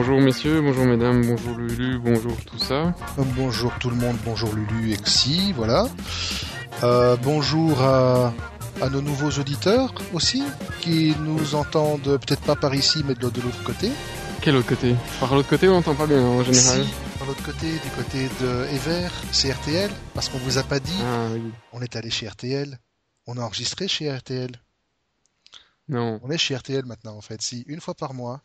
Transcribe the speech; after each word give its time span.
bonjour 0.00 0.18
messieurs, 0.18 0.62
bonjour 0.62 0.86
mesdames, 0.86 1.26
bonjour 1.26 1.58
Lulu, 1.58 1.98
bonjour 1.98 2.34
tout 2.46 2.56
ça. 2.56 2.94
Bonjour 3.36 3.70
tout 3.78 3.90
le 3.90 3.96
monde, 3.96 4.16
bonjour 4.24 4.54
Lulu 4.54 4.94
Exi, 4.94 5.52
voilà. 5.52 5.88
Euh, 6.82 7.16
bonjour 7.22 7.82
à, 7.82 8.32
nos 8.90 9.02
nouveaux 9.02 9.28
auditeurs 9.28 9.92
aussi, 10.14 10.42
qui 10.80 11.14
nous 11.20 11.54
entendent 11.54 12.18
peut-être 12.18 12.40
pas 12.40 12.56
par 12.56 12.74
ici, 12.74 13.04
mais 13.06 13.12
de, 13.14 13.24
l'autre 13.24 13.62
côté. 13.62 13.90
Quel 14.40 14.56
autre 14.56 14.68
côté? 14.68 14.94
Par 15.20 15.34
l'autre 15.34 15.50
côté, 15.50 15.68
on 15.68 15.72
n'entend 15.72 15.94
pas 15.94 16.06
bien 16.06 16.22
en 16.22 16.42
général. 16.44 16.82
Si, 16.82 17.18
par 17.18 17.28
l'autre 17.28 17.42
côté, 17.44 17.66
du 17.66 17.90
côté 17.94 18.30
de 18.40 18.74
Ever, 18.74 19.08
c'est 19.32 19.52
RTL, 19.52 19.90
parce 20.14 20.30
qu'on 20.30 20.38
vous 20.38 20.56
a 20.56 20.62
pas 20.62 20.80
dit. 20.80 20.98
Ah, 21.02 21.26
oui. 21.30 21.42
On 21.74 21.82
est 21.82 21.94
allé 21.94 22.08
chez 22.08 22.26
RTL. 22.26 22.78
On 23.26 23.36
a 23.36 23.42
enregistré 23.42 23.86
chez 23.86 24.10
RTL. 24.10 24.52
Non. 25.90 26.20
On 26.22 26.30
est 26.30 26.38
chez 26.38 26.54
RTL 26.54 26.84
maintenant, 26.86 27.16
en 27.16 27.20
fait. 27.20 27.42
Si, 27.42 27.64
une 27.66 27.80
fois 27.80 27.94
par 27.94 28.14
mois, 28.14 28.42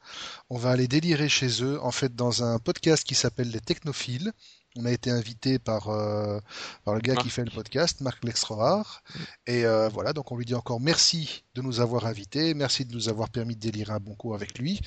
on 0.50 0.58
va 0.58 0.72
aller 0.72 0.88
délirer 0.88 1.30
chez 1.30 1.64
eux, 1.64 1.80
en 1.84 1.92
fait, 1.92 2.16
dans 2.16 2.44
un 2.44 2.58
podcast 2.58 3.04
qui 3.04 3.14
s'appelle 3.14 3.52
Les 3.52 3.62
Technophiles. 3.62 4.34
On 4.78 4.86
a 4.86 4.92
été 4.92 5.12
invité 5.12 5.60
par, 5.60 5.90
euh, 5.90 6.40
par 6.84 6.96
le 6.96 7.02
gars 7.02 7.16
qui 7.16 7.30
fait 7.30 7.46
le 7.46 7.52
podcast, 7.52 8.02
Marc 8.02 8.26
Lextrorard. 8.26 9.04
Et 9.46 9.64
euh, 9.64 9.88
voilà, 9.90 10.12
donc 10.12 10.32
on 10.32 10.38
lui 10.38 10.44
dit 10.44 10.56
encore 10.56 10.82
merci 10.82 11.44
de 11.54 11.62
nous 11.62 11.80
avoir 11.80 12.08
invités, 12.08 12.54
merci 12.56 12.84
de 12.84 12.94
nous 12.94 13.08
avoir 13.08 13.30
permis 13.30 13.56
de 13.56 13.62
délirer 13.62 13.94
un 13.94 14.00
bon 14.00 14.16
coup 14.16 14.34
avec 14.34 14.58
lui. 14.58 14.82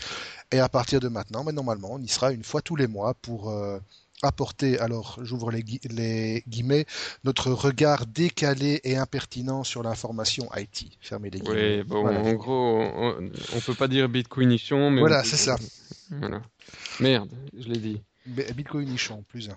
Et 0.51 0.59
à 0.59 0.69
partir 0.69 0.99
de 0.99 1.09
maintenant, 1.09 1.45
mais 1.45 1.53
normalement, 1.53 1.93
on 1.93 2.03
y 2.03 2.09
sera 2.09 2.33
une 2.33 2.45
fois 2.45 2.61
tous 2.61 2.77
les 2.77 2.89
mois 2.89 3.15
pour 3.15 3.51
euh, 3.51 3.79
apporter, 4.23 4.79
alors 4.79 5.19
j'ouvre 5.23 5.51
les, 5.51 5.63
guillemets, 5.63 6.87
notre 7.25 7.53
regard 7.53 8.07
décalé 8.07 8.81
et 8.85 8.97
impertinent 8.97 9.65
sur 9.65 9.83
l'information 9.83 10.49
IT. 10.57 10.99
Fermez 11.01 11.31
les 11.31 11.41
guillemets. 11.41 11.79
Oui, 11.79 11.83
bon, 11.85 12.07
en 12.07 12.33
gros, 12.35 12.81
on, 12.81 13.21
ne 13.21 13.61
peut 13.65 13.75
pas 13.75 13.89
dire 13.89 14.09
Bitcoinichon, 14.09 14.91
mais. 14.91 15.01
Voilà, 15.01 15.25
c'est 15.25 15.37
ça. 15.37 15.57
Voilà. 16.11 16.43
Merde, 17.01 17.31
je 17.57 17.69
l'ai 17.69 17.79
dit. 17.79 18.03
Bitcoinichon, 18.27 19.25
plus 19.29 19.51
un. 19.51 19.57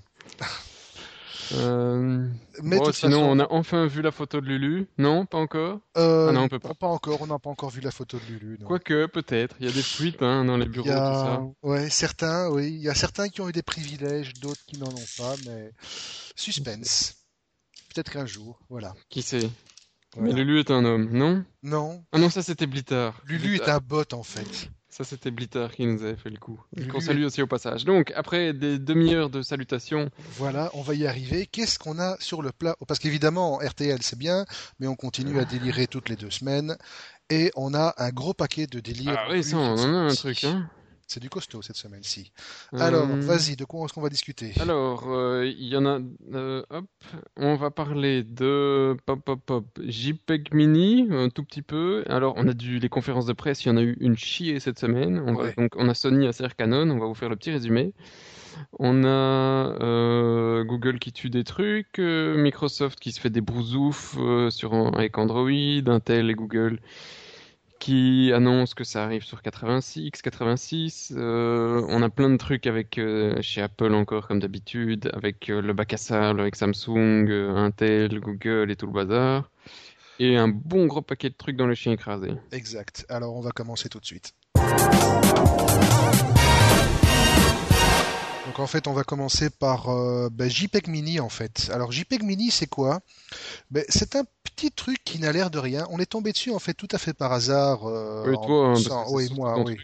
Euh... 1.55 2.27
Mais 2.63 2.77
sinon, 2.93 3.29
on 3.29 3.39
a 3.39 3.47
enfin 3.51 3.87
vu 3.87 4.01
la 4.01 4.11
photo 4.11 4.41
de 4.41 4.45
Lulu. 4.45 4.87
Non, 4.97 5.25
pas 5.25 5.37
encore 5.37 5.79
euh, 5.97 6.29
ah 6.29 6.31
non, 6.31 6.43
on 6.43 6.47
peut 6.47 6.59
pas. 6.59 6.73
Pas 6.73 6.87
encore, 6.87 7.21
on 7.21 7.27
n'a 7.27 7.39
pas 7.39 7.49
encore 7.49 7.69
vu 7.69 7.81
la 7.81 7.91
photo 7.91 8.17
de 8.17 8.33
Lulu. 8.33 8.57
Quoique, 8.65 9.07
peut-être. 9.07 9.55
Il 9.59 9.65
y 9.65 9.69
a 9.69 9.73
des 9.73 9.81
fuites 9.81 10.21
hein, 10.21 10.45
dans 10.45 10.57
les 10.57 10.65
bureaux, 10.65 10.87
tout 10.87 10.93
ça. 10.93 11.41
Ouais, 11.63 11.89
certains, 11.89 12.49
oui. 12.49 12.67
Il 12.67 12.81
y 12.81 12.89
a 12.89 12.95
certains 12.95 13.29
qui 13.29 13.41
ont 13.41 13.49
eu 13.49 13.53
des 13.53 13.63
privilèges, 13.63 14.33
d'autres 14.35 14.61
qui 14.65 14.79
n'en 14.79 14.87
ont 14.87 15.07
pas, 15.17 15.35
mais 15.45 15.71
suspense. 16.35 17.17
Peut-être 17.93 18.11
qu'un 18.11 18.25
jour, 18.25 18.59
voilà. 18.69 18.93
Qui 19.09 19.21
sait? 19.21 19.49
Mais 20.17 20.33
Lulu 20.33 20.59
est 20.59 20.71
un 20.71 20.83
homme, 20.83 21.09
non? 21.11 21.45
Non. 21.63 22.03
Ah 22.11 22.19
non, 22.19 22.29
ça 22.29 22.41
c'était 22.41 22.67
Blitter. 22.67 23.11
Lulu 23.25 23.55
est 23.55 23.69
un 23.69 23.79
bot 23.79 24.13
en 24.13 24.23
fait. 24.23 24.69
Ça, 24.91 25.05
c'était 25.05 25.31
Blitter 25.31 25.67
qui 25.73 25.85
nous 25.85 26.03
avait 26.03 26.17
fait 26.17 26.29
le 26.29 26.37
coup. 26.37 26.59
Qu'on 26.91 26.99
salue 26.99 27.23
aussi 27.23 27.41
au 27.41 27.47
passage. 27.47 27.85
Donc, 27.85 28.11
après 28.13 28.51
des 28.51 28.77
demi-heures 28.77 29.29
de 29.29 29.41
salutations. 29.41 30.09
Voilà, 30.37 30.69
on 30.73 30.81
va 30.81 30.93
y 30.95 31.07
arriver. 31.07 31.47
Qu'est-ce 31.47 31.79
qu'on 31.79 31.97
a 31.97 32.17
sur 32.19 32.41
le 32.41 32.51
plat? 32.51 32.75
Parce 32.87 32.99
qu'évidemment, 32.99 33.59
RTL, 33.59 34.01
c'est 34.01 34.19
bien, 34.19 34.45
mais 34.79 34.87
on 34.87 34.95
continue 34.95 35.39
à 35.39 35.45
délirer 35.45 35.87
toutes 35.87 36.09
les 36.09 36.17
deux 36.17 36.29
semaines. 36.29 36.75
Et 37.29 37.51
on 37.55 37.73
a 37.73 37.93
un 37.97 38.09
gros 38.09 38.33
paquet 38.33 38.67
de 38.67 38.81
délires. 38.81 39.15
Ah 39.17 39.31
oui, 39.31 39.45
ça, 39.45 39.55
on 39.55 39.79
en 39.79 39.93
a 39.93 40.11
un 40.11 40.13
truc, 40.13 40.43
hein. 40.43 40.69
C'est 41.13 41.19
du 41.19 41.29
costaud 41.29 41.61
cette 41.61 41.75
semaine-ci. 41.75 42.31
Alors, 42.71 43.05
euh, 43.09 43.19
vas-y, 43.19 43.57
de 43.57 43.65
quoi 43.65 43.83
est-ce 43.83 43.93
qu'on 43.93 43.99
va 43.99 44.07
discuter? 44.07 44.53
Alors, 44.61 45.11
euh, 45.11 45.45
il 45.45 45.67
y 45.67 45.75
en 45.75 45.85
a. 45.85 45.99
Euh, 46.33 46.63
hop, 46.69 46.85
on 47.35 47.57
va 47.57 47.69
parler 47.69 48.23
de 48.23 48.95
pop, 49.05 49.19
pop, 49.21 49.41
pop, 49.45 49.65
JPEG 49.85 50.53
Mini, 50.53 51.09
un 51.11 51.27
tout 51.27 51.43
petit 51.43 51.63
peu. 51.63 52.05
Alors, 52.07 52.35
on 52.37 52.47
a 52.47 52.53
du 52.53 52.79
les 52.79 52.87
conférences 52.87 53.25
de 53.25 53.33
presse, 53.33 53.65
il 53.65 53.67
y 53.67 53.71
en 53.71 53.75
a 53.75 53.81
eu 53.81 53.97
une 53.99 54.15
chier 54.15 54.61
cette 54.61 54.79
semaine. 54.79 55.21
On 55.27 55.33
donc, 55.33 55.73
on 55.75 55.89
a 55.89 55.93
Sony, 55.93 56.27
Acer, 56.27 56.47
Canon. 56.57 56.89
On 56.89 56.97
va 56.97 57.07
vous 57.07 57.13
faire 57.13 57.27
le 57.27 57.35
petit 57.35 57.51
résumé. 57.51 57.91
On 58.79 59.03
a 59.03 60.63
Google 60.63 60.97
qui 60.97 61.11
tue 61.11 61.29
des 61.29 61.43
trucs, 61.43 61.97
Microsoft 61.97 63.01
qui 63.01 63.11
se 63.11 63.19
fait 63.19 63.29
des 63.29 63.41
brousoufs 63.41 64.17
sur 64.49 64.73
avec 64.95 65.17
Android, 65.17 65.49
Intel 65.87 66.29
et 66.29 66.35
Google 66.35 66.79
qui 67.81 68.31
annonce 68.31 68.75
que 68.75 68.83
ça 68.83 69.03
arrive 69.03 69.23
sur 69.23 69.41
86, 69.41 70.21
86. 70.21 71.13
Euh, 71.17 71.83
on 71.89 72.03
a 72.03 72.09
plein 72.09 72.29
de 72.29 72.37
trucs 72.37 72.67
avec 72.67 72.99
euh, 72.99 73.41
chez 73.41 73.59
Apple 73.59 73.95
encore 73.95 74.27
comme 74.27 74.39
d'habitude, 74.39 75.09
avec 75.13 75.49
euh, 75.49 75.63
le 75.63 75.73
bac 75.73 75.91
à 75.91 75.97
sable, 75.97 76.41
avec 76.41 76.55
Samsung, 76.55 77.27
Intel, 77.57 78.19
Google 78.19 78.69
et 78.69 78.75
tout 78.75 78.85
le 78.85 78.93
bazar. 78.93 79.49
Et 80.19 80.37
un 80.37 80.47
bon 80.47 80.85
gros 80.85 81.01
paquet 81.01 81.31
de 81.31 81.35
trucs 81.35 81.57
dans 81.57 81.65
le 81.65 81.73
chien 81.73 81.91
écrasé. 81.91 82.29
Exact. 82.51 83.07
Alors 83.09 83.35
on 83.35 83.41
va 83.41 83.49
commencer 83.49 83.89
tout 83.89 83.99
de 83.99 84.05
suite. 84.05 84.35
Donc 88.51 88.59
en 88.59 88.67
fait, 88.67 88.89
on 88.89 88.91
va 88.91 89.05
commencer 89.05 89.49
par 89.49 89.87
euh, 89.87 90.27
ben, 90.29 90.49
JPEG 90.49 90.89
Mini 90.89 91.21
en 91.21 91.29
fait. 91.29 91.69
Alors 91.73 91.93
JPEG 91.93 92.21
Mini, 92.21 92.51
c'est 92.51 92.67
quoi? 92.67 92.99
Ben, 93.69 93.85
C'est 93.87 94.17
un 94.17 94.25
petit 94.43 94.71
truc 94.71 95.01
qui 95.05 95.19
n'a 95.19 95.31
l'air 95.31 95.51
de 95.51 95.57
rien. 95.57 95.87
On 95.89 95.99
est 95.99 96.05
tombé 96.05 96.33
dessus 96.33 96.51
en 96.51 96.59
fait 96.59 96.73
tout 96.73 96.89
à 96.91 96.97
fait 96.97 97.13
par 97.13 97.31
hasard. 97.31 97.87
Euh, 97.87 98.25
oui, 98.27 98.35
toi, 98.83 99.05
oui, 99.09 99.29
moi, 99.37 99.57
oui. 99.61 99.77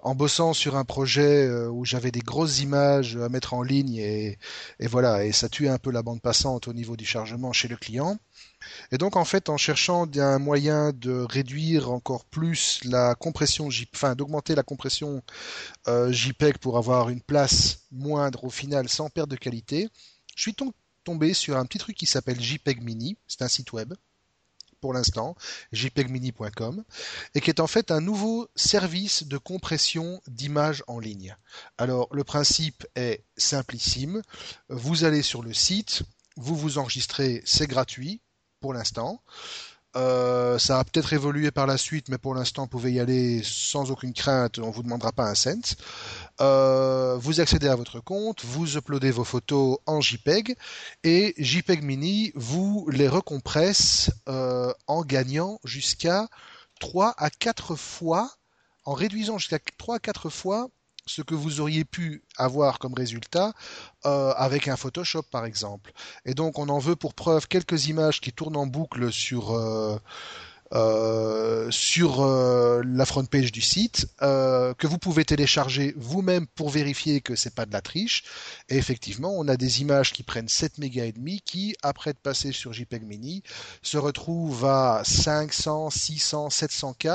En 0.00 0.14
bossant 0.14 0.52
sur 0.52 0.76
un 0.76 0.84
projet 0.84 1.46
euh, 1.46 1.70
où 1.70 1.86
j'avais 1.86 2.10
des 2.10 2.20
grosses 2.20 2.60
images 2.60 3.16
à 3.16 3.30
mettre 3.30 3.54
en 3.54 3.62
ligne 3.62 3.94
et, 3.94 4.38
et 4.80 4.86
voilà, 4.86 5.24
et 5.24 5.32
ça 5.32 5.48
tuait 5.48 5.70
un 5.70 5.78
peu 5.78 5.90
la 5.90 6.02
bande 6.02 6.20
passante 6.20 6.68
au 6.68 6.74
niveau 6.74 6.98
du 6.98 7.06
chargement 7.06 7.54
chez 7.54 7.68
le 7.68 7.76
client. 7.76 8.18
Et 8.92 8.98
donc 8.98 9.16
en 9.16 9.24
fait, 9.24 9.48
en 9.48 9.56
cherchant 9.56 10.06
un 10.16 10.38
moyen 10.38 10.92
de 10.92 11.12
réduire 11.12 11.90
encore 11.90 12.24
plus 12.24 12.80
la 12.84 13.14
compression, 13.14 13.68
enfin 13.94 14.14
d'augmenter 14.14 14.54
la 14.54 14.62
compression 14.62 15.22
euh, 15.88 16.12
JPEG 16.12 16.58
pour 16.58 16.78
avoir 16.78 17.08
une 17.08 17.20
place 17.20 17.80
moindre 17.90 18.44
au 18.44 18.50
final 18.50 18.88
sans 18.88 19.10
perte 19.10 19.30
de 19.30 19.36
qualité, 19.36 19.88
je 20.36 20.42
suis 20.42 20.56
tombé 21.04 21.34
sur 21.34 21.56
un 21.56 21.64
petit 21.66 21.78
truc 21.78 21.96
qui 21.96 22.06
s'appelle 22.06 22.40
JPEG 22.40 22.82
Mini. 22.82 23.16
C'est 23.26 23.42
un 23.42 23.48
site 23.48 23.72
web 23.72 23.94
pour 24.84 24.92
l'instant, 24.92 25.34
jpegmini.com, 25.72 26.84
et 27.34 27.40
qui 27.40 27.48
est 27.48 27.60
en 27.60 27.66
fait 27.66 27.90
un 27.90 28.02
nouveau 28.02 28.50
service 28.54 29.26
de 29.26 29.38
compression 29.38 30.20
d'images 30.26 30.84
en 30.88 30.98
ligne. 30.98 31.34
Alors 31.78 32.06
le 32.12 32.22
principe 32.22 32.86
est 32.94 33.24
simplissime. 33.38 34.20
Vous 34.68 35.04
allez 35.04 35.22
sur 35.22 35.42
le 35.42 35.54
site, 35.54 36.02
vous 36.36 36.54
vous 36.54 36.76
enregistrez, 36.76 37.40
c'est 37.46 37.66
gratuit 37.66 38.20
pour 38.64 38.72
l'instant. 38.72 39.20
Euh, 39.94 40.58
ça 40.58 40.78
a 40.78 40.84
peut-être 40.84 41.12
évolué 41.12 41.50
par 41.50 41.66
la 41.66 41.76
suite, 41.76 42.08
mais 42.08 42.16
pour 42.16 42.34
l'instant, 42.34 42.62
vous 42.62 42.68
pouvez 42.68 42.92
y 42.94 42.98
aller 42.98 43.42
sans 43.44 43.90
aucune 43.90 44.14
crainte. 44.14 44.58
On 44.58 44.70
vous 44.70 44.82
demandera 44.82 45.12
pas 45.12 45.28
un 45.28 45.34
cent. 45.34 45.76
Euh, 46.40 47.14
vous 47.20 47.42
accédez 47.42 47.68
à 47.68 47.76
votre 47.76 48.00
compte, 48.00 48.42
vous 48.42 48.78
uploadez 48.78 49.10
vos 49.10 49.22
photos 49.22 49.76
en 49.84 50.00
JPEG 50.00 50.56
et 51.04 51.34
JPEG 51.36 51.82
Mini 51.82 52.32
vous 52.34 52.88
les 52.90 53.06
recompresse 53.06 54.10
euh, 54.30 54.72
en 54.86 55.02
gagnant 55.02 55.60
jusqu'à 55.64 56.26
3 56.80 57.14
à 57.18 57.28
4 57.28 57.76
fois, 57.76 58.30
en 58.86 58.94
réduisant 58.94 59.36
jusqu'à 59.36 59.58
3 59.76 59.96
à 59.96 59.98
4 59.98 60.30
fois 60.30 60.70
ce 61.06 61.22
que 61.22 61.34
vous 61.34 61.60
auriez 61.60 61.84
pu 61.84 62.22
avoir 62.36 62.78
comme 62.78 62.94
résultat 62.94 63.52
euh, 64.06 64.32
avec 64.36 64.68
un 64.68 64.76
Photoshop 64.76 65.24
par 65.30 65.44
exemple. 65.44 65.92
Et 66.24 66.34
donc 66.34 66.58
on 66.58 66.68
en 66.68 66.78
veut 66.78 66.96
pour 66.96 67.14
preuve 67.14 67.48
quelques 67.48 67.88
images 67.88 68.20
qui 68.20 68.32
tournent 68.32 68.56
en 68.56 68.66
boucle 68.66 69.12
sur 69.12 69.54
euh, 69.54 69.98
euh, 70.72 71.70
la 72.84 73.06
front 73.06 73.24
page 73.26 73.52
du 73.52 73.60
site 73.60 74.08
que 74.20 74.86
vous 74.86 74.98
pouvez 74.98 75.24
télécharger 75.24 75.94
vous-même 75.96 76.46
pour 76.46 76.70
vérifier 76.70 77.20
que 77.20 77.36
c'est 77.36 77.54
pas 77.54 77.66
de 77.66 77.72
la 77.72 77.80
triche. 77.80 78.24
Et 78.68 78.76
effectivement, 78.76 79.32
on 79.36 79.46
a 79.46 79.56
des 79.56 79.82
images 79.82 80.12
qui 80.12 80.22
prennent 80.22 80.48
7 80.48 80.78
mégas 80.78 81.04
et 81.04 81.12
demi 81.12 81.42
qui 81.42 81.76
après 81.82 82.12
de 82.12 82.18
passer 82.18 82.50
sur 82.52 82.72
JPEG 82.72 83.04
Mini 83.04 83.42
se 83.82 83.98
retrouvent 83.98 84.64
à 84.64 85.02
500, 85.04 85.90
600, 85.90 86.50
700 86.50 86.94
k 86.94 87.08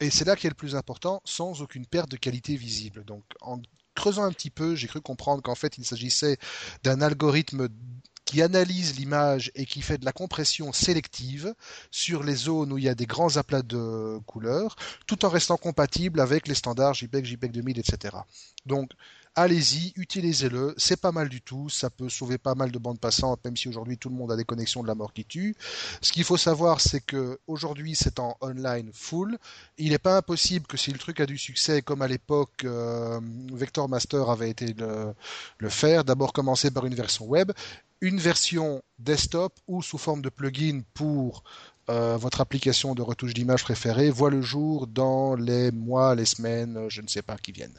et 0.00 0.10
c'est 0.10 0.24
là 0.24 0.36
qui 0.36 0.46
est 0.46 0.50
le 0.50 0.54
plus 0.54 0.74
important, 0.74 1.20
sans 1.24 1.62
aucune 1.62 1.86
perte 1.86 2.10
de 2.10 2.16
qualité 2.16 2.56
visible. 2.56 3.04
Donc 3.04 3.24
en 3.40 3.60
creusant 3.94 4.24
un 4.24 4.32
petit 4.32 4.50
peu, 4.50 4.74
j'ai 4.74 4.88
cru 4.88 5.00
comprendre 5.00 5.42
qu'en 5.42 5.54
fait 5.54 5.78
il 5.78 5.84
s'agissait 5.84 6.36
d'un 6.82 7.00
algorithme 7.00 7.68
qui 8.26 8.42
analyse 8.42 8.98
l'image 8.98 9.52
et 9.54 9.64
qui 9.64 9.80
fait 9.82 9.98
de 9.98 10.04
la 10.04 10.12
compression 10.12 10.72
sélective 10.72 11.54
sur 11.92 12.24
les 12.24 12.34
zones 12.34 12.72
où 12.72 12.78
il 12.78 12.84
y 12.84 12.88
a 12.88 12.94
des 12.94 13.06
grands 13.06 13.36
aplats 13.36 13.62
de 13.62 14.18
couleurs, 14.26 14.76
tout 15.06 15.24
en 15.24 15.28
restant 15.28 15.56
compatible 15.56 16.20
avec 16.20 16.48
les 16.48 16.56
standards 16.56 16.94
JPEG, 16.94 17.24
JPEG 17.24 17.52
2000, 17.52 17.78
etc. 17.78 18.16
Donc 18.66 18.90
allez-y, 19.36 19.92
utilisez-le, 19.96 20.74
c'est 20.78 20.98
pas 20.98 21.12
mal 21.12 21.28
du 21.28 21.42
tout, 21.42 21.68
ça 21.68 21.90
peut 21.90 22.08
sauver 22.08 22.38
pas 22.38 22.54
mal 22.54 22.72
de 22.72 22.78
bandes 22.78 22.98
passantes, 22.98 23.44
même 23.44 23.56
si 23.56 23.68
aujourd'hui 23.68 23.98
tout 23.98 24.08
le 24.08 24.14
monde 24.14 24.32
a 24.32 24.36
des 24.36 24.44
connexions 24.44 24.82
de 24.82 24.88
la 24.88 24.94
mort 24.94 25.12
qui 25.12 25.26
tue. 25.26 25.54
Ce 26.00 26.10
qu'il 26.10 26.24
faut 26.24 26.38
savoir, 26.38 26.80
c'est 26.80 27.02
que 27.02 27.38
aujourd'hui 27.46 27.94
c'est 27.94 28.18
en 28.18 28.36
online 28.40 28.90
full. 28.94 29.38
Il 29.76 29.90
n'est 29.90 29.98
pas 29.98 30.16
impossible 30.16 30.66
que 30.66 30.78
si 30.78 30.90
le 30.90 30.98
truc 30.98 31.20
a 31.20 31.26
du 31.26 31.36
succès, 31.36 31.82
comme 31.82 32.00
à 32.00 32.08
l'époque 32.08 32.64
euh, 32.64 33.20
Vector 33.52 33.88
Master 33.90 34.30
avait 34.30 34.50
été 34.50 34.74
le, 34.74 35.68
faire, 35.68 36.04
d'abord 36.04 36.32
commencer 36.32 36.70
par 36.70 36.86
une 36.86 36.94
version 36.94 37.26
web, 37.26 37.52
une 38.00 38.18
version 38.18 38.82
desktop 38.98 39.52
ou 39.68 39.82
sous 39.82 39.98
forme 39.98 40.22
de 40.22 40.30
plugin 40.30 40.80
pour 40.94 41.44
euh, 41.90 42.16
votre 42.16 42.40
application 42.40 42.94
de 42.94 43.02
retouche 43.02 43.34
d'image 43.34 43.64
préférée 43.64 44.10
voit 44.10 44.30
le 44.30 44.40
jour 44.40 44.86
dans 44.86 45.34
les 45.34 45.70
mois, 45.70 46.14
les 46.14 46.24
semaines, 46.24 46.86
je 46.88 47.02
ne 47.02 47.08
sais 47.08 47.22
pas 47.22 47.36
qui 47.36 47.52
viennent. 47.52 47.78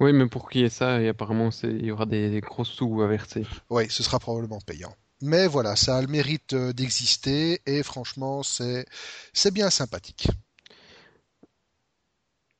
Oui, 0.00 0.12
mais 0.14 0.26
pour 0.26 0.48
qu'il 0.48 0.62
y 0.62 0.64
ait 0.64 0.70
ça, 0.70 1.02
et 1.02 1.08
apparemment, 1.08 1.50
il 1.62 1.84
y 1.84 1.90
aura 1.90 2.06
des, 2.06 2.30
des 2.30 2.40
gros 2.40 2.64
sous 2.64 3.02
à 3.02 3.06
verser. 3.08 3.46
Oui, 3.70 3.86
ce 3.90 4.02
sera 4.02 4.18
probablement 4.18 4.60
payant. 4.60 4.94
Mais 5.22 5.46
voilà, 5.46 5.76
ça 5.76 5.96
a 5.96 6.02
le 6.02 6.08
mérite 6.08 6.52
euh, 6.52 6.72
d'exister 6.72 7.62
et 7.66 7.82
franchement, 7.82 8.42
c'est 8.42 8.84
c'est 9.32 9.52
bien 9.52 9.70
sympathique. 9.70 10.28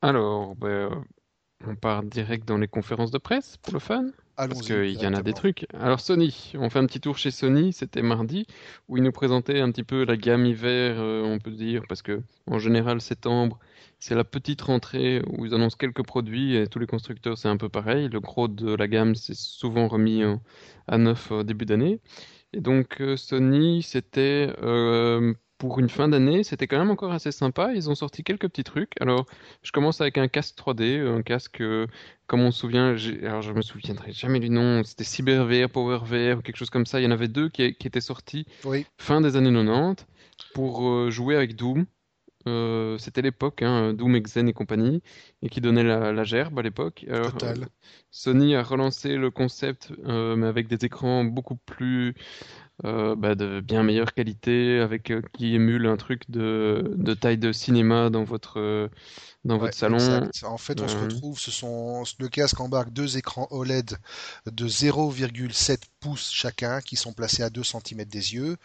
Alors, 0.01 0.57
ben, 0.57 1.05
on 1.67 1.77
part 1.77 2.03
direct 2.05 2.47
dans 2.47 2.59
les 2.59 2.69
conférences 2.69 3.11
de 3.11 3.19
presse 3.19 3.57
pour 3.59 3.75
le 3.75 3.81
fun? 3.81 4.07
Parce 4.37 4.61
qu'il 4.61 5.01
y 5.01 5.07
en 5.07 5.15
a 5.15 5.23
des 5.23 5.33
trucs. 5.33 5.67
Alors 5.73 6.01
Sony, 6.01 6.53
on 6.59 6.69
fait 6.69 6.79
un 6.79 6.87
petit 6.87 7.01
tour 7.01 7.17
chez 7.17 7.31
Sony, 7.31 7.73
c'était 7.73 8.03
mardi, 8.03 8.47
où 8.89 8.99
ils 8.99 9.03
nous 9.03 9.13
présentaient 9.13 9.61
un 9.61 9.71
petit 9.71 9.83
peu 9.85 10.05
la 10.05 10.17
gamme 10.17 10.45
hiver, 10.45 10.97
euh, 10.99 11.23
on 11.23 11.39
peut 11.39 11.51
dire, 11.51 11.85
parce 11.89 12.03
que 12.03 12.23
en 12.47 12.59
général 12.59 13.01
septembre, 13.01 13.59
c'est 13.99 14.15
la 14.15 14.25
petite 14.25 14.61
rentrée 14.61 15.23
où 15.27 15.47
ils 15.47 15.55
annoncent 15.55 15.79
quelques 15.79 16.05
produits 16.05 16.55
et 16.55 16.67
tous 16.67 16.79
les 16.79 16.87
constructeurs 16.87 17.39
c'est 17.39 17.49
un 17.49 17.57
peu 17.57 17.71
pareil. 17.71 18.09
Le 18.09 18.21
gros 18.21 18.47
de 18.49 18.75
la 18.75 18.89
gamme 18.89 19.15
c'est 19.15 19.35
souvent 19.35 19.89
remis 19.89 20.23
à 20.87 20.99
neuf 20.99 21.31
au 21.31 21.43
début 21.43 21.65
d'année. 21.65 22.01
Et 22.53 22.61
donc 22.61 23.01
euh, 23.01 23.17
Sony, 23.17 23.83
c'était 23.83 24.53
euh, 24.63 25.35
pour 25.59 25.79
une 25.79 25.89
fin 25.89 26.09
d'année, 26.09 26.45
c'était 26.45 26.67
quand 26.67 26.79
même 26.79 26.91
encore 26.91 27.13
assez 27.13 27.33
sympa. 27.33 27.73
Ils 27.75 27.89
ont 27.89 27.95
sorti 27.95 28.23
quelques 28.23 28.49
petits 28.49 28.65
trucs. 28.65 28.93
Alors, 29.01 29.27
je 29.63 29.73
commence 29.73 30.01
avec 30.01 30.19
un 30.19 30.29
casque 30.29 30.57
3D, 30.57 31.07
un 31.07 31.23
casque, 31.23 31.61
euh, 31.61 31.87
comme 32.27 32.41
on 32.41 32.51
se 32.51 32.61
souvient, 32.61 32.97
alors 33.23 33.43
je 33.43 33.53
me 33.53 33.63
souviendrai 33.63 34.13
jamais 34.13 34.41
du 34.41 34.51
nom, 34.51 34.83
c'était 34.85 35.05
CyberVR, 35.05 35.71
PowerVR 35.71 36.39
ou 36.39 36.43
quelque 36.43 36.57
chose 36.57 36.71
comme 36.71 36.87
ça. 36.87 37.01
Il 37.01 37.05
y 37.05 37.07
en 37.07 37.13
avait 37.13 37.29
deux 37.29 37.49
qui, 37.49 37.63
étaient 37.63 38.01
sortis 38.01 38.47
fin 38.99 39.21
des 39.21 39.37
années 39.37 39.53
90 39.53 40.05
pour 40.55 41.11
jouer 41.11 41.37
avec 41.37 41.57
Doom. 41.57 41.87
Euh, 42.47 42.97
c'était 42.99 43.23
l'époque, 43.23 43.63
hein, 43.63 43.93
Doom, 43.93 44.15
Exen 44.15 44.49
et 44.49 44.53
compagnie, 44.53 45.03
et 45.43 45.49
qui 45.49 45.61
donnait 45.61 45.83
la, 45.83 46.25
gerbe 46.25 46.59
à 46.59 46.63
l'époque. 46.63 47.05
Euh, 47.09 47.29
Sony 48.11 48.55
a 48.55 48.63
relancé 48.63 49.17
le 49.17 49.31
concept, 49.31 49.93
euh, 50.07 50.37
mais 50.37 50.47
avec 50.47 50.69
des 50.69 50.85
écrans 50.85 51.25
beaucoup 51.25 51.57
plus 51.57 52.15
bah, 52.83 53.35
de 53.35 53.61
bien 53.61 53.83
meilleure 53.83 54.13
qualité, 54.13 54.81
avec 54.81 55.13
qui 55.33 55.55
émule 55.55 55.87
un 55.87 55.97
truc 55.97 56.23
de, 56.31 56.93
de 56.97 57.15
taille 57.15 57.39
de 57.39 57.53
cinéma 57.53 58.11
dans 58.11 58.25
votre 58.25 58.91
dans 59.47 59.59
votre 59.59 59.77
salon. 59.77 60.29
En 60.45 60.59
fait, 60.59 60.81
on 60.81 60.89
se 60.89 60.97
retrouve, 60.97 61.39
ce 61.39 61.51
sont 61.51 62.03
le 62.19 62.29
casque 62.29 62.61
embarque 62.61 62.93
deux 62.93 63.17
écrans 63.17 63.47
OLED 63.51 63.97
de 64.51 64.69
0,7 64.69 65.79
pouces 66.01 66.31
chacun 66.33 66.81
qui 66.81 66.97
sont 66.97 67.13
placés 67.13 67.43
à 67.43 67.51
2 67.51 67.63
cm 67.63 68.05
des 68.05 68.35
yeux. 68.35 68.57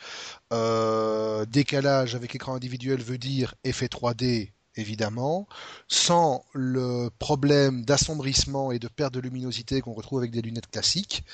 Euh, 0.52 1.46
décalage 1.46 2.16
avec 2.16 2.36
écran 2.36 2.56
individuel 2.56 3.02
veut 3.02 3.18
dire 3.18 3.56
effet 3.64 3.88
3D 3.88 4.52
évidemment, 4.78 5.48
sans 5.90 6.46
le 6.54 7.10
problème 7.20 7.84
d'assombrissement 7.84 8.72
et 8.72 8.80
de 8.80 8.88
perte 8.88 9.14
de 9.14 9.20
luminosité 9.20 9.82
qu'on 9.82 9.94
retrouve 9.94 10.20
avec 10.20 10.32
des 10.32 10.42
lunettes 10.42 10.72
classiques. 10.72 11.26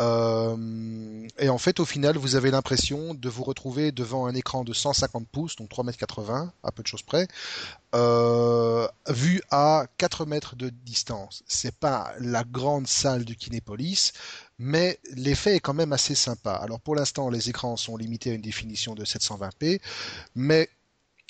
Euh, 0.00 1.26
et 1.38 1.48
en 1.48 1.58
fait, 1.58 1.80
au 1.80 1.84
final, 1.84 2.16
vous 2.16 2.36
avez 2.36 2.50
l'impression 2.50 3.14
de 3.14 3.28
vous 3.28 3.44
retrouver 3.44 3.92
devant 3.92 4.26
un 4.26 4.34
écran 4.34 4.64
de 4.64 4.72
150 4.72 5.26
pouces, 5.28 5.56
donc 5.56 5.70
3,80 5.70 6.42
m, 6.42 6.50
à 6.62 6.72
peu 6.72 6.82
de 6.82 6.88
choses 6.88 7.02
près, 7.02 7.28
euh, 7.94 8.86
vu 9.08 9.40
à 9.50 9.86
4 9.96 10.26
mètres 10.26 10.56
de 10.56 10.68
distance. 10.68 11.42
C'est 11.46 11.74
pas 11.74 12.12
la 12.20 12.44
grande 12.44 12.86
salle 12.86 13.24
du 13.24 13.36
Kinépolis, 13.36 14.12
mais 14.58 14.98
l'effet 15.14 15.56
est 15.56 15.60
quand 15.60 15.74
même 15.74 15.92
assez 15.92 16.14
sympa. 16.14 16.52
Alors 16.52 16.80
pour 16.80 16.94
l'instant, 16.94 17.30
les 17.30 17.48
écrans 17.48 17.76
sont 17.76 17.96
limités 17.96 18.30
à 18.30 18.34
une 18.34 18.42
définition 18.42 18.94
de 18.94 19.04
720p, 19.04 19.80
mais 20.34 20.68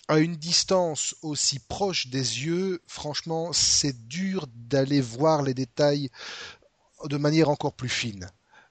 à 0.09 0.19
une 0.19 0.37
distance 0.37 1.17
aussi 1.23 1.59
proche 1.59 2.09
des 2.09 2.45
yeux, 2.45 2.81
franchement, 2.87 3.53
c'est 3.53 4.07
dur 4.07 4.47
d'aller 4.55 5.01
voir 5.01 5.43
les 5.43 5.55
détails 5.55 6.11
de 7.05 7.17
manière 7.17 7.49
encore 7.49 7.73
plus 7.73 7.89
fine. 7.89 8.29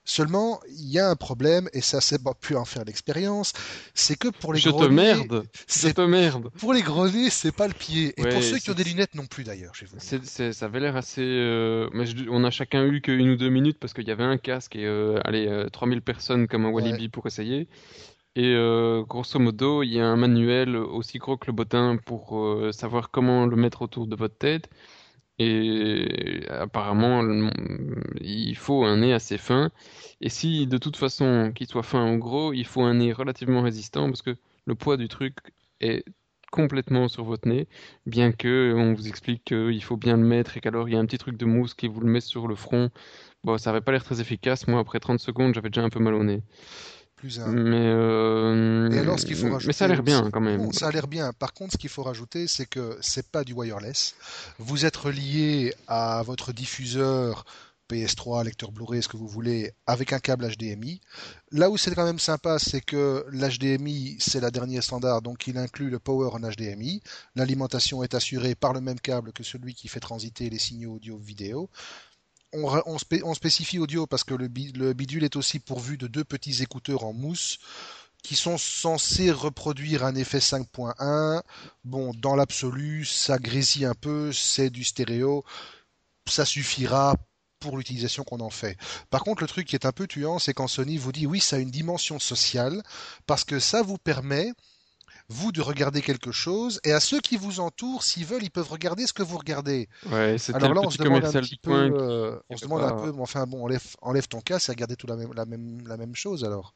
Seulement, 0.07 0.59
il 0.69 0.91
y 0.91 0.99
a 0.99 1.09
un 1.09 1.15
problème, 1.15 1.67
et 1.73 1.81
ça, 1.81 1.99
c'est 1.99 2.23
pas 2.23 2.35
pu 2.35 2.55
en 2.55 2.63
faire 2.63 2.85
l'expérience, 2.85 3.53
c'est 3.95 4.15
que 4.15 4.27
pour 4.27 4.53
les 4.53 4.59
je 4.59 4.69
te 4.69 4.85
merde, 4.85 5.45
je 5.67 5.89
te 5.89 6.01
merde. 6.01 6.51
Pour 6.59 6.73
les 6.73 6.83
c'est 7.31 7.51
pas 7.51 7.67
le 7.67 7.73
pied. 7.73 8.13
Et 8.17 8.23
pour 8.23 8.43
ceux 8.43 8.59
qui 8.59 8.69
ont 8.69 8.75
des 8.75 8.83
lunettes 8.83 9.15
non 9.15 9.25
plus 9.25 9.43
d'ailleurs, 9.43 9.73
chez 9.73 9.87
vous. 9.87 9.97
ça 9.99 10.65
avait 10.65 10.79
l'air 10.79 10.95
assez. 10.95 11.23
Euh, 11.23 11.89
mais 11.93 12.05
on 12.29 12.43
a 12.43 12.51
chacun 12.51 12.85
eu 12.85 13.01
qu'une 13.01 13.31
ou 13.31 13.35
deux 13.35 13.49
minutes 13.49 13.77
parce 13.79 13.93
qu'il 13.93 14.07
y 14.07 14.11
avait 14.11 14.23
un 14.23 14.37
casque 14.37 14.75
et 14.75 14.85
euh, 14.85 15.19
allez, 15.23 15.65
3000 15.71 15.97
euh, 15.97 16.01
personnes 16.01 16.47
comme 16.47 16.65
un 16.65 16.69
Walibi 16.69 17.09
pour 17.09 17.25
essayer. 17.25 17.67
Et 18.35 18.53
grosso 19.07 19.39
modo, 19.39 19.81
il 19.81 19.93
y 19.93 19.99
a 19.99 20.05
un 20.05 20.17
manuel 20.17 20.75
aussi 20.75 21.19
gros 21.19 21.37
que 21.37 21.47
le 21.47 21.53
bottin 21.53 21.97
pour 22.05 22.37
savoir 22.73 23.09
comment 23.09 23.45
le 23.45 23.55
mettre 23.55 23.81
autour 23.81 24.07
de 24.07 24.15
votre 24.15 24.37
tête. 24.37 24.69
Et 25.39 26.45
apparemment, 26.49 27.23
il 28.21 28.55
faut 28.55 28.85
un 28.85 28.97
nez 28.97 29.13
assez 29.13 29.37
fin. 29.37 29.71
Et 30.21 30.29
si 30.29 30.67
de 30.67 30.77
toute 30.77 30.97
façon, 30.97 31.51
qu'il 31.53 31.67
soit 31.67 31.83
fin 31.83 32.13
ou 32.13 32.17
gros, 32.19 32.53
il 32.53 32.65
faut 32.65 32.83
un 32.83 32.95
nez 32.95 33.11
relativement 33.13 33.61
résistant 33.61 34.07
parce 34.07 34.21
que 34.21 34.37
le 34.65 34.75
poids 34.75 34.97
du 34.97 35.07
truc 35.09 35.37
est 35.81 36.05
complètement 36.51 37.07
sur 37.09 37.25
votre 37.25 37.47
nez, 37.49 37.67
bien 38.05 38.31
que 38.31 38.73
on 38.77 38.93
vous 38.93 39.07
explique 39.09 39.43
qu'il 39.43 39.83
faut 39.83 39.97
bien 39.97 40.15
le 40.15 40.23
mettre 40.23 40.55
et 40.55 40.61
qu'alors 40.61 40.87
il 40.87 40.93
y 40.93 40.95
a 40.97 40.99
un 40.99 41.05
petit 41.05 41.17
truc 41.17 41.37
de 41.37 41.45
mousse 41.45 41.73
qui 41.73 41.87
vous 41.89 41.99
le 41.99 42.07
met 42.09 42.21
sur 42.21 42.47
le 42.47 42.55
front. 42.55 42.89
Bon, 43.43 43.57
ça 43.57 43.71
n'avait 43.71 43.83
pas 43.83 43.91
l'air 43.91 44.03
très 44.03 44.21
efficace. 44.21 44.67
Moi, 44.67 44.79
après 44.79 44.99
30 44.99 45.19
secondes, 45.19 45.53
j'avais 45.53 45.69
déjà 45.69 45.83
un 45.83 45.89
peu 45.89 45.99
mal 45.99 46.13
au 46.15 46.23
nez. 46.23 46.41
Mais, 47.23 47.87
euh, 47.87 48.89
alors, 48.99 49.19
ce 49.19 49.25
qu'il 49.25 49.35
faut 49.35 49.49
rajouter, 49.51 49.67
mais 49.67 49.73
ça 49.73 49.85
a 49.85 49.87
l'air 49.87 50.03
bien 50.03 50.29
quand 50.31 50.41
même. 50.41 50.71
ça 50.73 50.87
a 50.87 50.91
l'air 50.91 51.07
bien. 51.07 51.33
Par 51.33 51.53
contre, 51.53 51.73
ce 51.73 51.77
qu'il 51.77 51.89
faut 51.89 52.03
rajouter, 52.03 52.47
c'est 52.47 52.65
que 52.65 52.97
c'est 53.01 53.31
pas 53.31 53.43
du 53.43 53.53
wireless. 53.53 54.15
Vous 54.59 54.85
êtes 54.85 54.95
relié 54.95 55.73
à 55.87 56.21
votre 56.23 56.53
diffuseur 56.53 57.45
PS3, 57.89 58.43
lecteur 58.43 58.71
Blu-ray, 58.71 59.01
ce 59.01 59.07
que 59.07 59.17
vous 59.17 59.27
voulez, 59.27 59.71
avec 59.85 60.11
un 60.13 60.19
câble 60.19 60.47
HDMI. 60.47 61.01
Là 61.51 61.69
où 61.69 61.77
c'est 61.77 61.93
quand 61.93 62.05
même 62.05 62.19
sympa, 62.19 62.57
c'est 62.59 62.81
que 62.81 63.25
l'HDMI, 63.31 64.17
c'est 64.19 64.39
la 64.39 64.51
dernière 64.51 64.83
standard, 64.83 65.21
donc 65.21 65.47
il 65.47 65.57
inclut 65.57 65.89
le 65.89 65.99
power 65.99 66.29
en 66.33 66.39
HDMI. 66.39 67.01
L'alimentation 67.35 68.03
est 68.03 68.15
assurée 68.15 68.55
par 68.55 68.73
le 68.73 68.81
même 68.81 68.99
câble 68.99 69.33
que 69.33 69.43
celui 69.43 69.73
qui 69.73 69.87
fait 69.87 69.99
transiter 69.99 70.49
les 70.49 70.59
signaux 70.59 70.95
audio-vidéo 70.95 71.69
on, 72.55 73.33
spécifie 73.33 73.79
audio 73.79 74.07
parce 74.07 74.23
que 74.23 74.33
le, 74.33 74.47
bidule 74.47 75.23
est 75.23 75.35
aussi 75.35 75.59
pourvu 75.59 75.97
de 75.97 76.07
deux 76.07 76.23
petits 76.23 76.63
écouteurs 76.63 77.03
en 77.03 77.13
mousse 77.13 77.59
qui 78.23 78.35
sont 78.35 78.57
censés 78.57 79.31
reproduire 79.31 80.03
un 80.03 80.15
effet 80.15 80.39
5.1. 80.39 81.41
Bon, 81.83 82.11
dans 82.15 82.35
l'absolu, 82.35 83.05
ça 83.05 83.37
grésille 83.37 83.85
un 83.85 83.93
peu, 83.93 84.33
c'est 84.33 84.71
du 84.71 84.83
stéréo, 84.83 85.45
ça 86.27 86.43
suffira 86.43 87.15
pour 87.59 87.77
l'utilisation 87.77 88.23
qu'on 88.23 88.39
en 88.39 88.49
fait. 88.49 88.77
Par 89.09 89.23
contre, 89.23 89.43
le 89.43 89.47
truc 89.47 89.67
qui 89.67 89.75
est 89.75 89.85
un 89.85 89.91
peu 89.91 90.07
tuant, 90.07 90.39
c'est 90.39 90.53
quand 90.53 90.67
Sony 90.67 90.97
vous 90.97 91.11
dit 91.11 91.27
oui, 91.27 91.39
ça 91.39 91.57
a 91.57 91.59
une 91.59 91.71
dimension 91.71 92.19
sociale, 92.19 92.81
parce 93.27 93.43
que 93.43 93.59
ça 93.59 93.83
vous 93.83 93.97
permet 93.97 94.53
vous 95.29 95.51
de 95.51 95.61
regarder 95.61 96.01
quelque 96.01 96.31
chose, 96.31 96.79
et 96.83 96.91
à 96.91 96.99
ceux 96.99 97.19
qui 97.19 97.37
vous 97.37 97.59
entourent, 97.59 98.03
s'ils 98.03 98.25
veulent, 98.25 98.43
ils 98.43 98.51
peuvent 98.51 98.69
regarder 98.69 99.07
ce 99.07 99.13
que 99.13 99.23
vous 99.23 99.37
regardez. 99.37 99.89
Ouais, 100.11 100.35
Alors 100.53 100.73
là, 100.73 100.81
on 100.83 100.89
se 100.89 100.97
demande 101.01 101.25
un 101.25 101.31
petit 101.31 101.57
peu, 101.57 101.71
euh, 101.71 102.37
on 102.49 102.57
se 102.57 102.65
demande 102.65 102.83
un 102.83 102.93
peu, 102.93 103.13
enfin 103.19 103.45
bon, 103.47 103.63
enlève, 103.63 103.83
enlève 104.01 104.27
ton 104.27 104.41
casque 104.41 104.69
et 104.69 104.71
regarder 104.73 104.95
tout 104.95 105.07
la 105.07 105.15
même, 105.15 105.33
la 105.33 105.45
même, 105.45 105.87
la 105.87 105.97
même 105.97 106.15
chose 106.15 106.43
alors. 106.43 106.73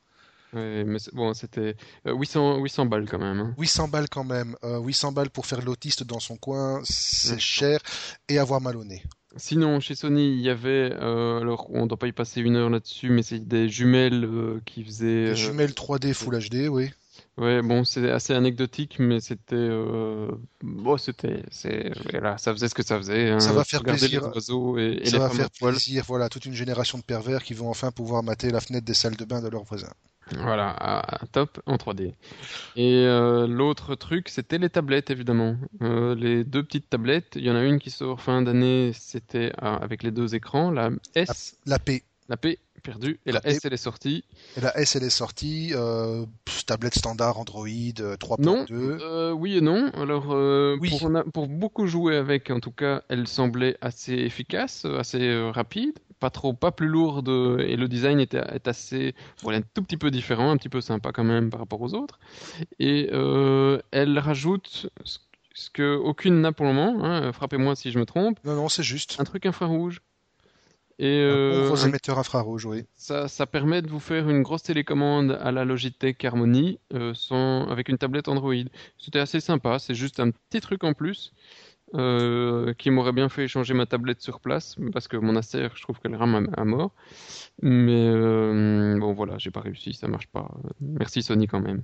Ouais, 0.52 0.84
mais 0.84 0.98
bon, 1.14 1.36
c'était 1.36 1.76
800, 2.08 2.56
euh, 2.58 2.62
800 2.64 2.86
balles 2.88 3.08
quand 3.08 3.20
même. 3.20 3.54
800 3.60 3.84
hein. 3.84 3.88
balles 3.88 4.10
quand 4.10 4.24
même. 4.24 4.56
800 4.64 5.10
euh, 5.10 5.12
balles 5.12 5.30
pour 5.30 5.46
faire 5.46 5.62
l'autiste 5.62 6.04
dans 6.04 6.20
son 6.20 6.38
coin, 6.38 6.82
c'est 6.84 7.40
cher 7.40 7.80
et 8.30 8.40
avoir 8.40 8.60
mal 8.60 8.78
au 8.78 8.84
nez. 8.84 9.04
Sinon, 9.36 9.80
chez 9.80 9.94
Sony, 9.94 10.34
il 10.34 10.42
y 10.42 10.50
avait, 10.50 10.92
alors 10.92 11.68
on 11.70 11.84
ne 11.84 11.88
doit 11.88 12.00
pas 12.00 12.08
y 12.08 12.12
passer 12.12 12.42
une 12.42 12.56
heure 12.56 12.72
là-dessus, 12.72 13.12
mais 13.12 13.22
c'est 13.22 13.48
des 13.48 13.70
jumelles 13.70 14.28
qui 14.66 14.84
faisaient. 14.84 15.26
Des 15.26 15.36
jumelles 15.36 15.74
3D 15.74 16.14
Full 16.14 16.50
HD, 16.50 16.68
oui. 16.68 16.90
Ouais, 17.40 17.62
bon, 17.62 17.86
c'est 17.86 18.12
assez 18.12 18.34
anecdotique, 18.34 18.98
mais 19.00 19.22
c'était, 19.22 19.56
euh... 19.56 20.30
bon, 20.62 20.98
c'était, 20.98 21.44
c'est, 21.50 21.92
voilà, 22.12 22.38
ça 22.38 22.54
faisait 22.54 22.68
ce 22.68 22.76
que 22.76 22.84
ça 22.84 22.98
faisait. 22.98 23.30
Hein. 23.30 23.40
Ça 23.40 23.54
va 23.54 23.64
faire 23.64 23.82
plaisir. 23.82 24.28
Les 24.28 24.36
oiseaux 24.36 24.78
et, 24.78 25.06
ça 25.06 25.20
va 25.20 25.30
faire 25.30 25.50
plaisir, 25.50 26.04
voilà, 26.06 26.28
toute 26.28 26.46
une 26.46 26.54
génération 26.54 26.98
de 26.98 27.04
pervers 27.04 27.42
qui 27.42 27.54
vont 27.54 27.70
enfin 27.70 27.92
pouvoir 27.92 28.24
mater 28.24 28.50
la 28.50 28.60
fenêtre 28.60 28.86
des 28.86 28.94
salles 28.94 29.16
de 29.16 29.24
bain 29.24 29.42
de 29.42 29.48
leurs 29.48 29.64
voisins. 29.64 29.94
Voilà, 30.38 31.02
top 31.32 31.62
en 31.66 31.78
3D. 31.78 32.14
Et 32.76 33.06
euh, 33.06 33.48
l'autre 33.48 33.96
truc, 33.96 34.30
c'était 34.30 34.58
les 34.58 34.70
tablettes, 34.70 35.10
évidemment. 35.10 35.56
Euh, 35.82 36.16
les 36.16 36.44
deux 36.44 36.64
petites 36.64 36.90
tablettes, 36.90 37.34
il 37.36 37.44
y 37.44 37.50
en 37.50 37.56
a 37.56 37.64
une 37.64 37.80
qui 37.80 37.90
sort 37.90 38.22
fin 38.22 38.42
d'année, 38.42 38.92
c'était 38.94 39.54
avec 39.58 40.04
les 40.04 40.12
deux 40.12 40.36
écrans, 40.36 40.72
la 40.72 40.90
S. 41.16 41.58
la 41.66 41.80
P. 41.80 42.04
La 42.28 42.38
P, 42.38 42.60
perdu. 42.80 43.20
Et 43.26 43.32
la 43.32 43.46
S, 43.46 43.60
elle 43.64 43.74
est 43.74 43.78
sortie. 43.78 44.24
Et 44.58 44.62
la 44.62 44.78
S, 44.78 44.96
elle 44.96 45.04
est 45.04 45.10
sortie. 45.10 45.72
Euh, 45.74 46.26
tablette 46.66 46.96
standard 46.96 47.40
Android 47.40 47.68
3.2. 47.68 48.72
Euh, 48.72 48.98
euh, 49.02 49.32
oui 49.32 49.58
et 49.58 49.62
non. 49.62 49.90
Alors, 49.94 50.28
pour, 50.28 51.12
pour, 51.34 51.48
beaucoup 51.48 51.88
jouer 51.88 52.16
avec, 52.16 52.52
en 52.52 52.60
tout 52.60 52.72
cas, 52.72 53.04
elle 53.10 53.28
semblait 53.28 53.78
assez 53.82 54.14
efficace, 54.14 54.86
assez 54.86 55.50
rapide. 55.52 56.00
Pas 56.20 56.30
trop, 56.30 56.54
pas 56.54 56.72
plus 56.72 56.88
lourde. 56.88 57.30
Et 57.60 57.76
le 57.76 57.88
design 57.88 58.20
était, 58.20 58.42
est 58.54 58.68
assez, 58.68 59.16
voilà, 59.42 59.60
un 59.60 59.64
tout 59.74 59.82
petit 59.82 59.98
peu 59.98 60.12
différent, 60.12 60.52
un 60.52 60.58
petit 60.58 60.70
peu 60.70 60.82
sympa 60.82 61.12
quand 61.12 61.24
même 61.24 61.50
par 61.50 61.62
rapport 61.62 61.82
aux 61.82 61.94
autres. 61.94 62.20
Et 62.80 63.10
elle 63.92 64.20
rajoute 64.20 64.90
ce 65.60 65.70
que 65.70 65.96
aucune 65.96 66.42
n'a 66.42 66.52
pour 66.52 66.66
le 66.66 66.74
moment. 66.74 67.04
Hein, 67.04 67.32
frappez-moi 67.32 67.76
si 67.76 67.92
je 67.92 68.00
me 68.00 68.06
trompe. 68.06 68.40
Non, 68.46 68.56
non, 68.56 68.70
c'est 68.70 68.84
juste. 68.84 69.18
Un 69.20 69.24
truc 69.24 69.46
infrarouge. 69.46 70.02
Et 71.02 71.22
Un 71.24 71.64
gros 71.66 71.82
euh, 71.82 71.88
émetteur 71.88 72.20
infrarouge, 72.20 72.66
oui. 72.66 72.84
ça, 72.98 73.30
ça 73.30 73.46
permet 73.46 73.82
de 73.82 73.88
vous 73.88 74.02
faire 74.02 74.30
une 74.30 74.42
grosse 74.42 74.64
télécommande 74.64 75.32
à 75.42 75.50
la 75.54 75.64
Logitech 75.64 76.26
Harmony 76.26 76.78
euh, 76.94 77.14
sans, 77.14 77.70
avec 77.70 77.88
une 77.88 77.98
tablette 77.98 78.28
Android. 78.28 78.54
C'était 78.98 79.20
assez 79.20 79.40
sympa, 79.40 79.80
c'est 79.80 79.94
juste 79.94 80.20
un 80.20 80.32
petit 80.32 80.60
truc 80.60 80.84
en 80.84 80.94
plus 80.94 81.32
euh, 81.96 82.74
qui 82.78 82.92
m'aurait 82.92 83.14
bien 83.14 83.30
fait 83.30 83.48
changer 83.48 83.74
ma 83.74 83.86
tablette 83.86 84.20
sur 84.22 84.42
place 84.42 84.76
parce 84.92 85.08
que 85.08 85.16
mon 85.16 85.38
Acer, 85.38 85.70
je 85.74 85.82
trouve 85.82 86.00
qu'elle 86.02 86.16
rame 86.16 86.50
à, 86.54 86.62
à 86.62 86.66
mort. 86.66 86.92
Mais 87.62 88.10
euh, 88.10 88.98
bon, 89.00 89.14
voilà, 89.14 89.38
j'ai 89.38 89.52
pas 89.52 89.62
réussi, 89.62 89.94
ça 89.94 90.10
marche 90.10 90.28
pas. 90.28 90.52
Merci 90.82 91.24
Sony 91.24 91.48
quand 91.48 91.62
même. 91.62 91.84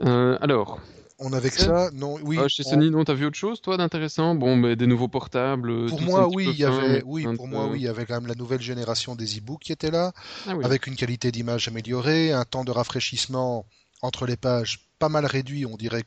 Alors, 0.00 0.80
On 1.20 1.32
avait 1.32 1.50
que 1.50 1.56
ça, 1.56 1.90
non, 1.92 2.16
oui. 2.22 2.38
euh, 2.38 2.46
chez 2.48 2.62
on- 2.66 2.70
Sony, 2.70 2.90
non, 2.90 3.02
t'as 3.04 3.14
vu 3.14 3.26
autre 3.26 3.36
chose, 3.36 3.60
toi, 3.60 3.76
d'intéressant? 3.76 4.36
Bon, 4.36 4.54
mais 4.56 4.76
des 4.76 4.86
nouveaux 4.86 5.08
portables, 5.08 5.70
euh, 5.70 5.88
Pour 5.88 6.00
moi, 6.00 6.28
oui, 6.28 6.46
il 6.52 6.58
y 6.58 6.64
avait, 6.64 7.02
oui, 7.04 7.24
pour 7.24 7.48
peu- 7.48 7.50
moi, 7.50 7.66
oui, 7.66 7.80
il 7.80 7.82
y 7.82 7.88
avait 7.88 8.06
quand 8.06 8.14
même 8.14 8.28
la 8.28 8.36
nouvelle 8.36 8.60
génération 8.62 9.16
des 9.16 9.38
e-books 9.38 9.62
qui 9.62 9.72
était 9.72 9.90
là, 9.90 10.12
Ah 10.46 10.54
oui. 10.56 10.64
avec 10.64 10.86
une 10.86 10.94
qualité 10.94 11.32
d'image 11.32 11.66
améliorée, 11.66 12.32
un 12.32 12.44
temps 12.44 12.64
de 12.64 12.70
rafraîchissement 12.70 13.66
entre 14.00 14.26
les 14.26 14.36
pages 14.36 14.86
pas 15.00 15.08
mal 15.08 15.26
réduit, 15.26 15.66
on 15.66 15.76
dirait 15.76 16.04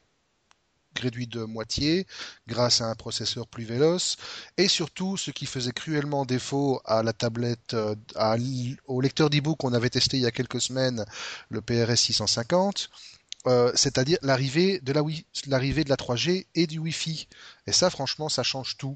réduit 1.00 1.26
de 1.26 1.44
moitié, 1.46 2.06
grâce 2.48 2.82
à 2.82 2.90
un 2.90 2.96
processeur 2.96 3.48
plus 3.48 3.64
véloce, 3.64 4.18
et 4.58 4.68
surtout, 4.68 5.16
ce 5.16 5.32
qui 5.32 5.46
faisait 5.46 5.72
cruellement 5.72 6.26
défaut 6.26 6.82
à 6.84 7.02
la 7.02 7.14
tablette, 7.14 7.74
euh, 7.74 7.96
à 8.16 8.36
au 8.88 9.00
lecteur 9.00 9.30
d'e-book 9.30 9.58
qu'on 9.58 9.74
avait 9.74 9.90
testé 9.90 10.18
il 10.18 10.24
y 10.24 10.26
a 10.26 10.32
quelques 10.32 10.60
semaines, 10.60 11.06
le 11.50 11.62
PRS 11.62 11.96
650, 11.96 12.90
euh, 13.48 13.72
c'est-à-dire 13.76 14.18
l'arrivée 14.22 14.80
de 14.82 14.94
la 14.94 15.02
Wi- 15.02 15.26
l'arrivée 15.48 15.84
de 15.84 15.90
la 15.90 15.96
3G 15.96 16.46
et 16.56 16.68
du 16.68 16.78
Wi-Fi. 16.80 17.28
Et 17.68 17.72
ça, 17.72 17.90
franchement, 17.90 18.30
ça 18.30 18.44
change 18.44 18.78
tout. 18.78 18.96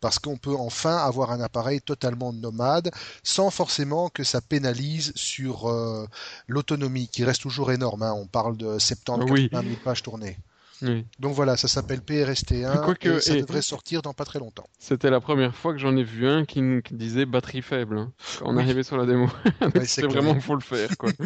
Parce 0.00 0.18
qu'on 0.18 0.36
peut 0.36 0.54
enfin 0.54 0.96
avoir 0.96 1.30
un 1.30 1.40
appareil 1.40 1.80
totalement 1.80 2.32
nomade, 2.32 2.90
sans 3.22 3.50
forcément 3.50 4.08
que 4.10 4.24
ça 4.24 4.40
pénalise 4.40 5.12
sur 5.14 5.68
euh, 5.70 6.06
l'autonomie, 6.48 7.08
qui 7.08 7.24
reste 7.24 7.42
toujours 7.42 7.70
énorme. 7.72 8.02
hein. 8.02 8.12
On 8.16 8.26
parle 8.26 8.56
de 8.56 8.78
70-80 8.78 9.30
Oui. 9.30 9.48
000 9.52 9.64
pages 9.84 10.02
tournées. 10.02 10.38
Oui. 10.82 11.06
Donc 11.20 11.34
voilà, 11.34 11.56
ça 11.56 11.68
s'appelle 11.68 12.00
PRST1 12.00 12.84
Quoique, 12.84 13.08
et 13.08 13.20
ça 13.20 13.36
et- 13.36 13.40
devrait 13.42 13.62
sortir 13.62 14.02
dans 14.02 14.12
pas 14.12 14.24
très 14.24 14.38
longtemps. 14.38 14.66
C'était 14.78 15.08
la 15.10 15.20
première 15.20 15.54
fois 15.54 15.72
que 15.72 15.78
j'en 15.78 15.96
ai 15.96 16.02
vu 16.02 16.26
un 16.26 16.44
qui, 16.44 16.60
nous- 16.62 16.82
qui 16.82 16.94
disait 16.94 17.26
batterie 17.26 17.62
faible 17.62 17.98
hein, 17.98 18.12
quand 18.38 18.46
on 18.50 18.56
Oui. 18.56 18.62
arrivait 18.62 18.82
sur 18.82 18.96
la 18.96 19.06
démo. 19.06 19.28
C'est 19.86 20.04
vraiment 20.06 20.38
faut 20.40 20.54
le 20.56 20.60
faire 20.60 20.96
quoi. 20.98 21.10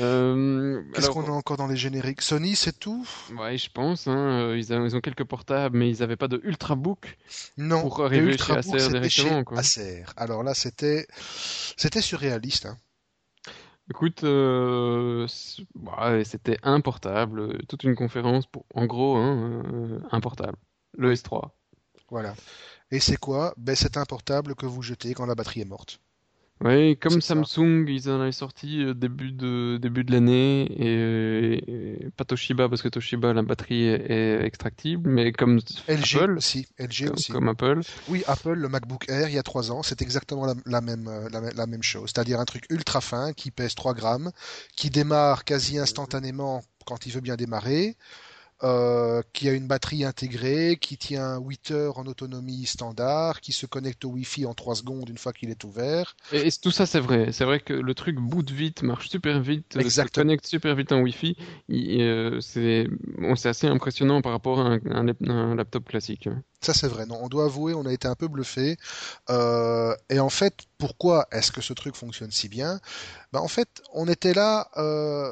Euh, 0.00 0.82
Qu'est-ce 0.94 1.10
qu'on 1.10 1.24
a 1.26 1.30
encore 1.30 1.56
dans 1.56 1.66
les 1.66 1.76
génériques? 1.76 2.20
Sony, 2.22 2.56
c'est 2.56 2.78
tout? 2.78 3.06
Ouais, 3.38 3.56
je 3.58 3.70
pense. 3.70 4.06
Hein, 4.06 4.16
euh, 4.50 4.58
ils, 4.58 4.72
a- 4.72 4.84
ils 4.84 4.96
ont 4.96 5.00
quelques 5.00 5.24
portables, 5.24 5.76
mais 5.76 5.90
ils 5.90 6.00
n'avaient 6.00 6.16
pas 6.16 6.28
de 6.28 6.40
ultrabook. 6.44 7.16
Non, 7.56 7.80
Pour 7.82 8.04
arriver 8.04 8.36
chez 8.36 8.52
Acer 8.52 8.70
directement, 8.88 9.38
chez 9.38 9.44
quoi. 9.44 9.58
Acer. 9.58 10.04
Alors 10.16 10.42
là, 10.42 10.54
c'était 10.54 11.06
c'était 11.76 12.00
surréaliste. 12.02 12.66
hein. 12.66 12.76
Écoute, 13.90 14.24
euh, 14.24 15.26
ouais, 15.74 16.24
c'était 16.24 16.58
un 16.62 16.80
portable, 16.80 17.40
euh, 17.40 17.58
toute 17.68 17.84
une 17.84 17.94
conférence 17.94 18.46
pour, 18.46 18.66
en 18.74 18.86
gros, 18.86 19.16
hein, 19.16 19.62
euh, 19.72 20.00
un 20.10 20.20
portable, 20.20 20.58
le 20.98 21.12
S3. 21.12 21.56
Voilà. 22.10 22.34
Et 22.90 23.00
c'est 23.00 23.16
quoi? 23.18 23.54
Ben, 23.58 23.76
c'est 23.76 23.96
un 23.96 24.04
portable 24.04 24.54
que 24.56 24.66
vous 24.66 24.82
jetez 24.82 25.14
quand 25.14 25.26
la 25.26 25.34
batterie 25.36 25.60
est 25.60 25.64
morte. 25.64 26.00
Oui, 26.60 26.96
comme 26.98 27.20
ça. 27.20 27.34
Samsung, 27.34 27.86
ils 27.88 28.08
en 28.10 28.20
avaient 28.20 28.32
sorti 28.32 28.82
euh, 28.82 28.94
début 28.94 29.32
de 29.32 29.78
début 29.80 30.04
de 30.04 30.12
l'année 30.12 30.62
et, 30.62 32.04
et 32.06 32.10
pas 32.12 32.24
Toshiba 32.24 32.68
parce 32.68 32.80
que 32.82 32.88
Toshiba 32.88 33.34
la 33.34 33.42
batterie 33.42 33.84
est, 33.84 34.10
est 34.10 34.44
extractible, 34.44 35.10
mais 35.10 35.32
comme 35.32 35.60
LG 35.88 36.22
Apple, 36.22 36.38
aussi. 36.38 36.66
LG 36.78 37.08
comme, 37.08 37.14
aussi. 37.14 37.32
comme 37.32 37.48
Apple. 37.48 37.84
Oui, 38.06 38.22
Apple, 38.26 38.54
le 38.54 38.68
MacBook 38.68 39.08
Air, 39.08 39.28
il 39.28 39.34
y 39.34 39.38
a 39.38 39.42
trois 39.42 39.70
ans, 39.70 39.82
c'est 39.82 40.00
exactement 40.02 40.46
la, 40.46 40.54
la 40.64 40.80
même, 40.80 41.08
euh, 41.08 41.28
la, 41.30 41.40
la 41.52 41.66
même 41.66 41.82
chose. 41.82 42.10
C'est-à-dire 42.14 42.40
un 42.40 42.44
truc 42.46 42.64
ultra 42.70 43.00
fin 43.00 43.32
qui 43.34 43.50
pèse 43.50 43.74
3 43.74 43.94
grammes, 43.94 44.32
qui 44.76 44.90
démarre 44.90 45.44
quasi 45.44 45.78
instantanément 45.78 46.62
quand 46.86 47.06
il 47.06 47.12
veut 47.12 47.20
bien 47.20 47.36
démarrer, 47.36 47.96
euh, 48.62 49.22
qui 49.32 49.48
a 49.48 49.52
une 49.52 49.66
batterie 49.66 50.04
intégrée, 50.04 50.78
qui 50.80 50.96
tient 50.96 51.38
8 51.38 51.70
heures 51.70 51.98
en 51.98 52.06
autonomie 52.06 52.64
standard, 52.66 53.40
qui 53.40 53.52
se 53.52 53.66
connecte 53.66 54.04
au 54.04 54.10
Wi-Fi 54.10 54.46
en 54.46 54.54
3 54.54 54.76
secondes 54.76 55.08
une 55.08 55.18
fois 55.18 55.32
qu'il 55.32 55.50
est 55.50 55.64
ouvert. 55.64 56.16
Et, 56.32 56.48
et 56.48 56.50
tout 56.52 56.70
ça, 56.70 56.86
c'est 56.86 57.00
vrai. 57.00 57.32
C'est 57.32 57.44
vrai 57.44 57.60
que 57.60 57.74
le 57.74 57.94
truc 57.94 58.16
boot 58.16 58.50
vite, 58.50 58.82
marche 58.82 59.08
super 59.08 59.40
vite, 59.40 59.76
euh, 59.76 59.88
se 59.88 60.00
connecte 60.08 60.46
super 60.46 60.74
vite 60.74 60.92
en 60.92 61.00
Wi-Fi. 61.00 61.36
Euh, 61.70 62.40
c'est 62.40 62.86
bon, 63.18 63.34
assez 63.34 63.66
impressionnant 63.66 64.22
par 64.22 64.32
rapport 64.32 64.60
à 64.60 64.64
un, 64.64 64.80
un 64.90 65.04
lap- 65.04 65.22
un 65.28 65.54
laptop 65.54 65.84
classique. 65.88 66.26
hein. 66.26 66.42
Ça, 66.62 66.72
c'est 66.72 66.88
vrai. 66.88 67.06
Non, 67.06 67.18
on 67.22 67.28
doit 67.28 67.44
avouer, 67.44 67.74
on 67.74 67.84
a 67.86 67.92
été 67.92 68.08
un 68.08 68.14
peu 68.14 68.28
bluffé. 68.28 68.76
Euh, 69.30 69.94
et 70.08 70.18
en 70.18 70.30
fait, 70.30 70.54
pourquoi 70.78 71.26
est-ce 71.30 71.52
que 71.52 71.60
ce 71.60 71.72
truc 71.74 71.94
fonctionne 71.94 72.30
si 72.30 72.48
bien? 72.48 72.80
Ben, 73.32 73.40
en 73.40 73.48
fait, 73.48 73.82
on 73.92 74.08
était 74.08 74.34
là, 74.34 74.68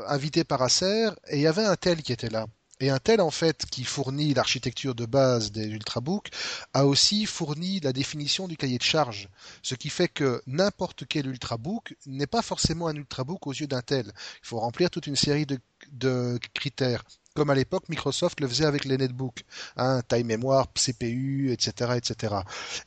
invité 0.09 0.45
par 0.45 0.63
Acer, 0.63 1.09
et 1.29 1.37
il 1.37 1.43
y 1.43 1.47
avait 1.47 1.65
un 1.65 1.77
tel 1.77 2.03
qui 2.03 2.13
était 2.13 2.31
là. 2.31 2.47
Et 2.81 2.91
Intel, 2.91 3.21
en 3.21 3.31
fait, 3.31 3.67
qui 3.67 3.85
fournit 3.85 4.35
l'architecture 4.35 4.95
de 4.97 5.07
base 5.07 5.53
des 5.53 5.67
Ultrabooks, 5.67 6.31
a 6.73 6.87
aussi 6.87 7.25
fourni 7.25 7.79
la 7.81 7.93
définition 7.93 8.49
du 8.49 8.57
cahier 8.57 8.79
de 8.79 8.83
charge. 8.83 9.29
Ce 9.63 9.77
qui 9.77 9.91
fait 9.91 10.09
que 10.09 10.43
n'importe 10.49 11.05
quel 11.09 11.27
Ultrabook 11.29 11.97
n'est 12.07 12.27
pas 12.27 12.43
forcément 12.43 12.89
un 12.89 12.97
Ultrabook 12.97 13.47
aux 13.47 13.53
yeux 13.53 13.69
d'Intel. 13.69 14.13
Il 14.43 14.47
faut 14.47 14.59
remplir 14.59 14.91
toute 14.91 15.07
une 15.07 15.17
série 15.17 15.47
de, 15.47 16.39
critères. 16.53 17.05
Comme 17.35 17.51
à 17.51 17.55
l'époque, 17.55 17.89
Microsoft 17.89 18.41
le 18.41 18.49
faisait 18.49 18.65
avec 18.65 18.85
les 18.85 18.99
netbooks. 18.99 19.45
Hein, 19.77 20.03
taille 20.03 20.25
mémoire, 20.25 20.67
CPU, 20.75 21.53
etc., 21.53 21.93
etc. 21.97 22.35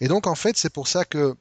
Et 0.01 0.07
donc, 0.09 0.27
en 0.27 0.35
fait, 0.35 0.57
c'est 0.57 0.69
pour 0.69 0.89
ça 0.89 1.05
que, 1.05 1.35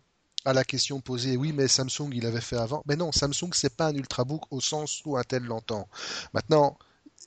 à 0.45 0.53
la 0.53 0.63
question 0.63 1.01
posée, 1.01 1.37
oui, 1.37 1.53
mais 1.53 1.67
Samsung, 1.67 2.11
il 2.13 2.27
avait 2.27 2.41
fait 2.41 2.57
avant. 2.57 2.85
Mais 2.87 2.95
non, 2.95 3.11
Samsung, 3.11 3.51
c'est 3.53 3.77
pas 3.77 3.89
un 3.89 3.95
Ultrabook 3.95 4.45
au 4.51 4.61
sens 4.61 5.03
où 5.05 5.17
Intel 5.17 5.43
l'entend. 5.43 5.89
Maintenant, 6.33 6.79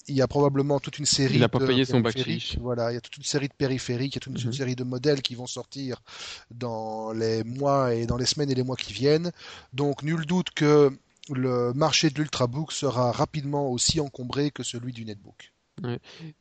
il 0.10 0.16
y 0.16 0.22
a 0.22 0.28
probablement 0.28 0.80
toute 0.80 1.00
une 1.00 1.06
série 1.06 1.36
Il 1.36 1.44
a 1.44 1.50
pas 1.50 1.60
de 1.60 1.66
payé 1.66 1.86
son 1.86 2.02
bac 2.02 2.14
périphériques. 2.14 2.42
chiche. 2.42 2.58
Voilà, 2.60 2.92
il 2.92 2.96
y 2.96 2.98
a 2.98 3.02
toute 3.02 3.18
une 3.18 3.24
série 3.24 3.48
de 3.48 3.54
périphériques, 3.54 4.16
il 4.16 4.18
y 4.18 4.20
a 4.20 4.22
toute 4.22 4.42
une 4.44 4.48
Mhm. 4.50 4.54
série 4.54 4.76
de 4.76 4.84
modèles 4.84 5.22
qui 5.22 5.36
vont 5.36 5.48
sortir 5.48 6.02
dans 6.52 7.12
les 7.14 7.44
mois 7.44 7.94
et 7.94 8.06
dans 8.06 8.18
les 8.18 8.26
semaines 8.26 8.52
et 8.52 8.56
les 8.56 8.64
mois 8.64 8.76
qui 8.78 8.94
viennent. 8.94 9.32
Donc, 9.74 10.04
nul 10.04 10.26
doute 10.26 10.50
que 10.52 10.92
le 11.32 11.74
marché 11.74 12.10
de 12.10 12.16
l'ultrabook 12.20 12.72
sera 12.72 13.12
rapidement 13.12 13.70
aussi 13.72 14.00
encombré 14.00 14.52
que 14.52 14.64
celui 14.64 14.94
du 14.94 15.06
netbook. 15.06 15.54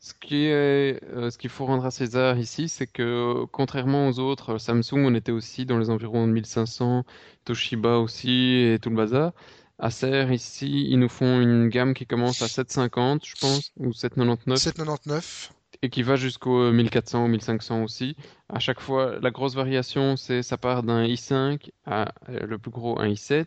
Ce 0.01 0.13
qui 0.21 0.47
est, 0.47 1.01
euh, 1.05 1.31
ce 1.31 1.39
qu'il 1.39 1.51
faut 1.51 1.65
rendre 1.67 1.85
à 1.87 1.91
César 1.93 2.39
ici, 2.39 2.69
c'est 2.69 2.87
que 2.89 3.45
contrairement 3.53 4.09
aux 4.09 4.19
autres, 4.19 4.59
Samsung, 4.59 5.05
on 5.07 5.15
était 5.15 5.31
aussi 5.33 5.65
dans 5.67 5.79
les 5.79 5.91
environs 5.91 6.27
de 6.27 6.33
1500, 6.33 7.05
Toshiba 7.45 7.99
aussi 7.99 8.31
et 8.75 8.79
tout 8.83 8.91
le 8.91 8.97
bazar. 8.97 9.33
Acer 9.79 10.27
ici, 10.33 10.87
ils 10.89 10.99
nous 10.99 11.09
font 11.09 11.41
une 11.41 11.69
gamme 11.69 11.95
qui 11.95 12.07
commence 12.07 12.43
à 12.43 12.49
750, 12.49 13.25
je 13.25 13.35
pense, 13.41 13.73
ou 13.77 13.93
799, 13.93 14.59
799, 14.59 15.53
et 15.83 15.91
qui 15.91 16.03
va 16.03 16.17
jusqu'au 16.17 16.63
euh, 16.63 16.73
1400 16.73 17.25
ou 17.25 17.29
1500 17.29 17.85
aussi. 17.85 18.17
À 18.49 18.59
chaque 18.59 18.81
fois, 18.81 19.19
la 19.21 19.31
grosse 19.31 19.55
variation, 19.55 20.17
c'est 20.17 20.43
ça 20.43 20.57
part 20.57 20.83
d'un 20.83 21.05
i5 21.05 21.71
à 21.87 22.13
euh, 22.29 22.41
le 22.47 22.59
plus 22.59 22.73
gros 22.73 22.99
un 22.99 23.09
i7, 23.09 23.47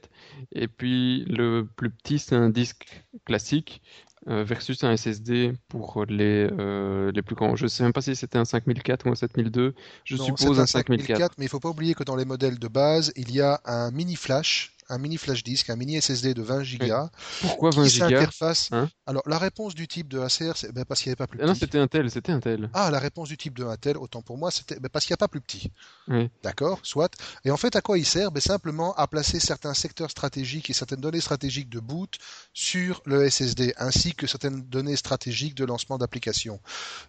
et 0.53 0.67
puis 0.69 1.25
le 1.25 1.67
plus 1.75 1.89
petit, 1.89 2.17
c'est 2.17 2.35
un 2.35 2.49
disque 2.49 3.03
classique 3.25 3.81
euh, 4.27 4.43
versus 4.43 4.83
un 4.83 4.95
SSD 4.95 5.53
pour 5.67 6.05
les, 6.07 6.47
euh, 6.51 7.11
les 7.11 7.23
plus 7.23 7.33
grands. 7.33 7.55
Je 7.55 7.65
sais 7.65 7.81
même 7.81 7.91
pas 7.91 8.01
si 8.01 8.15
c'était 8.15 8.37
un 8.37 8.45
5004 8.45 9.07
ou 9.07 9.09
un 9.09 9.15
7002. 9.15 9.73
Je 10.03 10.15
non, 10.15 10.23
suppose 10.23 10.57
c'est 10.57 10.61
un 10.61 10.65
5004. 10.67 11.39
mais 11.39 11.45
il 11.45 11.47
faut 11.47 11.59
pas 11.59 11.69
oublier 11.69 11.95
que 11.95 12.03
dans 12.03 12.15
les 12.15 12.25
modèles 12.25 12.59
de 12.59 12.67
base, 12.67 13.11
il 13.15 13.31
y 13.31 13.41
a 13.41 13.59
un 13.65 13.89
mini 13.89 14.15
flash, 14.15 14.73
un 14.91 14.97
mini 14.97 15.17
flash 15.17 15.43
disk, 15.43 15.69
un 15.69 15.75
mini 15.75 15.99
SSD 16.01 16.33
de 16.33 16.41
20 16.41 16.63
Go 16.77 17.09
Pourquoi 17.41 17.71
20 17.71 17.83
qui 17.83 17.89
gigas? 17.89 18.09
s'interface. 18.09 18.69
Hein 18.71 18.89
Alors, 19.05 19.23
la 19.25 19.37
réponse 19.39 19.73
du 19.73 19.87
type 19.87 20.07
de 20.07 20.19
Acer, 20.19 20.51
c'est 20.55 20.71
ben, 20.73 20.85
parce 20.85 21.01
qu'il 21.01 21.09
n'y 21.09 21.11
avait 21.13 21.17
pas 21.17 21.27
plus 21.27 21.39
Ah 21.41 21.45
non, 21.45 21.53
petit. 21.53 21.61
c'était 21.61 21.79
un 21.79 21.87
tel, 21.87 22.11
c'était 22.11 22.31
un 22.31 22.39
tel. 22.39 22.69
Ah, 22.73 22.91
la 22.91 22.99
réponse 22.99 23.29
du 23.29 23.37
type 23.37 23.57
de 23.57 23.65
Intel, 23.65 23.97
autant 23.97 24.21
pour 24.21 24.37
moi, 24.37 24.51
c'était 24.51 24.79
ben, 24.79 24.89
parce 24.89 25.05
qu'il 25.05 25.13
n'y 25.13 25.15
a 25.15 25.17
pas 25.17 25.27
plus 25.27 25.41
petit. 25.41 25.71
Oui. 26.07 26.29
D'accord, 26.43 26.79
soit. 26.83 27.11
Et 27.45 27.51
en 27.51 27.57
fait, 27.57 27.75
à 27.75 27.81
quoi 27.81 27.97
il 27.97 28.05
sert? 28.05 28.31
Ben, 28.31 28.41
simplement 28.41 28.93
à 28.95 29.07
placer 29.07 29.39
certains 29.39 29.73
secteurs 29.73 30.11
stratégiques 30.11 30.69
et 30.69 30.73
certaines 30.73 31.01
données 31.01 31.21
stratégiques 31.21 31.69
de 31.69 31.79
boot 31.79 32.17
sur 32.53 33.01
le 33.05 33.29
SSD, 33.29 33.73
ainsi 33.77 34.13
que 34.13 34.27
certaines 34.27 34.61
données 34.63 34.95
stratégiques 34.97 35.55
de 35.55 35.65
lancement 35.65 35.97
d'application. 35.97 36.59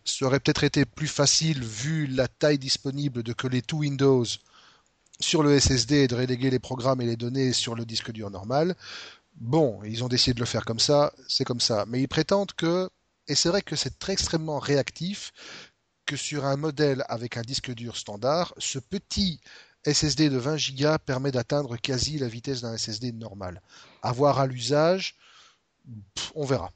Ça 0.04 0.26
aurait 0.26 0.40
peut-être 0.40 0.64
été 0.64 0.84
plus 0.84 1.08
facile, 1.08 1.62
vu 1.64 2.06
la 2.06 2.28
taille 2.28 2.58
disponible, 2.58 3.22
de 3.22 3.32
coller 3.32 3.62
tout 3.62 3.78
Windows 3.78 4.24
sur 5.22 5.42
le 5.42 5.58
SSD 5.58 5.96
et 5.96 6.08
de 6.08 6.14
reléguer 6.14 6.50
les 6.50 6.58
programmes 6.58 7.00
et 7.00 7.06
les 7.06 7.16
données 7.16 7.52
sur 7.52 7.74
le 7.74 7.84
disque 7.84 8.12
dur 8.12 8.30
normal. 8.30 8.74
Bon, 9.36 9.82
ils 9.84 10.04
ont 10.04 10.08
décidé 10.08 10.34
de 10.34 10.40
le 10.40 10.46
faire 10.46 10.64
comme 10.64 10.78
ça, 10.78 11.12
c'est 11.28 11.44
comme 11.44 11.60
ça. 11.60 11.84
Mais 11.88 12.00
ils 12.02 12.08
prétendent 12.08 12.52
que, 12.52 12.90
et 13.28 13.34
c'est 13.34 13.48
vrai 13.48 13.62
que 13.62 13.76
c'est 13.76 13.98
très 13.98 14.12
extrêmement 14.12 14.58
réactif, 14.58 15.32
que 16.06 16.16
sur 16.16 16.44
un 16.44 16.56
modèle 16.56 17.04
avec 17.08 17.36
un 17.36 17.42
disque 17.42 17.72
dur 17.72 17.96
standard, 17.96 18.52
ce 18.58 18.78
petit 18.78 19.40
SSD 19.84 20.28
de 20.28 20.36
20 20.36 20.56
Go 20.76 20.96
permet 21.04 21.30
d'atteindre 21.32 21.76
quasi 21.76 22.18
la 22.18 22.28
vitesse 22.28 22.60
d'un 22.62 22.76
SSD 22.76 23.12
normal. 23.12 23.62
À 24.02 24.12
voir 24.12 24.38
à 24.38 24.46
l'usage, 24.46 25.16
on 26.34 26.44
verra. 26.44 26.72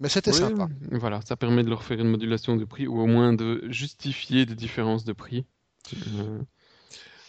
Mais 0.00 0.08
c'était 0.08 0.32
Oui, 0.32 0.38
sympa. 0.38 0.68
voilà, 0.90 1.20
ça 1.22 1.36
permet 1.36 1.62
de 1.62 1.70
leur 1.70 1.82
faire 1.84 2.00
une 2.00 2.08
modulation 2.08 2.56
de 2.56 2.64
prix 2.64 2.86
ou 2.86 2.98
au 3.00 3.06
moins 3.06 3.32
de 3.32 3.66
justifier 3.70 4.44
des 4.44 4.54
différences 4.56 5.04
de 5.04 5.12
prix. 5.12 5.46
Euh, 6.18 6.42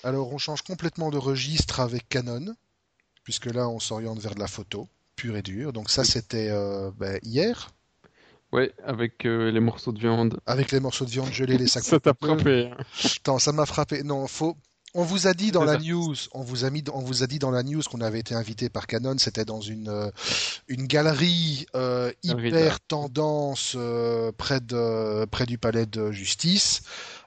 Alors 0.05 0.31
on 0.31 0.37
change 0.37 0.61
complètement 0.61 1.09
de 1.09 1.17
registre 1.17 1.79
avec 1.79 2.07
Canon, 2.07 2.55
puisque 3.23 3.47
là 3.47 3.67
on 3.67 3.79
s'oriente 3.79 4.19
vers 4.19 4.35
de 4.35 4.39
la 4.39 4.45
photo 4.45 4.87
pure 5.15 5.35
et 5.35 5.41
dure. 5.41 5.73
Donc 5.73 5.89
ça 5.89 6.03
c'était 6.03 6.49
euh, 6.51 6.91
ben, 6.95 7.19
hier. 7.23 7.71
Ouais, 8.51 8.71
avec 8.85 9.25
euh, 9.25 9.49
les 9.49 9.59
morceaux 9.59 9.91
de 9.91 9.99
viande. 9.99 10.39
Avec 10.45 10.71
les 10.71 10.79
morceaux 10.79 11.05
de 11.05 11.09
viande 11.09 11.33
gelés, 11.33 11.57
les 11.57 11.65
sacs. 11.65 11.83
ça 11.85 11.99
t'a 11.99 12.13
frappé. 12.13 12.71
Hein. 12.71 12.77
Attends, 13.15 13.39
ça 13.39 13.51
m'a 13.51 13.65
frappé. 13.65 14.03
Non, 14.03 14.27
faut. 14.27 14.55
On 14.93 15.01
vous 15.01 15.25
a 15.25 15.33
dit 15.33 15.51
dans 15.51 15.65
la 15.65 15.77
news, 15.77 16.15
on 16.33 16.41
vous 16.41 16.65
a 16.65 16.69
mis, 16.69 16.83
on 16.93 17.01
vous 17.01 17.23
a 17.23 17.27
dit 17.27 17.39
dans 17.39 17.51
la 17.51 17.63
news 17.63 17.81
qu'on 17.81 17.99
avait 17.99 18.19
été 18.19 18.35
invité 18.35 18.69
par 18.69 18.85
Canon. 18.85 19.15
C'était 19.17 19.43
dans 19.43 19.59
une 19.59 19.89
euh, 19.89 20.11
une 20.67 20.85
galerie 20.85 21.65
euh, 21.75 22.11
hyper 22.21 22.79
tendance 22.79 23.75
près 24.37 24.59
de 24.59 25.25
près 25.25 25.47
du 25.47 25.57
palais 25.57 25.87
de 25.87 26.11
justice. 26.11 26.83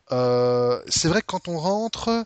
c'est 0.09 1.09
vrai 1.09 1.23
que 1.23 1.27
quand 1.27 1.49
on 1.49 1.59
rentre, 1.59 2.25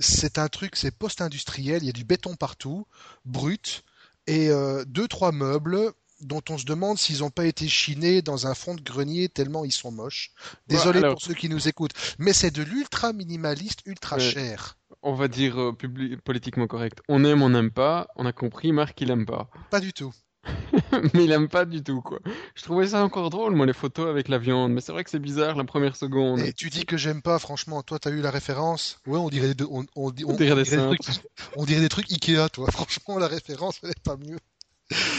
c'est 0.00 0.38
un 0.38 0.48
truc, 0.48 0.76
c'est 0.76 0.90
post-industriel. 0.90 1.82
Il 1.82 1.86
y 1.86 1.90
a 1.90 1.92
du 1.92 2.04
béton 2.04 2.34
partout, 2.34 2.86
brut, 3.24 3.84
et 4.26 4.50
deux 4.86 5.08
trois 5.08 5.32
meubles 5.32 5.92
dont 6.20 6.42
on 6.50 6.58
se 6.58 6.64
demande 6.64 6.98
s'ils 6.98 7.20
n'ont 7.20 7.30
pas 7.30 7.46
été 7.46 7.68
chinés 7.68 8.22
dans 8.22 8.46
un 8.46 8.54
fond 8.54 8.74
de 8.74 8.82
grenier 8.82 9.28
tellement 9.28 9.64
ils 9.64 9.72
sont 9.72 9.90
moches. 9.90 10.32
Désolé 10.68 11.00
pour 11.00 11.20
ceux 11.20 11.34
qui 11.34 11.48
nous 11.48 11.68
écoutent, 11.68 11.94
mais 12.18 12.32
c'est 12.32 12.50
de 12.50 12.62
l'ultra 12.62 13.12
minimaliste, 13.12 13.80
ultra 13.86 14.18
cher. 14.18 14.76
On 15.02 15.14
va 15.14 15.28
dire 15.28 15.58
euh, 15.58 16.18
politiquement 16.24 16.66
correct. 16.66 17.00
On 17.08 17.24
aime, 17.24 17.42
on 17.42 17.50
n'aime 17.50 17.70
pas. 17.70 18.08
On 18.16 18.26
a 18.26 18.32
compris, 18.32 18.72
Marc, 18.72 19.00
il 19.00 19.10
aime 19.10 19.24
pas. 19.24 19.48
Pas 19.70 19.80
du 19.80 19.94
tout. 19.94 20.12
mais 21.14 21.24
il 21.24 21.32
aime 21.32 21.48
pas 21.48 21.64
du 21.64 21.82
tout, 21.82 22.00
quoi. 22.00 22.18
Je 22.54 22.62
trouvais 22.62 22.88
ça 22.88 23.04
encore 23.04 23.30
drôle, 23.30 23.54
moi, 23.54 23.66
les 23.66 23.72
photos 23.72 24.08
avec 24.08 24.28
la 24.28 24.38
viande. 24.38 24.72
Mais 24.72 24.80
c'est 24.80 24.92
vrai 24.92 25.04
que 25.04 25.10
c'est 25.10 25.18
bizarre 25.18 25.56
la 25.56 25.64
première 25.64 25.96
seconde. 25.96 26.40
Et 26.40 26.52
tu 26.52 26.70
dis 26.70 26.84
que 26.84 26.96
j'aime 26.96 27.22
pas, 27.22 27.38
franchement. 27.38 27.82
Toi, 27.82 27.98
t'as 27.98 28.10
eu 28.10 28.20
la 28.20 28.30
référence 28.30 28.98
Ouais, 29.06 29.18
on 29.18 29.28
dirait, 29.28 29.54
on, 29.96 30.10
dirait, 30.10 30.54
des, 30.54 30.76
trucs, 30.76 31.00
on 31.56 31.64
dirait 31.64 31.80
des 31.80 31.88
trucs 31.88 32.10
Ikea, 32.10 32.48
toi. 32.52 32.70
Franchement, 32.72 33.18
la 33.18 33.28
référence, 33.28 33.80
elle 33.82 33.90
est 33.90 34.02
pas 34.02 34.16
mieux. 34.16 34.38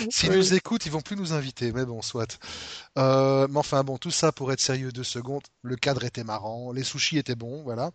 S'ils 0.09 0.31
nous 0.31 0.53
écoutent, 0.53 0.85
ils 0.85 0.91
vont 0.91 1.01
plus 1.01 1.15
nous 1.15 1.33
inviter, 1.33 1.71
mais 1.71 1.85
bon, 1.85 2.01
soit. 2.01 2.39
Euh, 2.97 3.47
mais 3.49 3.59
enfin, 3.59 3.83
bon, 3.83 3.97
tout 3.97 4.11
ça 4.11 4.31
pour 4.31 4.51
être 4.51 4.59
sérieux 4.59 4.91
deux 4.91 5.03
secondes. 5.03 5.43
Le 5.61 5.75
cadre 5.75 6.03
était 6.03 6.23
marrant, 6.23 6.71
les 6.73 6.83
sushis 6.83 7.17
étaient 7.17 7.35
bons, 7.35 7.63
voilà. 7.63 7.91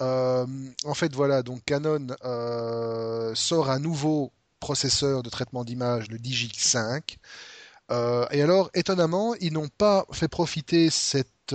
Euh, 0.00 0.46
en 0.84 0.94
fait, 0.94 1.14
voilà, 1.14 1.42
donc 1.42 1.64
Canon 1.64 2.06
euh, 2.24 3.34
sort 3.34 3.70
un 3.70 3.80
nouveau 3.80 4.32
processeur 4.60 5.22
de 5.22 5.30
traitement 5.30 5.64
d'image, 5.64 6.08
le 6.08 6.18
Digi5. 6.18 7.16
et 7.90 8.42
alors, 8.42 8.70
étonnamment, 8.74 9.34
ils 9.40 9.52
n'ont 9.52 9.68
pas 9.68 10.06
fait 10.12 10.28
profiter 10.28 10.90
cette 10.90 11.54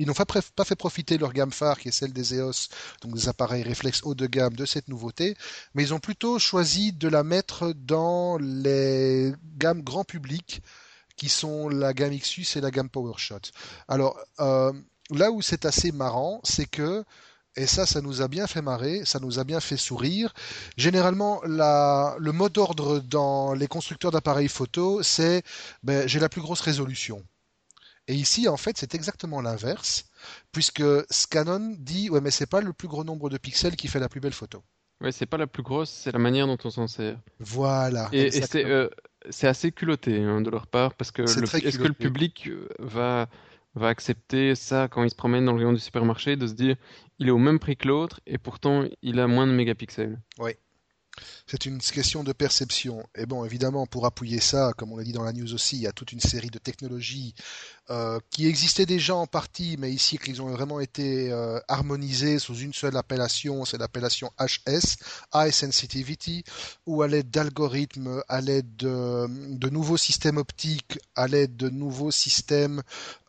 ils 0.00 0.06
n'ont 0.06 0.14
pas 0.14 0.64
fait 0.64 0.76
profiter 0.76 1.18
leur 1.18 1.34
gamme 1.34 1.52
phare, 1.52 1.78
qui 1.78 1.88
est 1.88 1.92
celle 1.92 2.14
des 2.14 2.34
EOS, 2.34 2.68
donc 3.02 3.14
des 3.14 3.28
appareils 3.28 3.62
réflexes 3.62 4.00
haut 4.02 4.14
de 4.14 4.26
gamme, 4.26 4.54
de 4.54 4.64
cette 4.64 4.88
nouveauté, 4.88 5.36
mais 5.74 5.82
ils 5.82 5.92
ont 5.92 5.98
plutôt 5.98 6.38
choisi 6.38 6.94
de 6.94 7.06
la 7.06 7.22
mettre 7.22 7.74
dans 7.74 8.38
les 8.38 9.34
gammes 9.58 9.82
grand 9.82 10.04
public, 10.04 10.62
qui 11.16 11.28
sont 11.28 11.68
la 11.68 11.92
gamme 11.92 12.16
Xus 12.16 12.56
et 12.56 12.62
la 12.62 12.70
gamme 12.70 12.88
PowerShot. 12.88 13.52
Alors, 13.88 14.18
euh, 14.38 14.72
là 15.10 15.30
où 15.30 15.42
c'est 15.42 15.66
assez 15.66 15.92
marrant, 15.92 16.40
c'est 16.44 16.64
que 16.64 17.04
et 17.56 17.66
ça, 17.66 17.86
ça 17.86 18.00
nous 18.00 18.22
a 18.22 18.28
bien 18.28 18.46
fait 18.46 18.62
marrer, 18.62 19.04
ça 19.04 19.18
nous 19.18 19.38
a 19.38 19.44
bien 19.44 19.60
fait 19.60 19.76
sourire. 19.76 20.32
Généralement, 20.76 21.40
le 21.44 22.30
mot 22.30 22.48
d'ordre 22.48 23.00
dans 23.00 23.54
les 23.54 23.66
constructeurs 23.66 24.10
d'appareils 24.10 24.48
photo, 24.48 25.02
c'est 25.02 25.42
ben, 25.82 26.06
j'ai 26.06 26.20
la 26.20 26.28
plus 26.28 26.40
grosse 26.40 26.60
résolution. 26.60 27.24
Et 28.08 28.14
ici, 28.14 28.48
en 28.48 28.56
fait, 28.56 28.76
c'est 28.76 28.94
exactement 28.94 29.40
l'inverse, 29.40 30.06
puisque 30.52 30.82
Canon 31.30 31.76
dit 31.78 32.10
ouais, 32.10 32.20
mais 32.20 32.30
c'est 32.30 32.46
pas 32.46 32.60
le 32.60 32.72
plus 32.72 32.88
gros 32.88 33.04
nombre 33.04 33.30
de 33.30 33.38
pixels 33.38 33.76
qui 33.76 33.88
fait 33.88 34.00
la 34.00 34.08
plus 34.08 34.20
belle 34.20 34.32
photo. 34.32 34.62
Ouais, 35.00 35.12
c'est 35.12 35.26
pas 35.26 35.38
la 35.38 35.46
plus 35.46 35.62
grosse, 35.62 35.90
c'est 35.90 36.12
la 36.12 36.18
manière 36.18 36.46
dont 36.46 36.58
on 36.64 36.70
s'en 36.70 36.86
sert. 36.86 37.18
Voilà. 37.38 38.08
Et, 38.12 38.30
euh, 38.56 38.88
c'est 39.30 39.46
assez 39.46 39.72
culotté 39.72 40.22
hein, 40.22 40.40
de 40.40 40.50
leur 40.50 40.66
part, 40.66 40.94
parce 40.94 41.10
que 41.10 41.22
est-ce 41.22 41.78
que 41.78 41.88
le 41.88 41.94
public 41.94 42.48
euh, 42.48 42.68
va 42.78 43.28
va 43.74 43.88
accepter 43.88 44.54
ça 44.54 44.88
quand 44.88 45.04
il 45.04 45.10
se 45.10 45.14
promène 45.14 45.44
dans 45.44 45.52
le 45.52 45.58
rayon 45.58 45.72
du 45.72 45.78
supermarché, 45.78 46.36
de 46.36 46.46
se 46.46 46.54
dire 46.54 46.76
il 47.18 47.28
est 47.28 47.32
au 47.32 47.38
même 47.38 47.58
prix 47.58 47.76
que 47.76 47.88
l'autre 47.88 48.20
et 48.26 48.38
pourtant 48.38 48.84
il 49.02 49.20
a 49.20 49.26
moins 49.26 49.46
de 49.46 49.52
mégapixels. 49.52 50.20
Oui. 50.38 50.52
C'est 51.50 51.66
une 51.66 51.78
question 51.78 52.22
de 52.22 52.32
perception. 52.32 53.04
Et 53.16 53.26
bon, 53.26 53.44
évidemment, 53.44 53.84
pour 53.84 54.06
appuyer 54.06 54.38
ça, 54.38 54.72
comme 54.76 54.92
on 54.92 54.96
l'a 54.96 55.02
dit 55.02 55.10
dans 55.10 55.24
la 55.24 55.32
news 55.32 55.52
aussi, 55.52 55.74
il 55.74 55.82
y 55.82 55.88
a 55.88 55.92
toute 55.92 56.12
une 56.12 56.20
série 56.20 56.48
de 56.48 56.60
technologies 56.60 57.34
euh, 57.90 58.20
qui 58.30 58.46
existaient 58.46 58.86
déjà 58.86 59.16
en 59.16 59.26
partie, 59.26 59.74
mais 59.76 59.90
ici 59.90 60.16
qu'ils 60.16 60.40
ont 60.42 60.50
vraiment 60.50 60.78
été 60.78 61.32
euh, 61.32 61.58
harmonisées 61.66 62.38
sous 62.38 62.54
une 62.54 62.72
seule 62.72 62.96
appellation, 62.96 63.64
c'est 63.64 63.78
l'appellation 63.78 64.30
HS, 64.38 64.98
High 65.34 65.50
Sensitivity, 65.50 66.44
où 66.86 67.02
à 67.02 67.08
l'aide 67.08 67.32
d'algorithmes, 67.32 68.22
à 68.28 68.40
l'aide 68.40 68.76
de, 68.76 69.68
nouveaux 69.70 69.96
systèmes 69.96 70.36
optiques, 70.36 71.00
à 71.16 71.26
l'aide 71.26 71.56
de 71.56 71.68
nouveaux 71.68 72.12
systèmes 72.12 72.80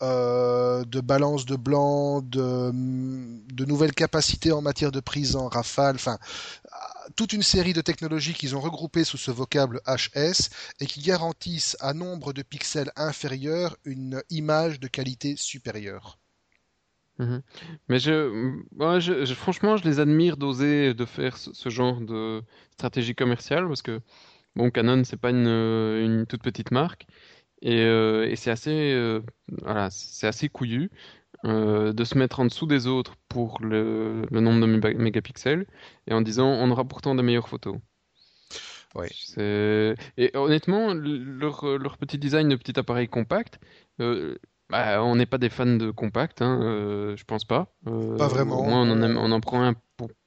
euh, 0.04 0.86
de 0.86 1.02
balance 1.02 1.48
de 1.48 1.56
blanc, 1.56 2.22
de, 2.22 2.70
de 2.72 3.66
nouvelles 3.66 3.96
capacités 3.96 4.52
en 4.52 4.62
matière 4.62 4.92
de 4.92 5.00
prise 5.00 5.36
en 5.36 5.48
rafale, 5.48 5.96
enfin 5.96 6.20
toute 7.16 7.34
une 7.34 7.44
série 7.44 7.74
de 7.74 7.82
technologies 7.82 8.11
qu'ils 8.17 8.56
ont 8.56 8.60
regroupées 8.60 9.04
sous 9.04 9.17
ce 9.17 9.32
vocable 9.32 9.82
HS 9.86 10.50
et 10.80 10.86
qui 10.86 11.02
garantissent 11.02 11.78
à 11.80 11.93
nombre 11.93 12.34
de 12.34 12.41
pixels 12.41 12.91
inférieurs 12.95 13.78
une 13.86 14.21
image 14.30 14.80
de 14.80 14.88
qualité 14.88 15.36
supérieure. 15.36 16.17
Mhm. 17.19 17.41
Mais 17.88 18.00
franchement, 19.36 19.78
je 19.78 19.84
les 19.84 20.00
admire 20.00 20.38
d'oser 20.38 20.93
de 20.93 21.06
faire 21.06 21.38
ce, 21.38 21.69
genre 21.69 22.02
de 22.02 22.41
stratégie 22.71 23.15
commerciale 23.15 23.67
parce 23.67 23.82
que 23.82 24.02
bon, 24.56 24.71
Canon 24.71 25.04
c'est 25.04 25.19
pas 25.19 25.30
une, 25.30 26.26
toute 26.28 26.41
petite 26.41 26.71
marque 26.71 27.06
et, 27.62 27.82
euh, 27.82 28.34
c'est 28.36 28.50
assez, 28.50 28.93
euh, 28.93 29.21
voilà, 29.62 29.89
c'est 29.91 30.28
assez 30.28 30.50
couillu. 30.50 30.89
Euh, 31.45 31.91
de 31.91 32.04
se 32.04 32.17
mettre 32.19 32.39
en 32.39 32.45
dessous 32.45 32.67
des 32.67 32.86
autres 32.86 33.15
pour 33.28 33.60
le, 33.62 34.28
nombre 34.30 34.62
de 34.62 34.93
mégapixels 34.93 35.65
et 36.06 36.13
en 36.13 36.21
disant 36.21 36.47
on 36.47 36.69
aura 36.69 36.86
pourtant 36.86 37.15
de 37.15 37.24
meilleures 37.24 37.50
photos. 37.50 37.78
Ouais. 38.96 39.10
Et 40.18 40.32
honnêtement, 40.36 40.94
leur, 40.94 41.66
leur, 41.78 41.98
petit 41.98 42.18
design 42.18 42.50
de 42.50 42.56
petit 42.56 42.78
appareil 42.78 43.08
compact, 43.08 43.60
euh, 44.00 44.38
bah, 44.70 45.04
on 45.04 45.16
n'est 45.16 45.26
pas 45.26 45.38
des 45.38 45.50
fans 45.50 45.66
de 45.66 45.92
compact, 45.92 46.42
hein, 46.42 46.60
euh, 46.62 47.16
je 47.16 47.24
pense 47.24 47.46
pas. 47.46 47.74
pas 47.86 48.28
vraiment. 48.28 48.60
Au 48.60 48.64
moins, 48.64 48.90
on 48.90 49.02
en, 49.02 49.16
on 49.16 49.32
en 49.32 49.40
prend 49.40 49.64
un 49.64 49.76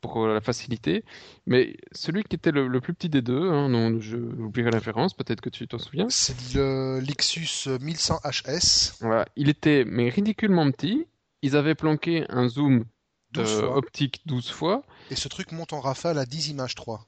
pour, 0.01 0.27
la 0.27 0.41
facilité. 0.41 1.05
Mais 1.47 1.77
celui 1.93 2.23
qui 2.25 2.37
était 2.37 2.53
le, 2.53 2.81
plus 2.81 2.95
petit 2.95 3.09
des 3.09 3.23
deux, 3.23 3.51
hein, 3.51 3.69
dont 3.71 4.01
je 4.01 4.17
oublierai 4.17 4.71
la 4.71 4.79
référence, 4.79 5.15
peut-être 5.15 5.41
que 5.41 5.51
tu 5.51 5.67
t'en 5.67 5.79
souviens. 5.79 6.07
C'est 6.09 6.55
le 6.55 7.01
Lexus 7.01 7.69
1100 7.81 8.21
HS. 8.25 8.99
Voilà, 9.01 9.27
il 9.37 9.49
était 9.49 9.85
mais 9.87 10.09
ridiculement 10.09 10.71
petit. 10.71 11.07
Ils 11.43 11.57
avaient 11.57 11.75
planqué 11.75 12.25
un 12.29 12.49
zoom 12.49 12.85
euh, 13.37 13.63
optique 13.63 14.23
12 14.27 14.51
fois. 14.51 14.83
Et 15.11 15.17
ce 15.17 15.29
truc 15.29 15.53
monte 15.53 15.73
en 15.73 15.81
rafale 15.81 16.19
à 16.19 16.27
10 16.27 16.51
images 16.51 16.75
3. 16.75 17.07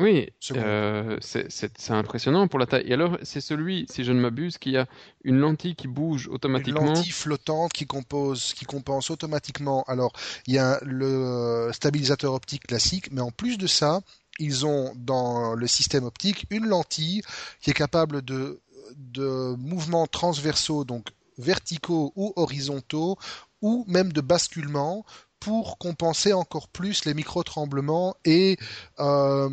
Oui, 0.00 0.28
euh, 0.56 1.18
c'est 1.20 1.90
impressionnant 1.90 2.48
pour 2.48 2.58
la 2.58 2.66
taille. 2.66 2.84
Et 2.86 2.92
alors, 2.94 3.16
c'est 3.22 3.40
celui, 3.40 3.86
si 3.88 4.02
je 4.02 4.10
ne 4.10 4.20
m'abuse, 4.20 4.58
qui 4.58 4.76
a 4.76 4.86
une 5.22 5.38
lentille 5.38 5.76
qui 5.76 5.86
bouge 5.86 6.26
automatiquement. 6.26 6.80
Une 6.80 6.86
lentille 6.94 7.12
flottante 7.12 7.72
qui, 7.72 7.86
compose, 7.86 8.54
qui 8.54 8.64
compense 8.64 9.10
automatiquement. 9.10 9.84
Alors, 9.86 10.12
il 10.48 10.54
y 10.54 10.58
a 10.58 10.80
le 10.82 11.70
stabilisateur 11.72 12.34
optique 12.34 12.66
classique, 12.66 13.12
mais 13.12 13.20
en 13.20 13.30
plus 13.30 13.56
de 13.56 13.68
ça, 13.68 14.00
ils 14.40 14.66
ont 14.66 14.92
dans 14.96 15.54
le 15.54 15.66
système 15.68 16.02
optique 16.02 16.46
une 16.50 16.66
lentille 16.66 17.22
qui 17.60 17.70
est 17.70 17.74
capable 17.74 18.22
de, 18.22 18.60
de 18.96 19.54
mouvements 19.56 20.08
transversaux, 20.08 20.84
donc 20.84 21.06
verticaux 21.38 22.12
ou 22.16 22.32
horizontaux, 22.34 23.16
ou 23.62 23.84
même 23.86 24.12
de 24.12 24.20
basculement 24.20 25.04
pour 25.44 25.76
compenser 25.76 26.32
encore 26.32 26.68
plus 26.68 27.04
les 27.04 27.12
micro-tremblements 27.12 28.16
et 28.24 28.56
euh, 28.98 29.50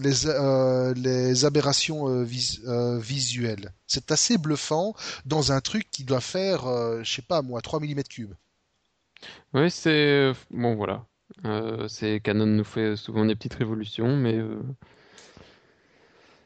les, 0.00 0.26
euh, 0.26 0.94
les, 0.94 1.44
aberrations 1.44 2.08
euh, 2.08 2.98
visuelles. 2.98 3.70
C'est 3.86 4.10
assez 4.10 4.38
bluffant 4.38 4.94
dans 5.26 5.52
un 5.52 5.60
truc 5.60 5.90
qui 5.90 6.04
doit 6.04 6.22
faire, 6.22 6.62
je 7.02 7.12
sais 7.12 7.20
pas 7.22 7.42
moi, 7.42 7.60
3 7.60 7.80
mm 7.80 8.02
cubes. 8.08 8.32
Oui, 9.52 9.70
c'est... 9.70 10.32
Bon, 10.50 10.76
voilà. 10.76 11.04
c'est 11.88 12.20
Canon 12.20 12.46
nous 12.46 12.64
fait 12.64 12.96
souvent 12.96 13.26
des 13.26 13.34
petites 13.34 13.54
révolutions, 13.54 14.16
mais... 14.16 14.40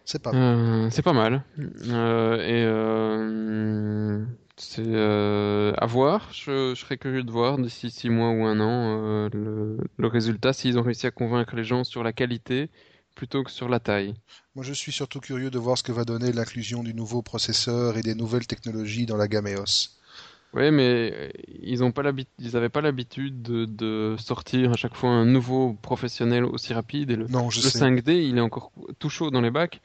C'est 0.04 0.20
pas 0.20 0.32
mal. 0.32 0.90
c'est 0.90 1.02
pas 1.02 1.12
mal. 1.12 1.44
et 1.56 2.64
c'est 4.60 4.82
euh, 4.86 5.72
à 5.78 5.86
voir. 5.86 6.28
Je, 6.32 6.74
serais 6.74 6.98
curieux 6.98 7.22
de 7.22 7.30
voir 7.30 7.58
d'ici 7.58 7.90
six 7.90 8.10
mois 8.10 8.30
ou 8.30 8.44
un 8.44 8.60
an 8.60 9.00
euh, 9.02 9.28
le, 9.96 10.06
résultat 10.06 10.52
s'ils 10.52 10.78
ont 10.78 10.82
réussi 10.82 11.06
à 11.06 11.10
convaincre 11.10 11.54
les 11.54 11.64
gens 11.64 11.84
sur 11.84 12.02
la 12.02 12.12
qualité 12.12 12.68
plutôt 13.14 13.42
que 13.42 13.50
sur 13.50 13.68
la 13.68 13.80
taille. 13.80 14.14
Moi, 14.54 14.64
je 14.64 14.72
suis 14.72 14.92
surtout 14.92 15.20
curieux 15.20 15.50
de 15.50 15.58
voir 15.58 15.76
ce 15.78 15.82
que 15.82 15.92
va 15.92 16.04
donner 16.04 16.32
l'inclusion 16.32 16.82
du 16.82 16.94
nouveau 16.94 17.22
processeur 17.22 17.96
et 17.96 18.02
des 18.02 18.14
nouvelles 18.14 18.46
technologies 18.46 19.06
dans 19.06 19.16
la 19.16 19.28
gamme 19.28 19.48
EOS. 19.48 19.90
Ouais, 20.54 20.70
mais 20.70 21.12
euh, 21.12 21.28
ils 21.62 21.84
ont 21.84 21.92
pas 21.92 22.02
l'habitude, 22.02 23.42
de, 23.42 23.64
de 23.66 24.16
sortir 24.18 24.72
à 24.72 24.76
chaque 24.76 24.94
fois 24.94 25.10
un 25.10 25.26
nouveau 25.26 25.74
professionnel 25.82 26.44
aussi 26.44 26.72
rapide. 26.72 27.10
Et 27.10 27.16
le, 27.16 27.26
Non, 27.26 27.50
je 27.50 27.60
le 27.60 27.68
sais. 27.68 27.78
5D, 27.78 28.12
il 28.12 28.38
est 28.38 28.40
encore 28.40 28.72
tout 28.98 29.10
chaud 29.10 29.30
dans 29.30 29.40
les 29.40 29.50
bacs. 29.50 29.80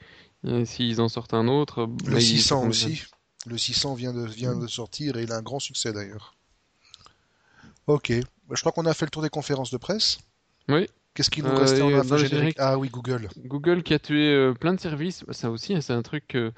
Et 0.46 0.64
s'ils 0.64 1.00
en 1.00 1.08
sortent 1.08 1.34
un 1.34 1.48
autre, 1.48 1.82
Le 2.06 2.12
bah, 2.12 2.18
ils 2.18 2.22
600 2.22 2.56
seront 2.56 2.68
aussi. 2.68 3.04
Le 3.46 3.58
600 3.58 3.94
vient 3.94 4.12
de, 4.14 4.24
vient 4.26 4.56
de 4.56 4.66
sortir 4.66 5.16
et 5.16 5.22
il 5.24 5.32
a 5.32 5.36
un 5.36 5.42
grand 5.42 5.58
succès 5.60 5.92
d'ailleurs. 5.92 6.34
Ok. 7.86 8.12
Bah, 8.48 8.54
Je 8.56 8.60
crois 8.60 8.72
qu'on 8.72 8.86
a 8.86 8.94
fait 8.94 9.04
le 9.04 9.10
tour 9.10 9.22
des 9.22 9.28
conférences 9.28 9.70
de 9.70 9.76
presse. 9.76 10.18
Oui. 10.68 10.88
Qu'est-ce 11.12 11.30
qu'il 11.30 11.44
nous 11.44 11.50
Euh, 11.50 11.58
restait 11.58 11.82
en 11.82 11.90
dans 11.90 11.96
le 11.98 12.02
générique 12.02 12.28
générique- 12.30 12.56
Ah 12.58 12.78
oui, 12.78 12.88
Google. 12.88 13.28
Google 13.44 13.82
qui 13.82 13.94
a 13.94 13.98
tué 13.98 14.32
euh, 14.32 14.52
plein 14.54 14.72
de 14.74 14.80
services, 14.80 15.24
ça 15.30 15.50
aussi, 15.50 15.74
hein, 15.74 15.80
c'est 15.80 15.92
un 15.92 16.02
truc 16.02 16.34
euh, 16.34 16.50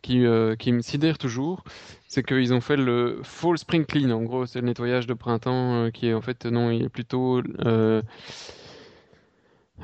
qui, 0.00 0.24
euh, 0.24 0.54
qui 0.56 0.72
me 0.72 0.80
sidère 0.80 1.18
toujours. 1.18 1.62
C'est 2.06 2.22
qu'ils 2.22 2.54
ont 2.54 2.60
fait 2.62 2.76
le 2.76 3.20
Fall 3.24 3.58
Spring 3.58 3.84
Clean. 3.84 4.10
En 4.10 4.22
gros, 4.22 4.46
c'est 4.46 4.60
le 4.60 4.66
nettoyage 4.66 5.06
de 5.06 5.14
printemps 5.14 5.74
euh, 5.86 5.90
qui 5.90 6.06
est 6.06 6.14
en 6.14 6.22
fait, 6.22 6.46
non, 6.46 6.70
il 6.70 6.84
est 6.84 6.88
plutôt. 6.88 7.42
Euh, 7.66 8.00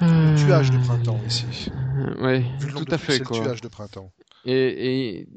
Le 0.00 0.36
tuage 0.36 0.70
de 0.70 0.78
printemps 0.78 1.20
ici. 1.26 1.44
ouais, 2.20 2.40
Vu 2.60 2.68
le 2.68 2.72
nombre 2.74 2.86
tout 2.86 2.94
à 2.94 2.98
fait, 2.98 3.12
c'est 3.14 3.18
le 3.18 3.24
quoi. 3.26 3.40
tuage 3.40 3.60
de 3.60 3.68
printemps. 3.68 4.10
Et, 4.46 5.18
et 5.20 5.28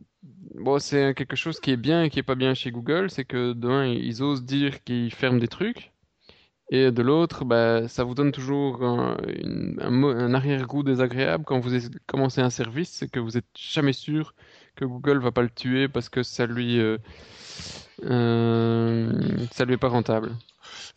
bon, 0.55 0.79
c'est 0.79 1.13
quelque 1.15 1.35
chose 1.35 1.59
qui 1.59 1.71
est 1.71 1.77
bien 1.77 2.03
et 2.03 2.09
qui 2.09 2.19
est 2.19 2.23
pas 2.23 2.35
bien 2.35 2.53
chez 2.53 2.71
Google, 2.71 3.09
c'est 3.09 3.25
que 3.25 3.53
d'un, 3.53 3.85
ils 3.85 4.23
osent 4.23 4.43
dire 4.43 4.83
qu'ils 4.83 5.13
ferment 5.13 5.39
des 5.39 5.47
trucs, 5.47 5.91
et 6.69 6.91
de 6.91 7.01
l'autre, 7.01 7.45
bah, 7.45 7.87
ça 7.87 8.03
vous 8.03 8.13
donne 8.13 8.33
toujours 8.33 8.83
un, 8.83 10.33
arrière-goût 10.33 10.83
désagréable 10.83 11.45
quand 11.45 11.59
vous 11.59 11.71
commencez 12.07 12.41
un 12.41 12.49
service, 12.49 12.89
c'est 12.89 13.09
que 13.09 13.19
vous 13.21 13.37
êtes 13.37 13.45
jamais 13.57 13.93
sûr 13.93 14.33
que 14.75 14.83
Google 14.83 15.19
va 15.19 15.31
pas 15.31 15.43
le 15.43 15.49
tuer 15.49 15.87
parce 15.87 16.09
que 16.09 16.23
ça 16.23 16.45
lui, 16.45 16.79
euh, 16.79 16.97
euh, 18.03 19.47
ça 19.51 19.63
lui 19.63 19.75
est 19.75 19.77
pas 19.77 19.87
rentable. 19.87 20.31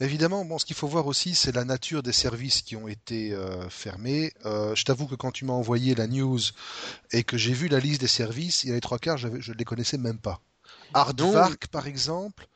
Évidemment, 0.01 0.45
bon, 0.47 0.59
ce 0.59 0.65
qu'il 0.65 0.77
faut 0.77 0.87
voir 0.89 1.07
aussi, 1.07 1.35
c'est 1.35 1.55
la 1.55 1.65
nature 1.65 2.03
des 2.03 2.13
services 2.13 2.63
qui 2.63 2.75
ont 2.75 2.89
été 2.89 3.33
euh, 3.35 3.69
fermés. 3.69 4.33
Euh, 4.47 4.75
je 4.75 4.85
t'avoue 4.85 5.07
que 5.07 5.15
quand 5.15 5.31
tu 5.31 5.45
m'as 5.45 5.53
envoyé 5.53 5.95
la 5.95 6.07
news 6.07 6.39
et 7.13 7.23
que 7.23 7.37
j'ai 7.37 7.53
vu 7.53 7.69
la 7.69 7.81
liste 7.81 8.01
des 8.01 8.07
services, 8.07 8.65
il 8.65 8.69
y 8.69 8.73
a 8.73 8.75
les 8.77 8.81
trois 8.81 8.99
quarts, 8.99 9.19
je 9.19 9.29
ne 9.29 9.57
les 9.57 9.65
connaissais 9.65 9.99
même 9.99 10.19
pas. 10.19 10.41
Aardvark, 10.95 11.67
par 11.69 11.87
exemple. 11.87 12.47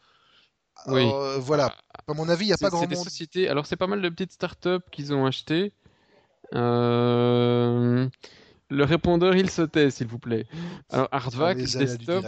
Oui. 0.86 1.02
Euh, 1.04 1.38
voilà. 1.38 1.74
À 2.08 2.14
mon 2.14 2.28
avis, 2.28 2.46
il 2.46 2.48
n'y 2.48 2.54
a 2.54 2.58
pas 2.58 2.70
grand 2.70 2.80
c'est 2.80 2.88
des 2.88 2.96
monde. 2.96 3.04
sociétés. 3.04 3.48
Alors, 3.48 3.66
c'est 3.66 3.76
pas 3.76 3.86
mal 3.86 4.02
de 4.02 4.08
petites 4.08 4.32
startups 4.32 4.84
qu'ils 4.90 5.12
ont 5.12 5.26
achetées. 5.26 5.72
Euh, 6.54 8.08
Le 8.70 8.84
répondeur, 8.84 9.36
il 9.36 9.50
sautait, 9.50 9.90
s'il 9.90 10.06
vous 10.06 10.18
plaît. 10.18 10.46
Alors, 10.90 11.08
Hardvac, 11.12 11.58
Desktop, 11.58 12.24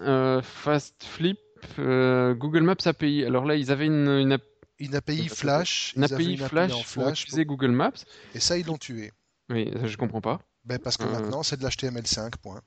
euh, 0.00 0.42
Fast 0.42 1.02
Flip, 1.04 1.38
euh, 1.78 2.34
Google 2.34 2.62
Maps 2.62 2.76
API. 2.86 3.24
Alors 3.24 3.44
là, 3.44 3.54
ils 3.56 3.70
avaient 3.70 3.86
une, 3.86 4.08
une, 4.08 4.32
app- 4.32 4.42
Une 4.78 4.94
API 4.94 5.28
Flash. 5.28 5.92
une 5.96 6.04
API 6.04 6.36
Flash 6.36 6.72
en 6.72 6.76
pour 6.76 6.86
Flash. 6.86 7.26
Google 7.34 7.70
Maps. 7.70 7.92
Et 8.34 8.40
ça, 8.40 8.56
ils 8.58 8.66
l'ont 8.66 8.78
tué. 8.78 9.12
Oui, 9.50 9.70
ça, 9.80 9.86
je 9.86 9.96
comprends 9.96 10.20
pas. 10.20 10.40
Ben, 10.64 10.78
parce 10.78 10.96
que 10.96 11.04
Euh. 11.04 11.10
maintenant, 11.10 11.42
c'est 11.42 11.56
de 11.58 11.64
l'HTML5, 11.66 12.36
point. 12.42 12.60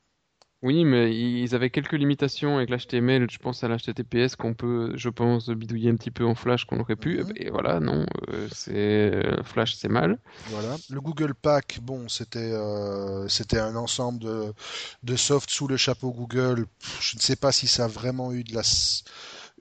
Oui, 0.63 0.85
mais 0.85 1.11
ils 1.15 1.55
avaient 1.55 1.71
quelques 1.71 1.93
limitations 1.93 2.57
avec 2.57 2.69
l'HTML. 2.69 3.27
Je 3.31 3.39
pense 3.39 3.63
à 3.63 3.67
l'HTTPS 3.67 4.35
qu'on 4.35 4.53
peut, 4.53 4.91
je 4.95 5.09
pense, 5.09 5.49
bidouiller 5.49 5.89
un 5.89 5.95
petit 5.95 6.11
peu 6.11 6.23
en 6.23 6.35
Flash 6.35 6.65
qu'on 6.65 6.79
aurait 6.79 6.95
pu. 6.95 7.17
Mhm. 7.17 7.33
Et 7.35 7.49
voilà, 7.49 7.79
non, 7.79 8.05
euh, 8.29 8.47
c'est 8.51 8.75
euh, 8.75 9.41
Flash, 9.43 9.73
c'est 9.73 9.89
mal. 9.89 10.19
Voilà. 10.49 10.75
Le 10.91 11.01
Google 11.01 11.33
Pack, 11.33 11.79
bon, 11.81 12.07
c'était 12.09 12.39
euh, 12.39 13.27
c'était 13.27 13.57
un 13.57 13.75
ensemble 13.75 14.19
de, 14.19 14.53
de 15.01 15.15
soft 15.15 15.49
sous 15.49 15.67
le 15.67 15.77
chapeau 15.77 16.11
Google. 16.11 16.67
Je 16.99 17.15
ne 17.15 17.21
sais 17.21 17.35
pas 17.35 17.51
si 17.51 17.67
ça 17.67 17.85
a 17.85 17.87
vraiment 17.87 18.31
eu 18.31 18.43
de 18.43 18.53
la, 18.53 18.61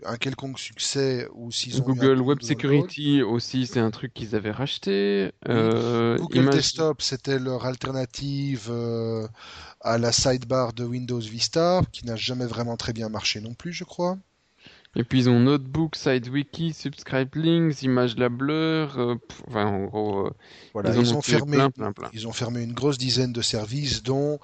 un 0.05 0.17
quelconque 0.17 0.59
succès 0.59 1.29
ou 1.35 1.51
s'ils 1.51 1.81
ont 1.81 1.85
Google 1.85 2.21
Web. 2.21 2.43
Security 2.43 3.23
aussi, 3.23 3.67
c'est 3.67 3.81
un 3.81 3.91
truc 3.91 4.13
qu'ils 4.15 4.35
avaient 4.35 4.51
racheté. 4.51 5.33
Euh, 5.49 6.17
Google 6.19 6.51
Desktop, 6.51 7.03
c'était 7.03 7.39
leur 7.39 7.67
alternative 7.67 8.69
euh, 8.71 9.27
à 9.81 9.99
la 9.99 10.13
sidebar 10.13 10.73
de 10.73 10.85
Windows 10.85 11.21
Vista, 11.21 11.83
qui 11.93 12.07
n'a 12.07 12.17
jamais 12.17 12.47
vraiment 12.47 12.77
très 12.77 12.93
bien 12.93 13.09
marché 13.09 13.41
non 13.41 13.55
plus, 13.55 13.73
je 13.73 13.85
crois. 13.85 14.19
Et 14.97 15.05
puis 15.05 15.21
ils 15.21 15.31
ont 15.31 15.39
Notebook, 15.39 15.95
SideWiki, 15.95 16.73
Subscribe 16.73 17.35
Links, 17.37 17.83
Image 17.83 18.17
euh, 18.19 19.15
pff, 19.15 19.43
enfin, 19.47 19.67
en 19.67 19.85
gros, 19.85 20.31
Voilà, 20.73 20.91
ils 20.91 20.99
en 20.99 21.03
ils 21.03 21.15
ont 21.15 21.19
ont 21.19 21.21
tué 21.21 21.37
fermé, 21.37 21.57
plein, 21.57 21.71
plein, 21.71 21.93
plein. 21.93 22.11
ils 22.13 22.27
ont 22.27 22.33
fermé 22.33 22.63
une 22.63 22.73
grosse 22.73 22.99
dizaine 22.99 23.33
de 23.33 23.41
services 23.43 24.03
dont 24.03 24.41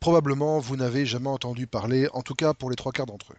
probablement 0.00 0.58
vous 0.60 0.76
n'avez 0.76 1.04
jamais 1.04 1.28
entendu 1.28 1.66
parler, 1.66 2.08
en 2.12 2.22
tout 2.22 2.34
cas 2.34 2.54
pour 2.54 2.70
les 2.70 2.76
trois 2.76 2.92
quarts 2.92 3.06
d'entre 3.06 3.32
eux. 3.34 3.36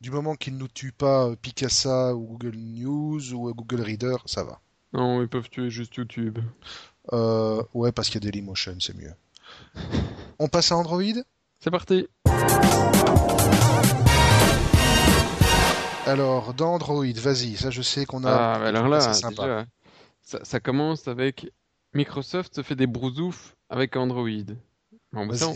Du 0.00 0.12
moment 0.12 0.36
qu'ils 0.36 0.54
ne 0.54 0.60
nous 0.60 0.68
tuent 0.68 0.92
pas 0.92 1.26
euh, 1.26 1.34
Picasa 1.34 2.14
ou 2.14 2.24
Google 2.24 2.56
News 2.56 3.34
ou 3.34 3.48
euh, 3.48 3.52
Google 3.52 3.80
Reader, 3.80 4.18
ça 4.26 4.44
va. 4.44 4.60
Non, 4.92 5.20
ils 5.22 5.28
peuvent 5.28 5.50
tuer 5.50 5.70
juste 5.70 5.96
YouTube. 5.96 6.38
Euh, 7.12 7.64
ouais, 7.74 7.90
parce 7.90 8.08
qu'il 8.08 8.22
y 8.22 8.28
a 8.28 8.30
Dailymotion, 8.30 8.76
c'est 8.78 8.94
mieux. 8.94 9.12
On 10.38 10.46
passe 10.46 10.70
à 10.70 10.76
Android? 10.76 11.02
C'est 11.58 11.72
parti. 11.72 12.06
Alors, 16.06 16.54
dans 16.54 16.74
Android, 16.74 17.04
vas-y, 17.16 17.56
ça 17.56 17.70
je 17.70 17.82
sais 17.82 18.06
qu'on 18.06 18.22
a... 18.22 18.30
Ah, 18.30 18.66
alors 18.66 18.86
là, 18.86 19.00
c'est 19.00 19.14
sympa. 19.14 19.42
déjà, 19.42 19.66
ça, 20.22 20.44
ça 20.44 20.60
commence 20.60 21.08
avec 21.08 21.52
Microsoft 21.92 22.54
se 22.54 22.62
fait 22.62 22.76
des 22.76 22.86
brousoufs 22.86 23.56
avec 23.68 23.96
Android. 23.96 24.28
Bon, 25.12 25.26
bah, 25.26 25.34
ça, 25.34 25.48
on- 25.48 25.54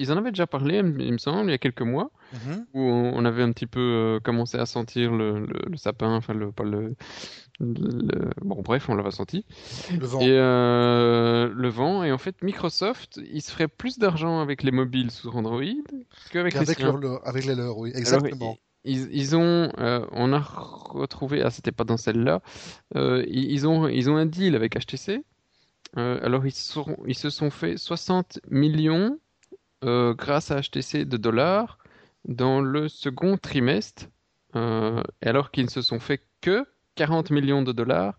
ils 0.00 0.10
en 0.12 0.16
avaient 0.16 0.30
déjà 0.32 0.46
parlé, 0.46 0.78
il 0.78 1.12
me 1.12 1.18
semble, 1.18 1.48
il 1.48 1.52
y 1.52 1.54
a 1.54 1.58
quelques 1.58 1.82
mois. 1.82 2.10
Mhm. 2.32 2.66
où 2.74 2.80
on 2.80 3.24
avait 3.24 3.42
un 3.42 3.52
petit 3.52 3.66
peu 3.66 3.80
euh, 3.80 4.20
commencé 4.20 4.58
à 4.58 4.66
sentir 4.66 5.12
le, 5.12 5.40
le- 5.46 5.62
le 5.70 5.76
sapin, 5.78 6.14
enfin 6.14 6.34
le, 6.34 6.52
pas 6.52 6.62
le, 6.62 6.94
bon 7.60 8.60
bref, 8.62 8.88
on 8.88 8.94
l'avait 8.94 9.10
senti. 9.10 9.46
Le 9.98 10.06
vent. 10.06 10.20
Et 10.20 10.28
euh, 10.30 11.50
le 11.54 11.68
vent, 11.68 12.04
et 12.04 12.12
en 12.12 12.18
fait 12.18 12.42
Microsoft, 12.42 13.18
il 13.32 13.40
se 13.40 13.50
ferait 13.50 13.68
plus 13.68 13.98
d'argent 13.98 14.40
avec 14.40 14.62
les 14.62 14.70
mobiles 14.72 15.10
sous 15.10 15.30
Android 15.30 15.62
qu'avec 16.30 16.52
les 16.54 16.60
Avec, 16.60 16.80
leur, 16.80 17.26
avec 17.26 17.46
les 17.46 17.54
leurs, 17.54 17.78
oui, 17.78 17.90
Alors, 17.94 18.00
exactement. 18.00 18.58
ils, 18.84 19.08
ils 19.10 19.34
ont, 19.36 19.72
euh, 19.78 20.04
on 20.12 20.32
a 20.34 20.38
retrouvé, 20.40 21.42
ah 21.42 21.50
c'était 21.50 21.72
pas 21.72 21.84
dans 21.84 21.96
celle-là, 21.96 22.42
ils, 22.94 23.50
ils 23.52 23.66
ont, 23.66 23.88
ils 23.88 24.10
ont 24.10 24.16
un 24.16 24.26
deal 24.26 24.54
avec 24.54 24.74
HTC. 24.78 25.24
Euh, 25.98 26.18
alors 26.22 26.46
ils, 26.46 26.52
se 26.52 26.72
sont, 26.72 26.96
ils 27.06 27.16
se 27.16 27.28
sont 27.30 27.50
fait 27.50 27.76
60 27.76 28.40
millions 28.48 29.18
euh, 29.84 30.14
grâce 30.14 30.50
à 30.50 30.60
HTC 30.60 31.04
de 31.04 31.16
dollars 31.16 31.78
dans 32.24 32.60
le 32.60 32.88
second 32.88 33.36
trimestre, 33.36 34.06
euh, 34.54 35.02
alors 35.22 35.50
qu'ils 35.50 35.64
ne 35.64 35.70
se 35.70 35.82
sont 35.82 35.98
fait 35.98 36.22
que 36.40 36.66
40 36.94 37.30
millions 37.30 37.62
de 37.62 37.72
dollars 37.72 38.18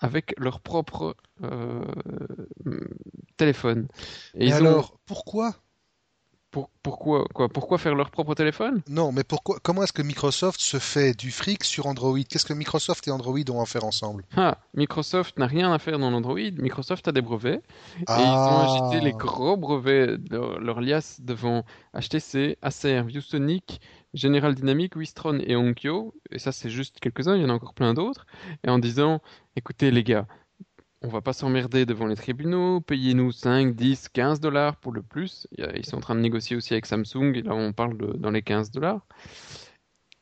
avec 0.00 0.34
leur 0.38 0.60
propre 0.60 1.16
téléphone. 3.36 3.88
Et 4.34 4.38
Mais 4.38 4.46
ils 4.46 4.54
ont, 4.54 4.66
alors, 4.66 4.98
pourquoi? 5.06 5.54
Pour- 6.50 6.70
pourquoi, 6.82 7.26
quoi, 7.34 7.48
pourquoi 7.48 7.76
faire 7.78 7.94
leur 7.94 8.10
propre 8.10 8.34
téléphone? 8.34 8.80
Non, 8.88 9.12
mais 9.12 9.22
pourquoi 9.24 9.58
Comment 9.62 9.82
est-ce 9.82 9.92
que 9.92 10.02
Microsoft 10.02 10.60
se 10.60 10.78
fait 10.78 11.12
du 11.12 11.30
fric 11.30 11.62
sur 11.64 11.86
Android? 11.86 12.18
Qu'est-ce 12.28 12.46
que 12.46 12.54
Microsoft 12.54 13.06
et 13.06 13.10
Android 13.10 13.38
ont 13.50 13.60
à 13.60 13.66
faire 13.66 13.84
ensemble? 13.84 14.24
Ah, 14.36 14.58
Microsoft 14.74 15.38
n'a 15.38 15.46
rien 15.46 15.72
à 15.72 15.78
faire 15.78 15.98
dans 15.98 16.10
l'Android. 16.10 16.38
Microsoft 16.56 17.06
a 17.08 17.12
des 17.12 17.20
brevets. 17.22 17.62
Et 17.98 18.02
ils 18.02 18.06
Ah. 18.08 18.48
ont 18.50 18.60
agité 18.60 19.00
les 19.04 19.12
gros 19.12 19.56
brevets 19.56 20.16
de 20.16 20.38
leur 20.58 20.80
liasse 20.80 21.20
devant 21.20 21.64
HTC, 21.94 22.56
Acer, 22.62 23.02
ViewSonic, 23.02 23.80
General 24.14 24.54
Dynamics, 24.54 24.96
Wistron 24.96 25.38
et 25.46 25.54
Onkyo. 25.54 26.14
Et 26.30 26.38
ça, 26.38 26.52
c'est 26.52 26.70
juste 26.70 26.98
quelques-uns, 27.00 27.36
il 27.36 27.42
y 27.42 27.44
en 27.44 27.50
a 27.50 27.52
encore 27.54 27.74
plein 27.74 27.92
d'autres. 27.92 28.24
Et 28.64 28.70
en 28.70 28.78
disant, 28.78 29.20
écoutez 29.56 29.90
les 29.90 30.02
gars, 30.02 30.26
on 31.02 31.08
va 31.08 31.20
pas 31.20 31.32
s'emmerder 31.32 31.86
devant 31.86 32.06
les 32.06 32.16
tribunaux, 32.16 32.80
payez-nous 32.80 33.30
5, 33.32 33.74
10, 33.74 34.08
15 34.08 34.40
dollars 34.40 34.76
pour 34.76 34.92
le 34.92 35.02
plus. 35.02 35.46
Ils 35.56 35.84
sont 35.86 35.96
en 35.96 36.00
train 36.00 36.14
de 36.14 36.20
négocier 36.20 36.56
aussi 36.56 36.72
avec 36.74 36.86
Samsung, 36.86 37.34
et 37.34 37.42
là 37.42 37.54
on 37.54 37.72
parle 37.72 37.96
de, 37.96 38.06
dans 38.16 38.30
les 38.30 38.42
15 38.42 38.70
dollars. 38.70 39.06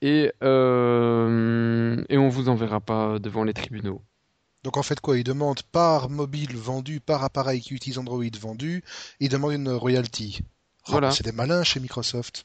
Et, 0.03 0.31
euh, 0.43 2.05
et 2.09 2.19
on 2.19 2.29
vous 2.29 2.49
enverra 2.49 2.81
pas 2.81 3.19
devant 3.19 3.45
les 3.45 3.55
tribunaux. 3.55 4.03
Donc 4.63 4.77
en 4.77 4.83
fait 4.83 5.01
quoi? 5.01 5.17
Ils 5.17 5.25
demandent 5.25 5.63
par 5.73 6.11
mobile 6.11 6.57
vendu, 6.57 7.01
par 7.01 7.25
appareil 7.25 7.61
qui 7.61 7.75
utilise 7.75 7.99
Android 7.99 8.25
vendu, 8.39 8.83
ils 9.21 9.29
demandent 9.29 9.55
une 9.55 9.71
royalty. 9.71 10.41
Oh, 10.89 10.93
Voilà. 10.93 11.11
c'est 11.11 11.25
des 11.25 11.33
malins 11.33 11.63
chez 11.63 11.81
Microsoft. 11.81 12.45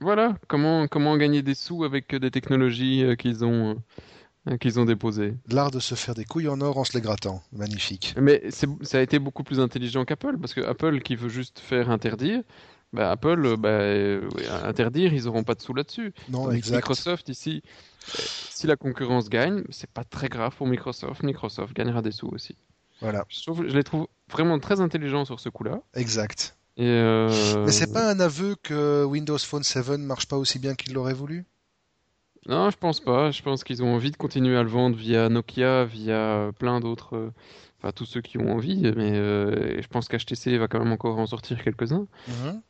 Voilà, 0.00 0.36
comment, 0.48 0.88
comment 0.88 1.16
gagner 1.16 1.42
des 1.42 1.54
sous 1.54 1.84
avec 1.84 2.14
des 2.14 2.30
technologies 2.30 3.04
euh, 3.04 3.16
qu'ils 3.16 3.44
ont, 3.44 3.70
euh, 3.70 3.74
qu'ils 4.60 4.80
ont 4.80 4.84
déposées. 4.84 5.34
L'art 5.48 5.70
de 5.70 5.80
se 5.80 5.94
faire 5.94 6.14
des 6.14 6.24
couilles 6.24 6.48
en 6.48 6.60
or 6.60 6.78
en 6.78 6.84
se 6.84 6.94
les 6.94 7.00
grattant. 7.00 7.42
Magnifique. 7.52 8.14
Mais 8.20 8.42
ça 8.50 8.98
a 8.98 9.00
été 9.00 9.18
beaucoup 9.18 9.42
plus 9.44 9.60
intelligent 9.60 10.04
qu'Apple, 10.04 10.38
parce 10.38 10.54
que 10.54 10.60
Apple 10.62 11.00
qui 11.00 11.16
veut 11.16 11.28
juste 11.28 11.58
faire 11.58 11.90
interdire, 11.90 12.42
bah 12.92 13.10
Apple, 13.12 13.42
euh, 13.46 13.56
bah, 13.56 13.68
euh, 13.68 14.28
interdire, 14.64 15.12
ils 15.12 15.24
n'auront 15.24 15.44
pas 15.44 15.54
de 15.54 15.60
sous 15.62 15.74
là-dessus. 15.74 16.12
Non, 16.28 16.50
exact. 16.50 16.76
Microsoft, 16.76 17.28
ici, 17.28 17.62
euh, 18.18 18.22
si 18.50 18.66
la 18.66 18.76
concurrence 18.76 19.28
gagne, 19.28 19.62
c'est 19.70 19.90
pas 19.90 20.04
très 20.04 20.28
grave 20.28 20.56
pour 20.56 20.66
Microsoft. 20.66 21.22
Microsoft 21.22 21.72
gagnera 21.74 22.02
des 22.02 22.10
sous 22.10 22.28
aussi. 22.28 22.56
Voilà, 23.00 23.24
Je, 23.28 23.42
trouve- 23.42 23.66
je 23.68 23.76
les 23.76 23.84
trouve 23.84 24.08
vraiment 24.30 24.58
très 24.58 24.80
intelligents 24.80 25.24
sur 25.24 25.38
ce 25.40 25.48
coup-là. 25.48 25.80
exact. 25.94 26.56
Et 26.76 26.86
euh, 26.86 27.64
Mais 27.66 27.72
c'est 27.72 27.92
pas 27.92 28.10
un 28.10 28.20
aveu 28.20 28.56
que 28.62 29.04
Windows 29.04 29.36
Phone 29.38 29.62
7 29.62 29.98
marche 29.98 30.26
pas 30.26 30.36
aussi 30.38 30.58
bien 30.58 30.74
qu'il 30.74 30.94
l'aurait 30.94 31.12
voulu? 31.14 31.44
Non, 32.46 32.70
je 32.70 32.76
pense 32.76 33.00
pas. 33.00 33.30
Je 33.30 33.42
pense 33.42 33.64
qu'ils 33.64 33.82
ont 33.82 33.94
envie 33.94 34.10
de 34.10 34.16
continuer 34.16 34.56
à 34.56 34.62
le 34.62 34.68
vendre 34.68 34.96
via 34.96 35.28
Nokia, 35.28 35.84
via 35.84 36.50
plein 36.58 36.80
d'autres. 36.80 37.16
Euh, 37.16 37.30
enfin, 37.78 37.92
tous 37.92 38.06
ceux 38.06 38.20
qui 38.20 38.38
ont 38.38 38.52
envie. 38.52 38.82
Mais 38.96 39.12
euh, 39.16 39.80
je 39.80 39.88
pense 39.88 40.08
qu'HTC 40.08 40.56
va 40.56 40.68
quand 40.68 40.78
même 40.78 40.92
encore 40.92 41.18
en 41.18 41.26
sortir 41.26 41.62
quelques-uns. 41.62 42.06
Mhm. 42.28 42.62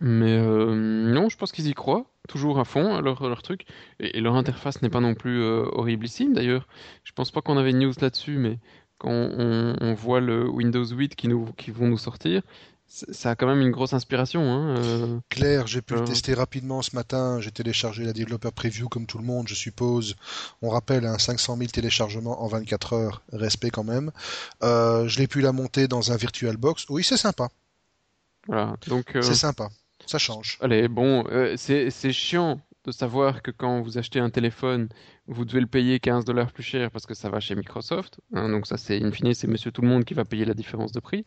Mais 0.00 0.38
euh, 0.38 0.74
non, 0.74 1.28
je 1.28 1.36
pense 1.36 1.50
qu'ils 1.50 1.68
y 1.68 1.74
croient 1.74 2.04
toujours 2.28 2.58
à 2.58 2.64
fond 2.64 2.94
à 2.94 3.00
leur, 3.00 3.26
leur 3.26 3.42
truc. 3.42 3.64
Et, 4.00 4.18
et 4.18 4.20
leur 4.20 4.34
interface 4.34 4.82
n'est 4.82 4.90
pas 4.90 5.00
non 5.00 5.14
plus 5.14 5.42
horriblissime 5.42 6.34
d'ailleurs. 6.34 6.68
Je 7.04 7.12
pense 7.12 7.30
pas 7.30 7.40
qu'on 7.40 7.56
avait 7.56 7.70
une 7.70 7.78
news 7.78 7.94
là-dessus, 8.00 8.36
mais 8.36 8.58
quand 8.98 9.10
on, 9.10 9.76
on 9.80 9.94
voit 9.94 10.20
le 10.20 10.48
Windows 10.48 10.84
8 10.84 11.14
qui, 11.14 11.28
nous, 11.28 11.46
qui 11.56 11.70
vont 11.70 11.86
nous 11.86 11.96
sortir, 11.96 12.42
ça 12.88 13.30
a 13.30 13.36
quand 13.36 13.46
même 13.46 13.60
une 13.60 13.70
grosse 13.70 13.92
inspiration. 13.92 14.40
Hein, 14.42 14.76
euh. 14.78 15.20
Claire, 15.28 15.66
j'ai 15.66 15.82
pu 15.82 15.94
le 15.94 16.00
Euh. 16.00 16.04
tester 16.04 16.34
rapidement 16.34 16.80
ce 16.82 16.96
matin. 16.96 17.38
J'ai 17.40 17.50
téléchargé 17.50 18.04
la 18.04 18.12
Developer 18.12 18.50
Preview 18.50 18.88
comme 18.88 19.06
tout 19.06 19.18
le 19.18 19.24
monde, 19.24 19.46
je 19.46 19.54
suppose. 19.54 20.16
On 20.62 20.70
rappelle 20.70 21.04
un 21.06 21.18
500 21.18 21.56
000 21.56 21.68
téléchargements 21.70 22.42
en 22.42 22.46
24 22.48 22.92
heures, 22.94 23.22
respect 23.32 23.70
quand 23.70 23.84
même. 23.84 24.10
Euh, 24.62 25.06
je 25.06 25.18
l'ai 25.18 25.26
pu 25.26 25.40
la 25.42 25.52
monter 25.52 25.86
dans 25.86 26.12
un 26.12 26.16
VirtualBox. 26.16 26.86
Oui, 26.88 27.04
c'est 27.04 27.16
sympa. 27.18 27.48
Voilà. 28.46 28.76
Donc, 28.86 29.10
C'est 29.20 29.34
sympa. 29.34 29.68
Ça 30.06 30.18
change. 30.18 30.56
allez, 30.62 30.88
bon, 30.88 31.24
c'est 31.56 31.90
chiant 32.12 32.60
de 32.84 32.92
savoir 32.92 33.42
que 33.42 33.50
quand 33.50 33.82
vous 33.82 33.98
achetez 33.98 34.20
un 34.20 34.30
téléphone, 34.30 34.88
vous 35.28 35.44
devez 35.44 35.60
le 35.60 35.66
payer 35.66 36.00
15 36.00 36.24
dollars 36.24 36.52
plus 36.52 36.62
cher 36.62 36.90
parce 36.90 37.06
que 37.06 37.14
ça 37.14 37.28
va 37.30 37.40
chez 37.40 37.54
Microsoft. 37.54 38.20
hein, 38.34 38.48
donc 38.48 38.66
ça, 38.66 38.76
c'est 38.76 39.02
in 39.02 39.12
fine, 39.12 39.34
c'est 39.34 39.46
Monsieur 39.46 39.70
Tout 39.70 39.82
le 39.82 39.88
Monde 39.88 40.04
qui 40.04 40.14
va 40.14 40.24
payer 40.24 40.44
la 40.44 40.54
différence 40.54 40.92
de 40.92 41.00
prix. 41.00 41.24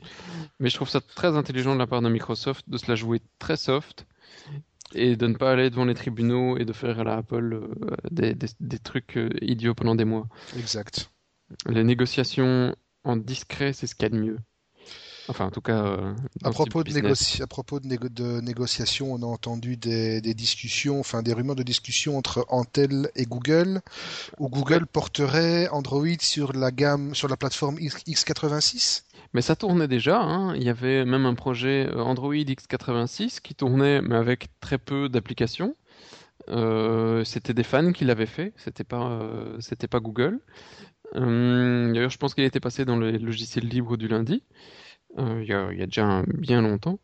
Mais 0.59 0.69
je 0.69 0.75
trouve 0.75 0.89
ça 0.89 1.01
très 1.01 1.35
intelligent 1.37 1.73
de 1.73 1.79
la 1.79 1.87
part 1.87 2.01
de 2.01 2.09
Microsoft 2.09 2.69
de 2.69 2.77
se 2.77 2.87
la 2.89 2.95
jouer 2.95 3.21
très 3.39 3.57
soft 3.57 4.05
et 4.93 5.15
de 5.15 5.27
ne 5.27 5.35
pas 5.35 5.51
aller 5.51 5.69
devant 5.69 5.85
les 5.85 5.93
tribunaux 5.93 6.57
et 6.57 6.65
de 6.65 6.73
faire 6.73 6.99
à 6.99 7.03
la 7.03 7.17
Apple 7.17 7.53
euh, 7.53 7.67
des, 8.11 8.33
des- 8.35 8.47
des 8.59 8.79
trucs 8.79 9.17
euh, 9.17 9.29
idiots 9.41 9.75
pendant 9.75 9.95
des 9.95 10.05
mois. 10.05 10.27
Exact. 10.57 11.11
Les 11.67 11.83
négociations 11.83 12.75
en 13.03 13.17
discret, 13.17 13.73
c'est 13.73 13.87
ce 13.87 13.95
qu'il 13.95 14.03
y 14.03 14.05
a 14.07 14.09
de 14.09 14.19
mieux. 14.21 14.37
Enfin, 15.27 15.45
en 15.45 15.51
tout 15.51 15.61
cas, 15.61 15.83
euh, 15.83 16.13
À 16.43 16.49
propos, 16.51 16.83
de 16.83 16.91
business. 16.91 17.21
négoci- 17.21 17.41
à 17.43 17.47
propos 17.47 17.79
de, 17.79 17.87
négo- 17.87 18.09
de 18.09 18.41
négociations, 18.41 19.13
on 19.13 19.21
a 19.21 19.25
entendu 19.25 19.77
des, 19.77 20.19
des 20.19 20.33
discussions, 20.33 20.99
enfin 20.99 21.21
des 21.21 21.33
rumeurs 21.33 21.55
de 21.55 21.63
discussions 21.63 22.17
entre 22.17 22.45
Intel 22.49 23.09
et 23.15 23.25
Google, 23.25 23.81
où 24.39 24.49
Google 24.49 24.85
porterait 24.87 25.67
Android 25.69 26.05
sur 26.19 26.53
la 26.53 26.71
gamme, 26.71 27.13
sur 27.15 27.27
la 27.27 27.37
plateforme 27.37 27.77
X- 27.79 28.03
X86. 28.07 29.03
Mais 29.33 29.41
ça 29.41 29.55
tournait 29.55 29.87
déjà, 29.87 30.19
hein. 30.21 30.55
Il 30.55 30.63
y 30.63 30.69
avait 30.69 31.05
même 31.05 31.25
un 31.25 31.35
projet 31.35 31.87
euh, 31.89 32.01
Android 32.01 32.33
x86 32.33 33.39
qui 33.41 33.55
tournait, 33.55 34.01
mais 34.01 34.15
avec 34.15 34.47
très 34.59 34.77
peu 34.77 35.07
d'applications. 35.07 35.75
Euh, 36.49 37.23
c'était 37.23 37.53
des 37.53 37.63
fans 37.63 37.91
qui 37.93 38.03
l'avaient 38.03 38.25
fait, 38.25 38.53
c'était 38.57 38.83
pas, 38.83 39.09
euh, 39.11 39.55
c'était 39.59 39.87
pas 39.87 39.99
Google. 39.99 40.39
Euh, 41.15 41.93
D'ailleurs, 41.93 42.09
je 42.09 42.17
pense 42.17 42.33
qu'il 42.33 42.43
était 42.43 42.59
passé 42.59 42.83
dans 42.85 42.95
le 42.97 43.11
logiciel 43.11 43.67
libre 43.67 43.95
du 43.97 44.07
lundi, 44.07 44.43
il 45.17 45.45
y 45.45 45.53
a, 45.53 45.71
il 45.71 45.79
y 45.79 45.83
a 45.83 45.85
déjà 45.85 46.23
bien 46.27 46.61
longtemps. 46.61 46.99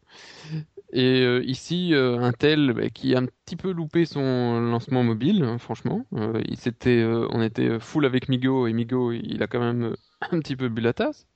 Et 0.93 1.21
euh, 1.21 1.43
ici, 1.43 1.93
euh, 1.93 2.19
Intel, 2.19 2.73
bah, 2.73 2.89
qui 2.89 3.13
a 3.15 3.19
un 3.19 3.25
petit 3.25 3.55
peu 3.57 3.71
loupé 3.71 4.05
son 4.05 4.61
lancement 4.61 5.03
mobile, 5.03 5.43
hein, 5.43 5.57
franchement. 5.57 6.05
Euh, 6.13 6.41
euh, 6.87 7.27
on 7.31 7.41
était 7.41 7.79
full 7.79 8.05
avec 8.05 8.29
Migo, 8.29 8.67
et 8.67 8.73
Migo, 8.73 9.11
il 9.11 9.43
a 9.43 9.47
quand 9.47 9.59
même 9.59 9.95
un 10.31 10.39
petit 10.39 10.55
peu 10.55 10.69
bu 10.69 10.81
la 10.81 10.93
tasse. 10.93 11.27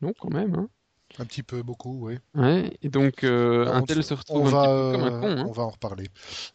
Non, 0.00 0.12
quand 0.18 0.30
même, 0.32 0.54
hein. 0.56 0.68
Un 1.18 1.24
petit 1.24 1.42
peu, 1.42 1.62
beaucoup, 1.62 1.98
oui. 2.06 2.18
Ouais, 2.34 2.76
et 2.82 2.88
donc 2.90 3.24
euh, 3.24 3.64
On- 3.66 3.76
Intel 3.76 4.04
se 4.04 4.14
On 4.14 4.16
retrouve 4.18 4.48
un 4.48 4.50
va, 4.50 4.62
petit 4.62 4.68
peu 4.68 4.92
comme 4.92 5.02
un 5.02 5.12
euh, 5.16 5.20
con. 5.20 5.40
Hein. 5.40 5.46
on 5.48 5.52
va 5.52 5.62
en 5.64 5.70
reparler. 5.70 6.08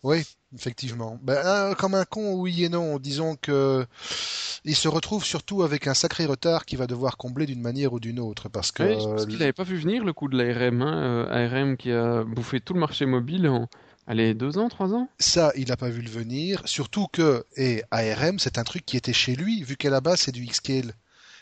Oui, 0.03 0.23
effectivement. 0.55 1.19
Ben, 1.21 1.37
euh, 1.43 1.73
comme 1.75 1.95
un 1.95 2.05
con, 2.05 2.35
oui 2.35 2.63
et 2.63 2.69
non. 2.69 2.97
Disons 2.99 3.35
que 3.35 3.85
il 4.63 4.75
se 4.75 4.87
retrouve 4.87 5.25
surtout 5.25 5.63
avec 5.63 5.87
un 5.87 5.93
sacré 5.93 6.25
retard 6.25 6.65
qu'il 6.65 6.77
va 6.77 6.87
devoir 6.87 7.17
combler 7.17 7.45
d'une 7.45 7.61
manière 7.61 7.91
ou 7.93 7.99
d'une 7.99 8.19
autre, 8.19 8.47
parce 8.47 8.71
que 8.71 8.83
Ouais, 8.83 8.95
pense 8.95 9.25
qu'il 9.25 9.39
n'avait 9.39 9.51
pas 9.53 9.63
vu 9.63 9.75
venir 9.77 10.05
le 10.05 10.13
coup 10.13 10.29
de 10.29 10.37
l'ARM. 10.41 10.81
Hein. 10.81 11.03
euh, 11.29 11.47
ARM 11.61 11.75
qui 11.75 11.91
a 11.91 12.23
bouffé 12.23 12.61
tout 12.61 12.73
le 12.73 12.79
marché 12.79 13.05
mobile 13.05 13.47
en 13.49 13.67
allez, 14.07 14.33
deux 14.33 14.57
ans, 14.59 14.69
trois 14.69 14.93
ans? 14.93 15.09
Ça, 15.19 15.51
il 15.57 15.67
n'a 15.69 15.77
pas 15.77 15.89
vu 15.89 16.01
le 16.01 16.09
venir. 16.09 16.61
Surtout 16.65 17.07
que, 17.11 17.43
et 17.57 17.83
ARM, 17.91 18.39
c'est 18.39 18.57
un 18.57 18.63
truc 18.63 18.85
qui 18.85 18.95
était 18.97 19.13
chez 19.13 19.35
lui, 19.35 19.63
vu 19.63 19.75
qu'à 19.77 19.89
la 19.89 19.99
base, 19.99 20.19
c'est 20.21 20.31
du 20.31 20.45
Xscale. 20.45 20.93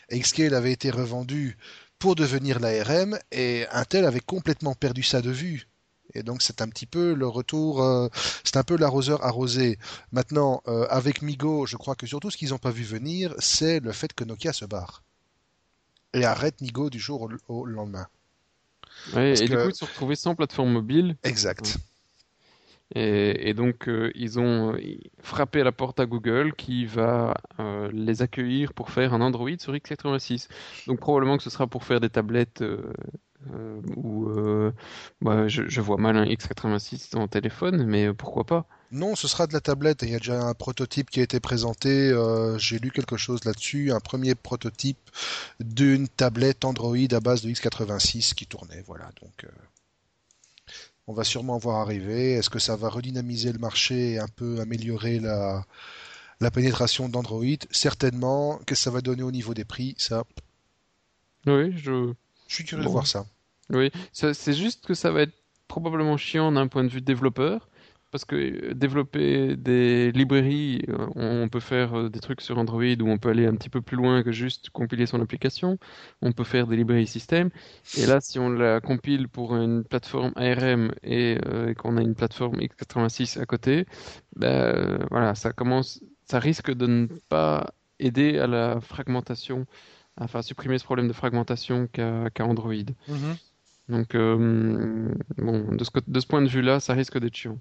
Et 0.08 0.18
Xscale 0.18 0.54
avait 0.54 0.72
été 0.72 0.90
revendu 0.90 1.56
pour 2.02 2.16
devenir 2.16 2.58
l'ARM, 2.58 3.16
et 3.30 3.64
Intel 3.70 4.04
avait 4.06 4.18
complètement 4.18 4.74
perdu 4.74 5.04
ça 5.04 5.22
de 5.22 5.30
vue. 5.30 5.68
Et 6.14 6.24
donc, 6.24 6.42
c'est 6.42 6.60
un 6.60 6.68
petit 6.68 6.84
peu 6.84 7.14
le 7.14 7.28
retour, 7.28 7.80
euh, 7.80 8.08
c'est 8.42 8.56
un 8.56 8.64
peu 8.64 8.76
l'arroseur 8.76 9.24
arrosé. 9.24 9.78
Maintenant, 10.10 10.64
euh, 10.66 10.84
avec 10.90 11.22
Migo, 11.22 11.64
je 11.64 11.76
crois 11.76 11.94
que 11.94 12.08
surtout 12.08 12.28
ce 12.28 12.36
qu'ils 12.36 12.48
n'ont 12.48 12.58
pas 12.58 12.72
vu 12.72 12.82
venir, 12.82 13.36
c'est 13.38 13.78
le 13.78 13.92
fait 13.92 14.12
que 14.14 14.24
Nokia 14.24 14.52
se 14.52 14.64
barre. 14.64 15.04
Et 16.12 16.24
arrête 16.24 16.60
Migo 16.60 16.90
du 16.90 16.98
jour 16.98 17.22
au, 17.22 17.30
au 17.46 17.66
lendemain. 17.66 18.08
Ouais, 19.14 19.40
et 19.40 19.46
du 19.46 19.56
coup, 19.56 19.68
ils 19.68 19.72
se 19.72 19.78
sont 19.78 19.86
retrouvés 19.86 20.16
sans 20.16 20.34
plateforme 20.34 20.72
mobile. 20.72 21.16
Exact. 21.22 21.76
Et, 22.94 23.54
donc, 23.54 23.88
euh, 23.88 24.10
ils 24.14 24.38
ont 24.38 24.74
euh, 24.74 24.80
frappé 25.18 25.60
à 25.62 25.64
la 25.64 25.72
porte 25.72 26.00
à 26.00 26.06
Google 26.06 26.52
qui 26.54 26.84
va 26.84 27.34
euh, 27.58 27.90
les 27.92 28.22
accueillir 28.22 28.74
pour 28.74 28.90
faire 28.90 29.14
un 29.14 29.20
Android 29.20 29.50
sur 29.58 29.72
x86. 29.72 30.48
Donc, 30.86 31.00
probablement 31.00 31.36
que 31.38 31.42
ce 31.42 31.50
sera 31.50 31.66
pour 31.66 31.84
faire 31.84 32.00
des 32.00 32.10
tablettes 32.10 32.62
euh, 32.62 32.92
ou 33.96 34.30
bah, 35.20 35.48
je, 35.48 35.80
vois 35.80 35.96
mal 35.96 36.16
un 36.16 36.24
x86 36.26 37.16
en 37.16 37.26
téléphone, 37.28 37.84
mais 37.84 38.12
pourquoi 38.12 38.44
pas? 38.44 38.66
Non, 38.92 39.16
ce 39.16 39.26
sera 39.26 39.46
de 39.46 39.52
la 39.52 39.60
tablette. 39.60 40.02
Il 40.02 40.10
y 40.10 40.14
a 40.14 40.18
déjà 40.18 40.40
un 40.42 40.54
prototype 40.54 41.10
qui 41.10 41.20
a 41.20 41.22
été 41.22 41.40
présenté. 41.40 42.14
j'ai 42.58 42.78
lu 42.78 42.90
quelque 42.90 43.16
chose 43.16 43.44
là-dessus. 43.44 43.90
Un 43.90 44.00
premier 44.00 44.34
prototype 44.34 45.10
d'une 45.60 46.08
tablette 46.08 46.64
Android 46.64 46.96
à 47.10 47.20
base 47.20 47.42
de 47.42 47.50
x86 47.50 48.34
qui 48.34 48.46
tournait. 48.46 48.84
Voilà. 48.86 49.08
Donc, 49.20 49.46
on 51.06 51.12
va 51.12 51.24
sûrement 51.24 51.58
voir 51.58 51.78
arriver. 51.80 52.32
Est-ce 52.32 52.50
que 52.50 52.58
ça 52.58 52.76
va 52.76 52.88
redynamiser 52.88 53.52
le 53.52 53.58
marché 53.58 54.12
et 54.12 54.18
un 54.18 54.28
peu 54.28 54.60
améliorer 54.60 55.18
la, 55.18 55.64
la 56.40 56.50
pénétration 56.50 57.08
d'Android? 57.08 57.44
Certainement. 57.70 58.58
Qu'est-ce 58.66 58.80
que 58.80 58.84
ça 58.84 58.90
va 58.90 59.00
donner 59.00 59.22
au 59.22 59.32
niveau 59.32 59.54
des 59.54 59.64
prix? 59.64 59.94
Ça, 59.98 60.24
Oui, 61.46 61.72
je, 61.76 62.12
je 62.48 62.54
suis 62.54 62.64
curieux 62.64 62.84
de 62.84 62.88
voir 62.88 63.06
ça. 63.06 63.26
Oui, 63.70 63.90
c'est 64.12 64.52
juste 64.54 64.84
que 64.84 64.94
ça 64.94 65.10
va 65.10 65.22
être 65.22 65.34
probablement 65.66 66.16
chiant 66.16 66.52
d'un 66.52 66.68
point 66.68 66.84
de 66.84 66.88
vue 66.88 67.00
développeur, 67.00 67.68
parce 68.12 68.24
que 68.26 68.36
euh, 68.36 68.74
développer 68.74 69.56
des 69.56 70.12
librairies, 70.12 70.84
euh, 70.90 71.08
on 71.16 71.48
peut 71.48 71.60
faire 71.60 71.98
euh, 71.98 72.10
des 72.10 72.20
trucs 72.20 72.42
sur 72.42 72.58
Android 72.58 72.84
où 72.84 73.08
on 73.08 73.18
peut 73.18 73.30
aller 73.30 73.46
un 73.46 73.54
petit 73.56 73.70
peu 73.70 73.80
plus 73.82 73.96
loin 73.96 74.22
que 74.22 74.32
juste 74.32 74.70
compiler 74.70 75.06
son 75.06 75.20
application. 75.22 75.78
On 76.22 76.32
peut 76.32 76.44
faire 76.44 76.68
des 76.68 76.76
librairies 76.76 77.08
système. 77.08 77.50
Et 77.96 78.06
là, 78.06 78.20
si 78.20 78.38
on 78.38 78.50
la 78.50 78.80
compile 78.80 79.28
pour 79.28 79.56
une 79.56 79.84
plateforme 79.84 80.32
ARM 80.36 80.92
et 81.02 81.38
euh, 81.46 81.74
qu'on 81.74 81.96
a 81.96 82.02
une 82.02 82.14
plateforme 82.14 82.60
x86 82.60 83.40
à 83.40 83.46
côté, 83.46 83.86
euh, 84.42 84.98
voilà, 85.10 85.34
ça 85.34 85.52
commence, 85.52 86.00
ça 86.26 86.38
risque 86.38 86.70
de 86.72 86.86
ne 86.86 87.06
pas 87.28 87.74
aider 87.98 88.38
à 88.38 88.46
la 88.46 88.80
fragmentation, 88.80 89.66
enfin 90.16 90.42
supprimer 90.42 90.78
ce 90.78 90.84
problème 90.84 91.08
de 91.08 91.12
fragmentation 91.12 91.86
qu'a 91.86 92.30
Android. 92.40 92.74
Mhm. 93.08 93.38
Donc, 93.88 94.14
euh, 94.14 95.14
bon, 95.38 95.74
de 95.74 95.84
ce, 95.84 95.90
côté- 95.90 96.10
de 96.10 96.20
ce 96.20 96.26
point 96.26 96.42
de 96.42 96.48
vue-là, 96.48 96.80
ça 96.80 96.94
risque 96.94 97.18
d'être 97.18 97.36
chiant. 97.36 97.58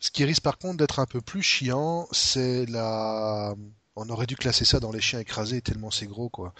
Ce 0.00 0.10
qui 0.10 0.24
risque 0.24 0.42
par 0.42 0.58
contre 0.58 0.76
d'être 0.76 0.98
un 0.98 1.06
peu 1.06 1.20
plus 1.20 1.42
chiant, 1.42 2.08
c'est 2.12 2.66
la. 2.66 3.54
On 3.98 4.10
aurait 4.10 4.26
dû 4.26 4.36
classer 4.36 4.66
ça 4.66 4.78
dans 4.78 4.92
les 4.92 5.00
chiens 5.00 5.20
écrasés 5.20 5.62
tellement 5.62 5.90
c'est 5.90 6.06
gros 6.06 6.28
quoi. 6.28 6.52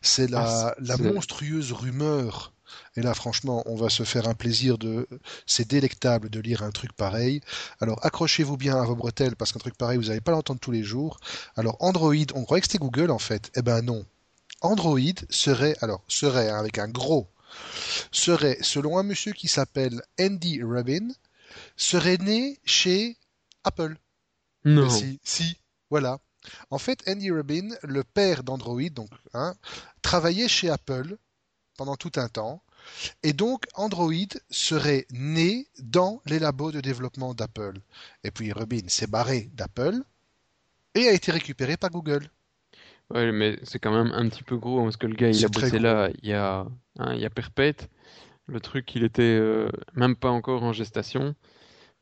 C'est 0.00 0.30
la, 0.30 0.68
Ah, 0.68 0.74
la 0.78 0.96
monstrueuse 0.96 1.72
rumeur. 1.72 2.52
Et 2.96 3.02
là 3.02 3.14
franchement, 3.14 3.62
on 3.66 3.74
va 3.74 3.90
se 3.90 4.04
faire 4.04 4.28
un 4.28 4.34
plaisir 4.34 4.78
de. 4.78 5.08
C'est 5.46 5.68
délectable 5.68 6.30
de 6.30 6.40
lire 6.40 6.62
un 6.62 6.70
truc 6.70 6.92
pareil. 6.92 7.40
Alors 7.80 7.98
accrochez-vous 8.06 8.56
bien 8.56 8.80
à 8.80 8.84
vos 8.84 8.94
bretelles 8.94 9.34
parce 9.34 9.52
qu'un 9.52 9.58
truc 9.58 9.76
pareil 9.76 9.98
vous 9.98 10.04
n'allez 10.04 10.20
pas 10.20 10.32
l'entendre 10.32 10.60
tous 10.60 10.70
les 10.70 10.84
jours. 10.84 11.18
Alors 11.56 11.76
Android, 11.80 12.14
on 12.34 12.44
croyait 12.44 12.60
que 12.60 12.68
c'était 12.68 12.78
Google 12.78 13.10
en 13.10 13.18
fait. 13.18 13.50
Eh 13.56 13.62
ben 13.62 13.82
non. 13.82 14.06
Android 14.60 15.00
serait 15.30 15.76
alors 15.80 16.04
serait 16.06 16.48
hein, 16.48 16.58
avec 16.58 16.78
un 16.78 16.88
gros 16.88 17.28
serait 18.10 18.58
selon 18.62 18.98
un 18.98 19.02
monsieur 19.02 19.32
qui 19.32 19.48
s'appelle 19.48 20.02
Andy 20.20 20.62
Rubin 20.62 21.08
serait 21.76 22.18
né 22.18 22.58
chez 22.64 23.16
Apple. 23.64 23.96
Non. 24.64 24.88
Si, 24.88 25.20
si, 25.22 25.56
voilà. 25.90 26.18
En 26.70 26.78
fait, 26.78 27.02
Andy 27.08 27.30
Rubin, 27.30 27.70
le 27.82 28.04
père 28.04 28.42
d'Android, 28.42 28.90
donc, 28.90 29.10
hein, 29.32 29.54
travaillait 30.02 30.48
chez 30.48 30.70
Apple 30.70 31.16
pendant 31.76 31.96
tout 31.96 32.12
un 32.16 32.28
temps. 32.28 32.62
Et 33.22 33.32
donc, 33.32 33.64
Android 33.74 34.12
serait 34.50 35.06
né 35.10 35.66
dans 35.78 36.20
les 36.26 36.38
labos 36.38 36.72
de 36.72 36.80
développement 36.80 37.34
d'Apple. 37.34 37.80
Et 38.24 38.30
puis, 38.30 38.52
Rubin 38.52 38.88
s'est 38.88 39.06
barré 39.06 39.50
d'Apple 39.54 40.02
et 40.94 41.08
a 41.08 41.12
été 41.12 41.32
récupéré 41.32 41.76
par 41.76 41.90
Google. 41.90 42.28
Ouais, 43.10 43.32
mais 43.32 43.58
c'est 43.64 43.78
quand 43.78 43.92
même 43.92 44.12
un 44.12 44.28
petit 44.28 44.42
peu 44.42 44.56
gros 44.56 44.80
hein, 44.80 44.84
parce 44.84 44.96
que 44.96 45.06
le 45.06 45.14
gars, 45.14 45.28
il 45.28 45.44
a 45.44 45.48
bossé 45.48 45.70
gros. 45.70 45.78
là, 45.78 46.10
il 46.22 46.28
y 46.28 46.32
a, 46.32 46.66
hein, 46.98 47.14
il 47.14 47.20
y 47.20 47.26
a 47.26 47.30
perpète. 47.30 47.90
Le 48.46 48.60
truc, 48.60 48.94
il 48.94 49.04
était 49.04 49.22
euh, 49.22 49.70
même 49.94 50.16
pas 50.16 50.30
encore 50.30 50.62
en 50.62 50.72
gestation. 50.72 51.34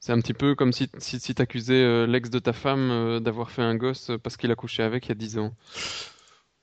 C'est 0.01 0.13
un 0.13 0.21
petit 0.21 0.35
peu 0.35 0.57
comme 0.57 0.73
si, 0.73 0.91
si, 0.99 1.21
si 1.21 1.35
t'accusais 1.35 1.75
euh, 1.75 2.07
l'ex 2.07 2.31
de 2.31 2.41
ta 2.41 2.53
femme 2.53 2.91
euh, 2.91 3.21
d'avoir 3.21 3.53
fait 3.53 3.63
un 3.63 3.77
gosse 3.77 4.11
parce 4.23 4.37
qu'il 4.37 4.51
a 4.51 4.57
couché 4.57 4.83
avec 4.83 5.07
il 5.07 5.11
y 5.11 5.13
a 5.13 5.15
10 5.15 5.39
ans. 5.39 5.55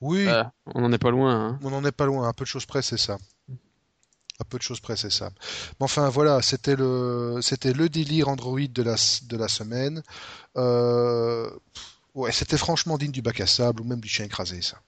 Oui, 0.01 0.27
on 0.65 0.81
n'en 0.81 0.91
est 0.91 0.97
pas 0.97 1.11
loin, 1.11 1.35
hein. 1.35 1.59
on 1.63 1.69
n'en 1.69 1.83
est 1.83 1.91
pas 1.91 2.05
loin. 2.05 2.27
À 2.27 2.33
peu 2.33 2.43
de 2.43 2.49
choses 2.49 2.65
près, 2.65 2.81
c'est 2.81 2.97
ça. 2.97 3.17
À 4.39 4.45
peu 4.45 4.57
de 4.57 4.63
choses 4.63 4.79
près, 4.79 4.95
c'est 4.95 5.09
ça. 5.09 5.29
Mais 5.79 5.83
enfin, 5.83 6.07
voilà, 6.07 6.41
c'était 6.41 6.77
le, 6.77 7.39
c'était 7.41 7.73
le 7.73 7.89
délire 7.89 8.29
Android 8.29 8.59
de 8.59 8.83
la, 8.83 8.95
de 8.95 9.37
la 9.37 9.47
semaine. 9.49 10.01
Ouais, 12.15 12.31
c'était 12.31 12.57
franchement 12.57 12.97
digne 12.97 13.11
du 13.11 13.21
bac 13.21 13.39
à 13.39 13.47
sable 13.47 13.81
ou 13.81 13.83
même 13.83 13.99
du 13.99 14.09
chien 14.09 14.25
écrasé, 14.25 14.61
ça. 14.61 14.81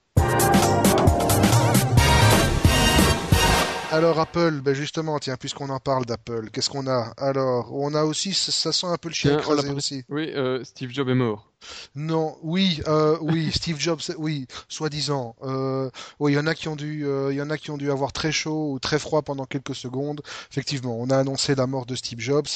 Alors 3.92 4.18
Apple, 4.18 4.60
ben 4.62 4.74
justement, 4.74 5.18
tiens, 5.18 5.36
puisqu'on 5.36 5.68
en 5.68 5.78
parle 5.78 6.06
d'Apple, 6.06 6.48
qu'est-ce 6.50 6.70
qu'on 6.70 6.86
a? 6.86 7.12
Alors, 7.18 7.72
on 7.74 7.94
a 7.94 8.04
aussi, 8.04 8.32
ça, 8.32 8.50
ça 8.50 8.72
sent 8.72 8.86
un 8.86 8.96
peu 8.96 9.10
le 9.10 9.14
chien 9.14 9.36
pas- 9.36 9.50
aussi. 9.74 10.02
Oui, 10.08 10.30
euh, 10.34 10.64
Steve 10.64 10.90
Jobs 10.90 11.10
est 11.10 11.14
mort. 11.14 11.50
Non, 11.94 12.38
oui, 12.42 12.80
euh, 12.88 13.18
oui, 13.20 13.52
Steve 13.54 13.78
Jobs, 13.78 14.00
oui, 14.16 14.46
soi-disant. 14.68 15.36
Euh, 15.42 15.90
oui, 16.20 16.32
il 16.32 16.36
y 16.36 16.38
en 16.38 16.46
a 16.46 16.54
qui 16.54 16.68
ont 16.68 16.76
dû, 16.76 17.06
il 17.30 17.36
y 17.36 17.42
en 17.42 17.50
a 17.50 17.58
qui 17.58 17.70
ont 17.70 17.76
dû 17.76 17.90
avoir 17.90 18.12
très 18.12 18.32
chaud 18.32 18.72
ou 18.72 18.78
très 18.78 18.98
froid 18.98 19.20
pendant 19.20 19.44
quelques 19.44 19.74
secondes. 19.74 20.22
Effectivement, 20.50 20.96
on 20.98 21.10
a 21.10 21.18
annoncé 21.18 21.54
la 21.54 21.66
mort 21.66 21.84
de 21.84 21.94
Steve 21.94 22.18
Jobs. 22.20 22.48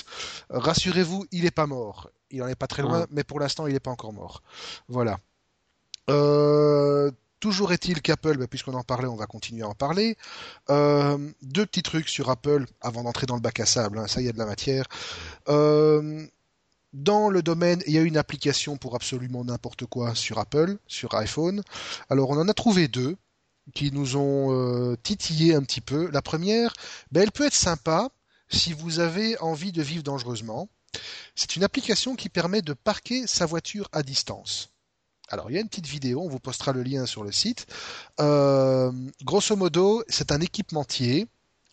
Rassurez-vous, 0.49 1.27
il 1.33 1.42
n'est 1.44 1.51
pas 1.51 1.66
mort. 1.66 2.09
Il 2.31 2.42
en 2.42 2.49
est 2.49 2.57
pas 2.57 2.66
très 2.66 2.83
loin, 2.83 3.03
Ah. 3.05 3.07
mais 3.11 3.25
pour 3.25 3.40
l'instant, 3.40 3.66
il 3.66 3.75
n'est 3.75 3.81
pas 3.81 3.90
encore 3.90 4.14
mort. 4.14 4.42
Voilà. 4.88 5.18
Euh, 6.09 7.11
toujours 7.46 7.72
est-il 7.72 8.02
qu'Apple, 8.02 8.38
bah, 8.38 8.48
puisqu'on 8.48 8.74
en 8.74 8.82
parlait, 8.82 9.06
on 9.06 9.14
va 9.14 9.26
continuer 9.26 9.62
à 9.62 9.68
en 9.68 9.74
parler. 9.74 10.16
Euh, 10.68 11.16
deux 11.42 11.64
petits 11.64 11.85
trucs 11.85 12.09
sur 12.09 12.28
Apple 12.28 12.66
avant 12.80 13.04
d'entrer 13.04 13.26
dans 13.26 13.37
le 13.37 13.40
bac 13.40 13.61
à 13.61 13.66
sable. 13.66 14.00
hein, 14.00 14.09
ça, 14.09 14.20
y 14.20 14.28
a 14.28 14.32
de 14.32 14.38
la 14.38 14.46
matière. 14.46 14.85
Euh, 15.48 16.26
dans 16.92 17.30
le 17.30 17.42
domaine, 17.42 17.85
il 17.87 17.92
y 17.92 17.98
a 17.98 18.00
une 18.00 18.16
application 18.16 18.76
pour 18.76 18.96
absolument 18.96 19.44
n'importe 19.44 19.87
quoi 19.87 20.16
sur 20.16 20.40
Apple, 20.40 20.76
sur 20.88 21.14
iPhone. 21.14 21.62
Alors, 22.11 22.30
on 22.30 22.37
en 22.37 22.48
a 22.48 22.52
trouvé 22.52 22.88
deux 22.88 23.16
qui 23.74 23.92
nous 23.92 24.16
ont 24.16 24.50
euh, 24.50 24.96
titillé 25.04 25.54
un 25.54 25.62
petit 25.62 25.80
peu. 25.80 26.11
La 26.11 26.22
première, 26.22 26.74
ben, 27.12 27.22
elle 27.22 27.30
peut 27.30 27.46
être 27.46 27.54
sympa 27.54 28.09
si 28.48 28.72
vous 28.72 28.98
avez 28.98 29.38
envie 29.38 29.70
de 29.70 29.82
vivre 29.82 30.02
dangereusement. 30.02 30.68
C'est 31.37 31.54
une 31.54 31.62
application 31.62 32.16
qui 32.16 32.28
permet 32.28 32.62
de 32.62 32.72
parquer 32.72 33.28
sa 33.28 33.46
voiture 33.46 33.88
à 33.92 34.02
distance. 34.02 34.75
Alors, 35.28 35.50
il 35.50 35.54
y 35.54 35.58
a 35.58 35.60
une 35.60 35.68
petite 35.68 35.86
vidéo, 35.88 36.22
on 36.22 36.28
vous 36.28 36.38
postera 36.38 36.72
le 36.72 36.82
lien 36.82 37.04
sur 37.06 37.24
le 37.24 37.32
site. 37.32 37.66
Euh, 38.20 38.92
grosso 39.24 39.56
modo, 39.56 40.04
c'est 40.08 40.30
un 40.30 40.40
équipementier 40.40 41.26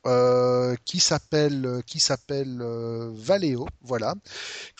euh, 0.05 0.75
qui 0.83 0.99
s'appelle 0.99 1.81
qui 1.85 1.99
s'appelle 1.99 2.59
euh, 2.61 3.11
Valeo, 3.13 3.67
voilà, 3.83 4.15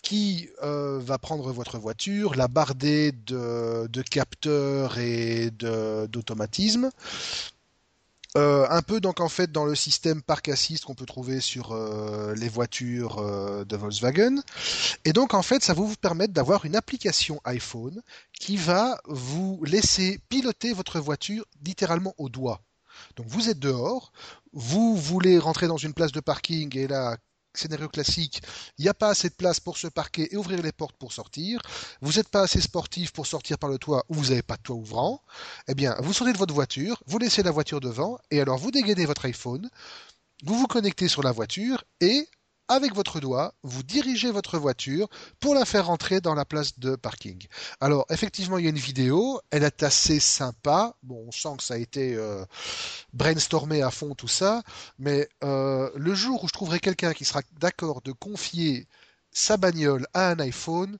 qui 0.02 0.48
euh, 0.62 0.98
va 1.02 1.18
prendre 1.18 1.50
votre 1.52 1.78
voiture, 1.78 2.34
la 2.34 2.48
barder 2.48 3.12
de, 3.12 3.86
de 3.86 4.02
capteurs 4.02 4.98
et 4.98 5.50
de- 5.52 6.06
d'automatisme. 6.06 6.90
Euh, 8.36 8.66
un 8.68 8.82
peu 8.82 9.00
donc 9.00 9.20
en 9.20 9.28
fait 9.28 9.52
dans 9.52 9.64
le 9.64 9.76
système 9.76 10.20
Park 10.20 10.48
Assist 10.48 10.84
qu'on 10.84 10.96
peut 10.96 11.06
trouver 11.06 11.40
sur 11.40 11.70
euh, 11.70 12.34
les 12.34 12.48
voitures 12.48 13.18
euh, 13.18 13.64
de 13.64 13.76
Volkswagen. 13.76 14.42
Et 15.04 15.12
donc 15.12 15.34
en 15.34 15.42
fait 15.42 15.62
ça 15.62 15.72
va 15.72 15.82
vous 15.82 15.94
permettre 15.94 16.32
d'avoir 16.32 16.64
une 16.64 16.74
application 16.74 17.40
iPhone 17.44 18.02
qui 18.32 18.56
va 18.56 18.98
vous 19.06 19.62
laisser 19.64 20.18
piloter 20.28 20.72
votre 20.72 20.98
voiture 20.98 21.44
littéralement 21.64 22.12
au 22.18 22.28
doigt. 22.28 22.60
Donc 23.14 23.26
vous 23.28 23.48
êtes 23.48 23.60
dehors, 23.60 24.12
vous 24.52 24.96
voulez 24.96 25.38
rentrer 25.38 25.68
dans 25.68 25.76
une 25.76 25.94
place 25.94 26.12
de 26.12 26.20
parking 26.20 26.76
et 26.76 26.88
là, 26.88 27.16
scénario 27.54 27.88
classique, 27.88 28.42
il 28.78 28.82
n'y 28.82 28.88
a 28.88 28.94
pas 28.94 29.10
assez 29.10 29.28
de 29.28 29.34
place 29.34 29.60
pour 29.60 29.78
se 29.78 29.86
parquer 29.86 30.32
et 30.32 30.36
ouvrir 30.36 30.62
les 30.62 30.72
portes 30.72 30.96
pour 30.96 31.12
sortir. 31.12 31.60
Vous 32.00 32.12
n'êtes 32.12 32.28
pas 32.28 32.42
assez 32.42 32.60
sportif 32.60 33.12
pour 33.12 33.26
sortir 33.26 33.58
par 33.58 33.70
le 33.70 33.78
toit 33.78 34.04
ou 34.08 34.14
vous 34.14 34.28
n'avez 34.30 34.42
pas 34.42 34.56
de 34.56 34.62
toit 34.62 34.76
ouvrant. 34.76 35.22
Eh 35.68 35.74
bien, 35.74 35.96
vous 36.00 36.12
sortez 36.12 36.32
de 36.32 36.38
votre 36.38 36.54
voiture, 36.54 37.02
vous 37.06 37.18
laissez 37.18 37.42
la 37.42 37.50
voiture 37.50 37.80
devant 37.80 38.18
et 38.30 38.40
alors 38.40 38.58
vous 38.58 38.70
dégainez 38.70 39.06
votre 39.06 39.24
iPhone, 39.26 39.68
vous 40.44 40.58
vous 40.58 40.66
connectez 40.66 41.08
sur 41.08 41.22
la 41.22 41.32
voiture 41.32 41.84
et 42.00 42.28
avec 42.68 42.94
votre 42.94 43.20
doigt, 43.20 43.54
vous 43.62 43.82
dirigez 43.82 44.30
votre 44.30 44.58
voiture 44.58 45.08
pour 45.40 45.54
la 45.54 45.64
faire 45.64 45.86
rentrer 45.86 46.20
dans 46.20 46.34
la 46.34 46.44
place 46.44 46.78
de 46.78 46.96
parking. 46.96 47.46
Alors, 47.80 48.06
effectivement, 48.10 48.58
il 48.58 48.64
y 48.64 48.66
a 48.66 48.70
une 48.70 48.76
vidéo, 48.78 49.40
elle 49.50 49.64
est 49.64 49.82
assez 49.82 50.18
sympa. 50.20 50.94
Bon, 51.02 51.24
on 51.28 51.32
sent 51.32 51.56
que 51.58 51.62
ça 51.62 51.74
a 51.74 51.76
été 51.78 52.14
euh, 52.14 52.44
brainstormé 53.12 53.82
à 53.82 53.90
fond 53.90 54.14
tout 54.14 54.28
ça, 54.28 54.62
mais 54.98 55.28
euh, 55.42 55.90
le 55.94 56.14
jour 56.14 56.42
où 56.44 56.48
je 56.48 56.52
trouverai 56.52 56.80
quelqu'un 56.80 57.12
qui 57.12 57.24
sera 57.24 57.42
d'accord 57.60 58.00
de 58.02 58.12
confier 58.12 58.86
sa 59.30 59.56
bagnole 59.56 60.06
à 60.14 60.30
un 60.30 60.38
iPhone, 60.40 60.96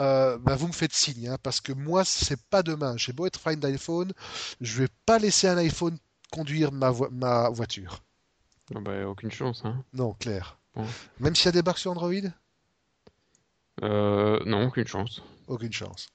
euh, 0.00 0.38
bah, 0.38 0.56
vous 0.56 0.68
me 0.68 0.72
faites 0.72 0.94
signe, 0.94 1.28
hein, 1.28 1.38
parce 1.42 1.60
que 1.60 1.72
moi, 1.72 2.04
c'est 2.04 2.40
pas 2.50 2.62
demain. 2.62 2.96
J'ai 2.96 3.12
beau 3.12 3.26
être 3.26 3.40
fan 3.40 3.58
d'iPhone, 3.58 4.12
je 4.60 4.78
vais 4.82 4.88
pas 5.06 5.18
laisser 5.18 5.48
un 5.48 5.58
iPhone 5.58 5.98
conduire 6.30 6.72
ma, 6.72 6.90
vo- 6.90 7.10
ma 7.10 7.48
voiture. 7.50 8.02
Ah 8.74 8.80
bah, 8.80 9.06
aucune 9.06 9.30
chance, 9.30 9.62
hein. 9.64 9.84
Non, 9.92 10.14
clair. 10.14 10.58
Bon. 10.74 10.86
Même 11.20 11.34
a 11.34 11.44
des 11.46 11.52
débarque 11.52 11.78
sur 11.78 11.90
Android, 11.90 12.12
Euh, 13.82 14.40
non, 14.46 14.66
aucune 14.66 14.86
chance. 14.86 15.22
aucune 15.48 15.72
chance. 15.72 16.08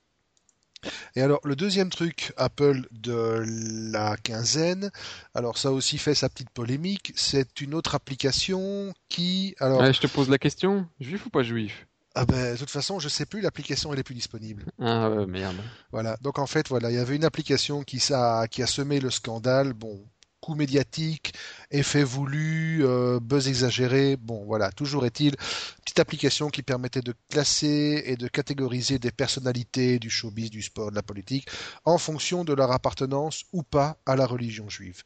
Et 1.16 1.22
alors, 1.22 1.40
le 1.44 1.56
deuxième 1.56 1.90
truc 1.90 2.34
Apple 2.38 2.88
de 2.92 3.44
la 3.92 4.16
quinzaine, 4.18 4.92
alors 5.34 5.58
ça 5.58 5.72
aussi 5.72 5.98
fait 5.98 6.14
sa 6.14 6.30
petite 6.30 6.52
polémique, 6.52 7.14
c'est 7.16 7.62
une 7.62 7.74
autre 7.74 7.96
application 7.96 8.94
qui, 9.10 9.56
alors, 9.60 9.82
Ouais, 9.82 9.92
je 9.94 10.00
te 10.00 10.08
pose 10.08 10.30
la 10.30 10.38
question, 10.38 10.88
juif 11.00 11.26
ou 11.26 11.30
pas 11.32 11.42
juif? 11.44 11.88
ah 12.14 12.26
ben, 12.26 12.54
de 12.54 12.58
toute 12.58 12.70
façon, 12.70 13.00
je 13.00 13.10
sais 13.10 13.26
plus, 13.26 13.42
l'application 13.42 13.92
elle 13.94 14.00
est 14.00 14.04
plus 14.04 14.16
disponible. 14.16 14.66
Ah 14.80 15.10
ouais, 15.10 15.26
merde. 15.26 15.58
Voilà. 15.92 16.16
Donc 16.22 16.40
en 16.40 16.48
fait, 16.48 16.68
voilà, 16.70 16.90
il 16.92 16.96
y 16.96 17.00
avait 17.00 17.16
une 17.16 17.26
application 17.26 17.84
qui, 17.84 18.00
ça, 18.00 18.48
qui 18.50 18.62
a 18.64 18.68
semé 18.68 19.00
le 19.00 19.10
scandale. 19.12 19.74
Bon, 19.74 20.04
coup 20.42 20.56
médiatique, 20.56 21.34
effet 21.72 22.04
voulu, 22.04 22.86
euh, 22.86 23.20
buzz 23.20 23.48
exagéré. 23.48 24.18
Bon, 24.18 24.46
voilà. 24.46 24.72
Toujours 24.72 25.06
est-il, 25.06 25.36
petite 25.84 26.00
application 26.00 26.50
qui 26.50 26.64
permettait 26.64 27.02
de 27.02 27.14
classer 27.30 28.04
et 28.06 28.16
de 28.18 28.28
catégoriser 28.28 29.00
des 29.00 29.12
personnalités 29.12 30.00
du 30.00 30.10
showbiz, 30.10 30.50
du 30.50 30.62
sport, 30.62 30.92
de 30.92 30.96
la 30.96 31.04
politique, 31.04 31.48
en 31.86 31.98
fonction 31.98 32.44
de 32.44 32.54
leur 32.54 32.72
appartenance 32.72 33.44
ou 33.54 33.64
pas 33.64 33.98
à 34.06 34.16
la 34.16 34.26
religion 34.26 34.70
juive. 34.70 35.04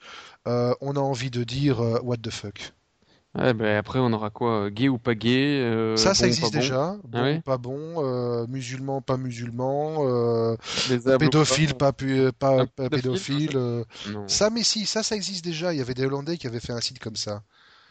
Euh, 0.48 0.74
on 0.82 0.96
a 0.96 1.00
envie 1.00 1.32
de 1.32 1.44
dire 1.44 1.82
euh, 1.82 2.00
what 2.04 2.18
the 2.18 2.32
fuck. 2.32 2.74
Ouais, 3.36 3.54
bah, 3.54 3.78
après, 3.78 4.00
on 4.00 4.12
aura 4.14 4.30
quoi? 4.30 4.66
euh, 4.66 4.70
Gay 4.70 4.90
ou 4.90 4.98
pas 5.00 5.16
gay? 5.16 5.60
euh, 5.62 5.96
Ça, 5.96 6.14
ça 6.14 6.26
bon 6.26 6.28
existe 6.28 6.54
pas 6.54 6.54
déjà. 6.54 6.98
Bon, 7.04 7.38
Ah 7.38 7.42
pas 7.42 7.58
bon. 7.58 8.04
euh, 8.06 8.46
musulman, 8.48 9.02
pas 9.02 9.18
musulman. 9.18 9.98
euh, 10.08 10.56
pédophile, 11.20 11.74
pas- 11.76 11.92
pas, 12.40 12.66
pas, 12.68 12.90
pédophile. 12.90 13.58
Ça, 14.26 14.50
mais 14.50 14.64
si, 14.64 14.86
ça, 14.86 15.04
ça 15.04 15.16
existe 15.16 15.44
déjà. 15.44 15.74
Il 15.74 15.78
y 15.80 15.82
avait 15.82 15.94
des 15.94 16.06
Hollandais 16.06 16.38
qui 16.38 16.48
avaient 16.48 16.60
fait 16.60 16.74
un 16.74 16.82
site 16.82 17.00
comme 17.00 17.16
ça, 17.18 17.44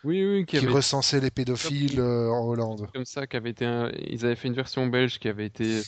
Oui, 0.02 0.24
oui, 0.24 0.46
qui 0.46 0.56
qui 0.56 0.66
avait 0.66 0.68
recensait 0.68 1.20
les 1.20 1.30
pédophiles 1.32 2.00
en 2.00 2.46
Hollande. 2.46 2.86
comme 2.92 3.04
ça, 3.04 3.26
qui 3.26 3.36
avait 3.36 3.50
été 3.50 3.64
un- 3.66 3.90
ils 3.92 4.24
avaient 4.24 4.36
fait 4.36 4.48
une 4.48 4.54
version 4.54 4.86
belge 4.86 5.18
qui 5.18 5.28
avait 5.28 5.46
été 5.46 5.84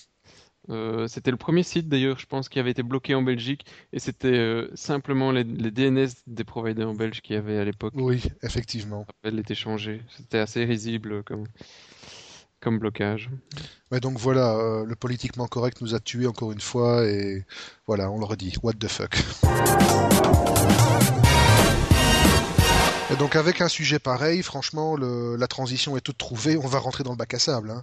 euh, 0.70 1.08
c'était 1.08 1.30
le 1.32 1.36
premier 1.36 1.62
site 1.64 1.88
d'ailleurs, 1.88 2.18
je 2.18 2.26
pense, 2.26 2.48
qui 2.48 2.58
avait 2.60 2.70
été 2.70 2.82
bloqué 2.82 3.14
en 3.14 3.22
Belgique 3.22 3.64
et 3.92 3.98
c'était 3.98 4.28
euh, 4.28 4.68
simplement 4.74 5.32
les, 5.32 5.42
les 5.44 5.70
DNS 5.70 6.08
des 6.26 6.44
providers 6.44 6.88
en 6.88 6.94
Belge 6.94 7.20
qui 7.20 7.34
avaient 7.34 7.58
à 7.58 7.64
l'époque 7.64 7.92
Oui, 7.96 8.22
effectivement. 8.42 9.06
elle 9.24 9.38
était 9.38 9.54
changée. 9.56 10.02
C'était 10.16 10.38
assez 10.38 10.64
risible 10.64 11.22
comme 11.24 11.44
comme 12.60 12.78
blocage. 12.78 13.28
Mais 13.90 13.98
donc 13.98 14.18
voilà, 14.18 14.54
euh, 14.54 14.84
le 14.86 14.94
politiquement 14.94 15.48
correct 15.48 15.80
nous 15.80 15.96
a 15.96 16.00
tués 16.00 16.28
encore 16.28 16.52
une 16.52 16.60
fois 16.60 17.04
et 17.06 17.44
voilà, 17.88 18.08
on 18.08 18.18
le 18.20 18.24
redit. 18.24 18.54
What 18.62 18.74
the 18.74 18.86
fuck. 18.86 19.16
Et 23.10 23.16
donc 23.16 23.36
avec 23.36 23.60
un 23.60 23.68
sujet 23.68 23.98
pareil, 23.98 24.42
franchement, 24.42 24.96
le- 24.96 25.36
la 25.36 25.46
transition 25.48 25.96
est 25.96 26.00
toute 26.00 26.18
trouvée. 26.18 26.56
On 26.56 26.66
va 26.66 26.78
rentrer 26.78 27.04
dans 27.04 27.10
le 27.10 27.16
bac 27.16 27.34
à 27.34 27.38
sable. 27.38 27.70
Hein. 27.70 27.82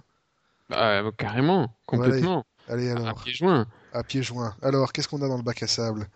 Bah, 0.70 1.02
carrément, 1.16 1.72
complètement. 1.86 2.44
Allez 2.70 2.90
À 2.90 3.14
pieds 3.14 3.34
joints. 3.34 3.66
à 3.92 4.02
pieds 4.04 4.22
joints. 4.22 4.56
Alors, 4.62 4.92
qu'est-ce 4.92 5.08
qu'on 5.08 5.22
a 5.22 5.28
dans 5.28 5.36
le 5.36 5.42
bac 5.42 5.62
à 5.62 5.66
sable? 5.66 6.08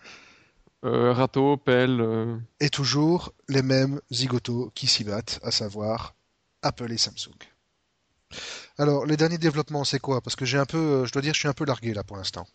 Euh, 0.85 1.13
râteau, 1.13 1.57
pelle. 1.57 2.01
euh, 2.01 2.39
Et 2.61 2.69
toujours 2.71 3.33
les 3.49 3.63
mêmes 3.63 4.01
zigotos 4.13 4.71
qui 4.75 4.87
s'y 4.87 5.03
battent, 5.05 5.41
à 5.43 5.51
savoir 5.51 6.15
Apple 6.63 6.93
et 6.93 6.99
Samsung. 6.99 7.35
Alors, 8.79 9.07
les 9.07 9.17
derniers 9.17 9.39
développements, 9.39 9.85
c'est 9.85 9.99
quoi? 10.01 10.21
Parce 10.21 10.37
que 10.37 10.45
j'ai 10.45 10.59
un 10.59 10.67
peu, 10.67 10.79
euh, 10.79 11.07
je 11.07 11.13
dois 11.13 11.23
dire, 11.23 11.35
je 11.35 11.41
suis 11.41 11.49
un 11.49 11.53
peu 11.55 11.65
largué 11.65 11.95
là 11.95 12.05
pour 12.05 12.17
l'instant. 12.17 12.47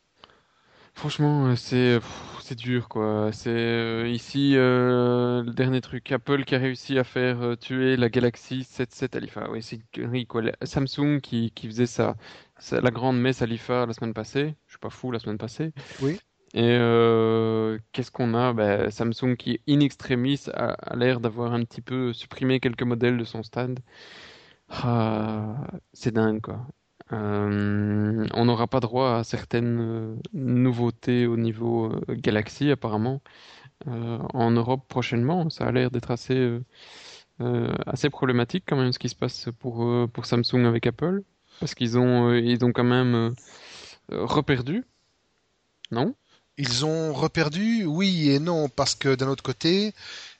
Franchement, 0.99 1.45
euh, 1.47 1.55
c'est 1.55 1.99
pff, 1.99 2.39
c'est 2.41 2.55
dur 2.55 2.89
quoi. 2.89 3.29
C'est 3.31 3.49
euh, 3.51 4.07
ici 4.09 4.53
euh, 4.57 5.41
le 5.43 5.51
dernier 5.53 5.79
truc 5.79 6.11
Apple 6.11 6.43
qui 6.43 6.55
a 6.55 6.57
réussi 6.57 6.99
à 6.99 7.05
faire 7.05 7.41
euh, 7.41 7.55
tuer 7.55 7.95
la 7.95 8.09
Galaxy 8.09 8.65
7 8.65 9.15
à 9.15 9.19
l'IFA. 9.21 9.49
Oui, 9.49 9.63
c'est 9.63 9.79
quoi. 10.27 10.41
Samsung 10.63 11.21
qui, 11.21 11.51
qui 11.51 11.67
faisait 11.67 11.85
ça, 11.85 12.17
ça- 12.57 12.81
la 12.81 12.91
grande 12.91 13.17
messe 13.19 13.41
à 13.41 13.45
l'IFA 13.45 13.85
la 13.85 13.93
semaine 13.93 14.13
passée. 14.13 14.55
Je 14.65 14.71
suis 14.73 14.79
pas 14.79 14.89
fou 14.89 15.11
la 15.11 15.19
semaine 15.19 15.37
passée. 15.37 15.71
Oui. 16.01 16.19
Et 16.53 16.63
euh, 16.79 17.77
qu'est-ce 17.93 18.11
qu'on 18.11 18.33
a? 18.33 18.53
Ben, 18.53 18.91
Samsung 18.91 19.35
qui 19.37 19.61
in 19.69 19.79
extremis 19.81 20.41
a, 20.53 20.71
a 20.73 20.95
l'air 20.97 21.21
d'avoir 21.21 21.53
un 21.53 21.63
petit 21.63 21.81
peu 21.81 22.11
supprimé 22.13 22.59
quelques 22.59 22.83
modèles 22.83 23.17
de 23.17 23.23
son 23.23 23.43
stand. 23.43 23.79
Ah, 24.69 25.67
c'est 25.93 26.13
dingue, 26.13 26.41
quoi. 26.41 26.67
Euh, 27.12 28.28
on 28.34 28.45
n'aura 28.45 28.68
pas 28.68 28.80
droit 28.80 29.16
à 29.16 29.24
certaines 29.24 29.80
euh, 29.82 30.16
nouveautés 30.34 31.26
au 31.26 31.38
niveau 31.38 31.91
euh, 31.91 32.01
Galaxy, 32.10 32.70
apparemment. 32.72 33.22
en 33.86 34.51
Europe 34.51 34.84
prochainement, 34.89 35.49
ça 35.49 35.66
a 35.66 35.72
l'air 35.72 35.89
d'être 35.89 36.12
assez, 36.12 36.60
assez 37.86 38.10
problématique 38.10 38.66
quand 38.68 38.76
même 38.76 38.91
ce 38.91 38.99
qui 38.99 39.07
se 39.07 39.16
passe 39.16 39.47
pour, 39.60 40.10
pour 40.12 40.26
Samsung 40.26 40.66
avec 40.66 40.86
Apple. 40.86 41.24
Parce 41.62 41.76
qu'ils 41.76 41.97
ont, 41.97 42.34
ils 42.34 42.66
ont 42.66 42.74
quand 42.74 42.84
même 42.84 43.34
reperdu, 44.10 44.84
non? 45.91 46.14
Ils 46.57 46.86
ont 46.86 47.14
reperdu, 47.14 47.86
oui 47.86 48.32
et 48.32 48.39
non, 48.39 48.68
parce 48.68 48.95
que 48.95 49.16
d'un 49.16 49.30
autre 49.30 49.43
côté, 49.43 49.93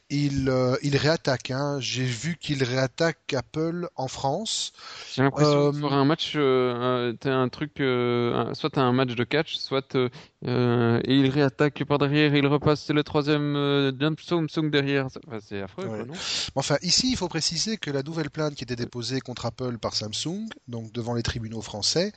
il, 0.10 0.50
euh, 0.50 0.76
il 0.82 0.98
réattaque. 0.98 1.52
Hein. 1.52 1.78
J'ai 1.80 2.04
vu 2.04 2.38
qu'il 2.40 2.64
réattaque 2.64 3.34
Apple 3.34 3.88
en 3.96 4.08
France. 4.08 4.74
J'ai 5.14 5.22
l'impression 5.22 5.74
euh, 5.74 5.90
un 5.90 6.06
match, 6.06 6.34
euh, 6.36 7.14
t'as 7.20 7.34
un 7.34 7.50
truc, 7.50 7.80
euh, 7.80 8.54
soit 8.54 8.72
t'as 8.72 8.82
un 8.82 8.92
match 8.92 9.16
de 9.16 9.24
catch, 9.24 9.58
soit 9.58 9.96
et 10.42 11.16
il 11.16 11.30
réattaque 11.30 11.84
par 11.84 11.98
derrière, 11.98 12.34
il 12.36 12.48
repasse 12.48 12.84
c'est 12.86 12.94
le 12.94 13.04
troisième 13.04 13.92
bien 13.92 14.14
Samsung 14.18 14.70
derrière. 14.72 15.08
c'est 15.42 15.62
affreux, 15.62 16.06
non 16.06 16.14
Enfin, 16.56 16.78
ici, 16.82 17.12
il 17.12 17.18
faut 17.18 17.28
préciser 17.28 17.78
que 17.78 17.92
la 17.92 18.04
nouvelle 18.04 18.30
plainte 18.30 18.56
qui 18.56 18.64
était 18.64 18.76
déposée 18.76 19.20
contre 19.20 19.46
Apple 19.46 19.78
par 19.78 19.96
Samsung, 19.96 20.48
donc 20.68 20.92
devant 20.94 21.14
les 21.14 21.24
tribunaux 21.24 21.62
français, 21.62 22.14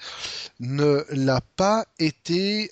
ne 0.61 1.05
l'a 1.11 1.41
pas 1.57 1.87
été 1.99 2.71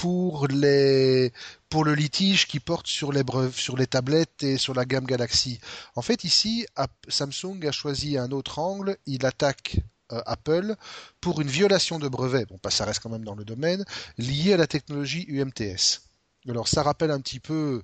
pour 0.00 0.46
les 0.48 1.30
pour 1.68 1.84
le 1.84 1.94
litige 1.94 2.46
qui 2.46 2.58
porte 2.58 2.86
sur 2.86 3.12
les 3.12 3.22
sur 3.52 3.76
les 3.76 3.86
tablettes 3.86 4.42
et 4.42 4.56
sur 4.56 4.72
la 4.72 4.86
gamme 4.86 5.04
Galaxy. 5.04 5.60
En 5.94 6.00
fait, 6.00 6.24
ici, 6.24 6.64
Samsung 7.08 7.66
a 7.66 7.70
choisi 7.70 8.16
un 8.16 8.30
autre 8.30 8.58
angle. 8.58 8.96
Il 9.04 9.26
attaque 9.26 9.76
euh, 9.76 9.82
Apple 10.26 10.76
pour 11.20 11.40
une 11.40 11.48
violation 11.48 11.98
de 11.98 12.08
brevet. 12.08 12.46
Bon, 12.46 12.58
pas 12.58 12.70
ça 12.70 12.84
reste 12.84 13.00
quand 13.02 13.10
même 13.10 13.24
dans 13.24 13.34
le 13.34 13.44
domaine 13.44 13.84
lié 14.18 14.54
à 14.54 14.56
la 14.56 14.66
technologie 14.66 15.24
UMTS. 15.28 16.02
Alors, 16.48 16.68
ça 16.68 16.82
rappelle 16.82 17.10
un 17.10 17.20
petit 17.20 17.40
peu 17.40 17.82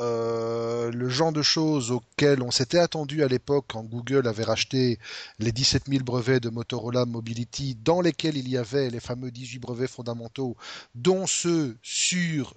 euh, 0.00 0.90
le 0.90 1.08
genre 1.08 1.32
de 1.32 1.42
choses 1.42 1.92
auxquelles 1.92 2.42
on 2.42 2.50
s'était 2.50 2.78
attendu 2.78 3.22
à 3.22 3.28
l'époque 3.28 3.66
quand 3.68 3.84
Google 3.84 4.26
avait 4.26 4.42
racheté 4.42 4.98
les 5.38 5.52
17 5.52 5.84
000 5.88 6.02
brevets 6.02 6.40
de 6.40 6.48
Motorola 6.48 7.04
Mobility, 7.04 7.76
dans 7.76 8.00
lesquels 8.00 8.36
il 8.36 8.48
y 8.48 8.56
avait 8.56 8.90
les 8.90 9.00
fameux 9.00 9.30
18 9.30 9.60
brevets 9.60 9.86
fondamentaux, 9.90 10.56
dont 10.94 11.26
ceux 11.26 11.76
sur 11.82 12.54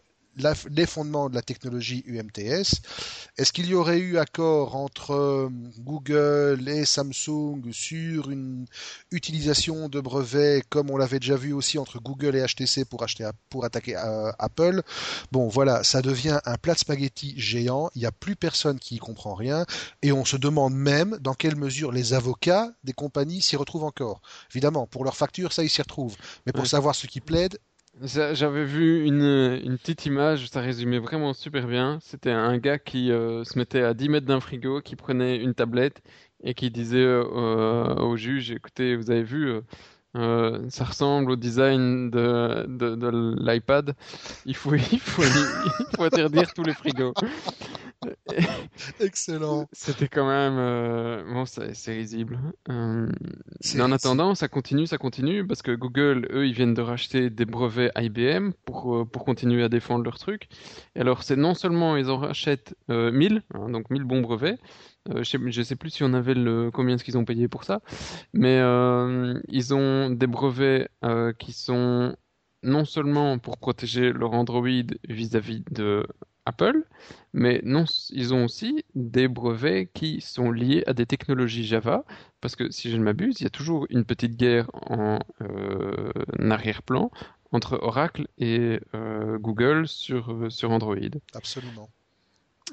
les 0.70 0.86
fondements 0.86 1.30
de 1.30 1.36
la 1.36 1.42
technologie 1.42 2.04
UMTS. 2.08 2.82
Est-ce 3.38 3.54
qu'il 3.54 3.68
y 3.68 3.76
aurait 3.76 4.00
eu 4.00 4.18
accord 4.18 4.76
entre 4.76 5.12
euh, 5.12 5.50
Google 5.80 6.68
et 6.68 6.86
Samsung 6.86 7.62
sur 7.72 8.30
une 8.30 8.66
utilisation 9.12 9.90
de 9.90 10.00
brevets 10.00 10.64
comme 10.70 10.90
on 10.90 10.98
l'avait 10.98 11.20
déjà 11.20 11.36
vu 11.36 11.54
aussi 11.54 11.78
entre 11.78 12.00
Google 12.00 12.36
et 12.36 12.46
HTC 12.46 12.86
pour, 12.86 13.04
acheter, 13.04 13.30
pour 13.50 13.66
attaquer 13.66 13.96
euh, 13.96 14.32
Apple? 14.40 14.82
Bon, 15.32 15.48
voilà, 15.48 15.84
ça 15.84 16.02
devient 16.02 16.40
un 16.46 16.58
plat 16.58 16.74
de 16.74 16.80
spaghetti 16.80 17.34
géant. 17.38 17.90
Il 17.96 18.00
n'y 18.00 18.06
a 18.06 18.12
plus 18.12 18.36
personne 18.36 18.80
qui 18.80 18.96
y 18.96 19.00
comprend 19.00 19.36
rien 19.36 19.66
et 20.02 20.12
on 20.12 20.26
se 20.26 20.38
demande 20.38 20.74
même 20.74 21.18
dans 21.22 21.34
quelle 21.34 21.56
mesure 21.56 21.92
les 21.92 22.14
avocats 22.14 22.72
des 22.84 22.94
compagnies 22.94 23.42
s'y 23.42 23.56
retrouvent 23.56 23.84
encore. 23.84 24.22
Évidemment, 24.52 24.88
pour 24.88 25.04
leurs 25.04 25.18
factures, 25.18 25.54
ça, 25.54 25.64
ils 25.64 25.70
s'y 25.70 25.82
retrouvent. 25.82 26.16
Mais 26.46 26.52
pour 26.52 26.68
savoir 26.68 26.96
ce 26.96 27.08
qui 27.08 27.22
plaide, 27.22 27.60
j'avais 28.02 28.66
vu 28.66 29.06
une, 29.06 29.60
une, 29.64 29.78
petite 29.78 30.06
image, 30.06 30.50
ça 30.50 30.62
résumait 30.62 31.00
vraiment 31.00 31.34
super 31.34 31.68
bien. 31.68 32.00
C'était 32.02 32.32
un 32.32 32.58
gars 32.58 32.78
qui 32.78 33.12
euh, 33.12 33.44
se 33.44 33.58
mettait 33.58 33.84
à 33.84 33.94
10 33.94 34.10
mètres 34.10 34.28
d'un 34.28 34.40
frigo, 34.40 34.82
qui 34.82 34.96
prenait 34.96 35.38
une 35.38 35.54
tablette 35.54 36.02
et 36.44 36.54
qui 36.54 36.70
disait 36.72 36.98
euh, 36.98 37.96
au 37.96 38.18
juge, 38.18 38.52
écoutez, 38.52 38.96
vous 38.96 39.12
avez 39.12 39.24
vu, 39.24 39.62
euh, 40.16 40.70
ça 40.70 40.86
ressemble 40.86 41.32
au 41.32 41.36
design 41.36 42.10
de, 42.10 42.66
de, 42.68 42.96
de 42.96 43.36
l'iPad. 43.40 43.96
Il 44.46 44.56
faut, 44.56 44.76
il, 44.76 45.00
faut, 45.00 45.24
il 45.24 45.96
faut 45.96 46.04
interdire 46.06 46.54
tous 46.54 46.64
les 46.64 46.74
frigos. 46.74 47.14
Excellent. 49.00 49.68
C'était 49.72 50.08
quand 50.08 50.28
même 50.28 50.58
euh, 50.58 51.24
bon, 51.34 51.46
c'est 51.46 51.94
risible. 51.94 52.40
Euh, 52.70 53.10
mais 53.76 53.82
en 53.82 53.92
attendant, 53.92 54.36
ça 54.36 54.48
continue, 54.48 54.88
ça 54.88 54.98
continue 54.98 55.46
parce 55.46 55.62
que 55.62 55.72
Google, 55.72 56.28
eux, 56.32 56.48
ils 56.48 56.54
viennent 56.54 56.74
de 56.74 56.82
racheter 56.82 57.30
des 57.30 57.46
brevets 57.46 57.92
IBM 57.96 58.52
pour 58.66 58.96
euh, 58.96 59.06
pour 59.06 59.26
continuer 59.26 59.64
à 59.64 59.70
défendre 59.70 60.04
leur 60.04 60.18
truc. 60.18 60.48
Et 60.96 61.02
alors, 61.02 61.24
c'est 61.24 61.36
non 61.36 61.54
seulement 61.54 61.98
ils 61.98 62.10
en 62.10 62.18
rachètent 62.18 62.76
1000, 62.90 63.44
hein, 63.54 63.70
donc 63.70 63.90
1000 63.90 64.04
bons 64.04 64.22
brevets. 64.22 64.60
je, 65.14 65.24
sais, 65.24 65.64
sais 65.64 65.76
plus 65.76 65.92
si 65.92 66.04
on 66.04 66.14
avait 66.14 66.34
le 66.34 66.72
combien 66.72 66.96
est-ce 66.96 67.04
qu'ils 67.04 67.18
ont 67.18 67.26
payé 67.26 67.48
pour 67.48 67.64
ça, 67.64 67.82
mais 68.34 68.58
ils 69.50 69.74
ont 69.74 70.10
des 70.10 70.28
brevets 70.28 70.90
qui 71.40 71.54
sont 71.54 72.16
non 72.64 72.84
seulement 72.84 73.38
pour 73.38 73.58
protéger 73.58 74.12
leur 74.12 74.34
Android 74.34 74.68
vis-à-vis 75.08 75.64
de 75.72 76.08
Apple, 76.46 76.84
mais 77.34 77.62
non, 77.64 77.86
ils 78.12 78.34
ont 78.34 78.46
aussi 78.46 78.86
des 78.94 79.28
brevets 79.28 79.90
qui 79.94 80.22
sont 80.22 80.52
liés 80.52 80.84
à 80.86 80.94
des 80.94 81.06
technologies 81.06 81.66
Java, 81.66 82.06
parce 82.40 82.56
que 82.56 82.70
si 82.70 82.92
je 82.92 82.98
ne 82.98 83.04
m'abuse, 83.04 83.42
il 83.42 83.44
y 83.44 83.48
a 83.48 83.52
toujours 83.52 83.88
une 83.90 84.06
petite 84.06 84.38
guerre 84.38 84.70
en, 84.74 85.20
euh, 85.42 86.12
arrière-plan 86.40 87.12
entre 87.52 87.80
Oracle 87.82 88.28
et 88.38 88.80
euh, 88.94 89.38
Google 89.40 89.88
sur, 89.88 90.32
euh, 90.32 90.50
sur 90.50 90.72
Android. 90.72 90.96
Absolument. 91.34 91.90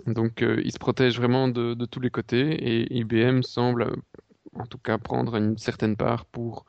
Donc 0.06 0.42
ils 0.42 0.72
se 0.72 0.78
protègent 0.78 1.18
vraiment 1.18 1.48
de, 1.48 1.74
de, 1.74 1.84
tous 1.84 2.00
les 2.00 2.08
côtés 2.08 2.54
et 2.54 2.96
IBM 2.96 3.42
semble 3.42 3.94
en 4.54 4.64
tout 4.64 4.78
cas 4.78 4.96
prendre 4.96 5.36
une 5.36 5.58
certaine 5.58 5.96
part 5.96 6.24
pour 6.24 6.64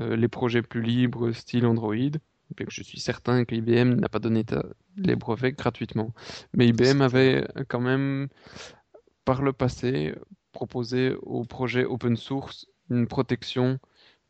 les 0.00 0.26
projets 0.26 0.62
plus 0.62 0.82
libres 0.82 1.30
style 1.30 1.64
Android 1.64 2.10
je 2.68 2.82
suis 2.82 3.00
certain 3.00 3.44
qu'IBM 3.44 3.94
n'a 3.94 4.08
pas 4.08 4.18
donné 4.18 4.44
les 4.96 5.16
brevets 5.16 5.56
gratuitement. 5.56 6.14
Mais 6.54 6.68
IBM 6.68 7.00
avait 7.00 7.46
quand 7.68 7.80
même, 7.80 8.28
par 9.24 9.42
le 9.42 9.52
passé, 9.52 10.14
proposé 10.52 11.14
au 11.22 11.44
projet 11.44 11.84
open 11.84 12.16
source 12.16 12.66
une 12.90 13.06
protection 13.06 13.78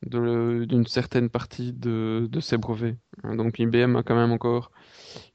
d'une 0.02 0.86
certaine 0.86 1.30
partie 1.30 1.72
de, 1.72 2.28
de, 2.30 2.40
ces 2.40 2.58
brevets. 2.58 2.96
Donc 3.24 3.58
IBM 3.58 3.96
a 3.96 4.02
quand 4.02 4.16
même 4.16 4.32
encore 4.32 4.70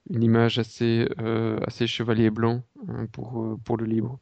une 0.09 0.23
image 0.23 0.59
assez, 0.59 1.07
euh, 1.19 1.57
assez 1.65 1.88
chevalier 1.88 2.29
blanc 2.29 2.63
hein, 2.88 3.05
pour, 3.11 3.41
euh, 3.41 3.57
pour 3.63 3.77
le 3.77 3.86
libre. 3.86 4.19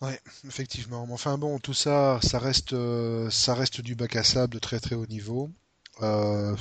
Oui, 0.00 0.12
effectivement. 0.46 1.06
Enfin 1.10 1.38
bon, 1.38 1.58
tout 1.58 1.74
ça, 1.74 2.18
ça 2.22 2.38
reste, 2.38 2.72
euh, 2.72 3.30
ça 3.30 3.54
reste 3.54 3.80
du 3.80 3.94
bac 3.94 4.16
à 4.16 4.22
sable 4.22 4.54
de 4.54 4.58
très 4.58 4.80
très 4.80 4.94
haut 4.94 5.06
niveau. 5.06 5.50
Euh, 6.02 6.54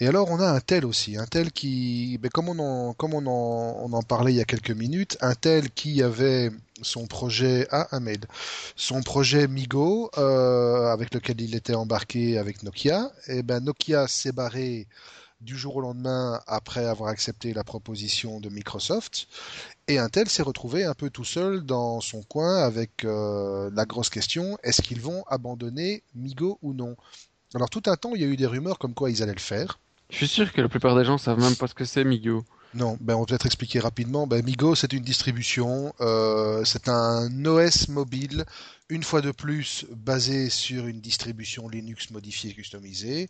et 0.00 0.08
alors 0.08 0.30
on 0.30 0.40
a 0.40 0.48
un 0.50 0.60
tel 0.60 0.84
aussi, 0.84 1.16
un 1.16 1.26
tel 1.26 1.52
qui, 1.52 2.18
ben, 2.18 2.28
comme, 2.28 2.48
on 2.48 2.94
en, 2.96 4.02
parlait 4.02 4.32
il 4.32 4.36
y 4.36 4.40
a 4.40 4.44
quelques 4.44 4.72
minutes, 4.72 5.16
un 5.20 5.34
tel 5.34 5.70
qui 5.70 6.02
avait 6.02 6.50
son 6.82 7.06
projet 7.06 7.68
à 7.70 7.88
ah, 7.92 8.00
mail, 8.00 8.20
son 8.74 9.02
projet 9.02 9.46
Migo 9.46 10.10
euh, 10.18 10.92
avec 10.92 11.14
lequel 11.14 11.40
il 11.40 11.54
était 11.54 11.74
embarqué 11.74 12.38
avec 12.38 12.64
Nokia. 12.64 13.12
Et 13.28 13.42
ben 13.44 13.60
Nokia 13.62 14.08
s'est 14.08 14.32
barré 14.32 14.88
du 15.40 15.56
jour 15.56 15.76
au 15.76 15.80
lendemain 15.80 16.40
après 16.46 16.86
avoir 16.86 17.10
accepté 17.10 17.52
la 17.54 17.64
proposition 17.64 18.40
de 18.40 18.48
Microsoft. 18.48 19.28
Et 19.86 19.98
Intel 19.98 20.28
s'est 20.28 20.42
retrouvé 20.42 20.84
un 20.84 20.94
peu 20.94 21.10
tout 21.10 21.24
seul 21.24 21.64
dans 21.64 22.00
son 22.00 22.22
coin 22.22 22.64
avec 22.64 23.04
euh, 23.04 23.70
la 23.74 23.84
grosse 23.84 24.10
question 24.10 24.58
est-ce 24.62 24.82
qu'ils 24.82 25.00
vont 25.00 25.22
abandonner 25.28 26.02
Migo 26.14 26.58
ou 26.62 26.72
non? 26.72 26.96
Alors 27.54 27.70
tout 27.70 27.82
un 27.86 27.96
temps, 27.96 28.14
il 28.14 28.20
y 28.20 28.24
a 28.24 28.26
eu 28.26 28.36
des 28.36 28.46
rumeurs 28.46 28.78
comme 28.78 28.94
quoi 28.94 29.10
ils 29.10 29.22
allaient 29.22 29.32
le 29.32 29.38
faire. 29.38 29.78
Je 30.10 30.16
suis 30.16 30.28
sûr 30.28 30.52
que 30.52 30.60
la 30.60 30.68
plupart 30.68 30.96
des 30.96 31.04
gens 31.04 31.18
savent 31.18 31.40
même 31.40 31.56
pas 31.56 31.66
ce 31.66 31.74
que 31.74 31.84
c'est 31.84 32.04
Migo. 32.04 32.44
Non, 32.74 32.98
ben 33.00 33.14
on 33.14 33.20
va 33.20 33.26
peut-être 33.26 33.46
expliquer 33.46 33.78
rapidement. 33.78 34.26
Ben, 34.26 34.44
Migo, 34.44 34.74
c'est 34.74 34.92
une 34.92 35.04
distribution, 35.04 35.94
euh, 36.00 36.64
c'est 36.64 36.88
un 36.88 37.44
OS 37.46 37.86
mobile, 37.86 38.44
une 38.88 39.04
fois 39.04 39.20
de 39.20 39.30
plus 39.30 39.86
basé 39.94 40.50
sur 40.50 40.88
une 40.88 41.00
distribution 41.00 41.68
Linux 41.68 42.10
modifiée, 42.10 42.52
customisée, 42.52 43.28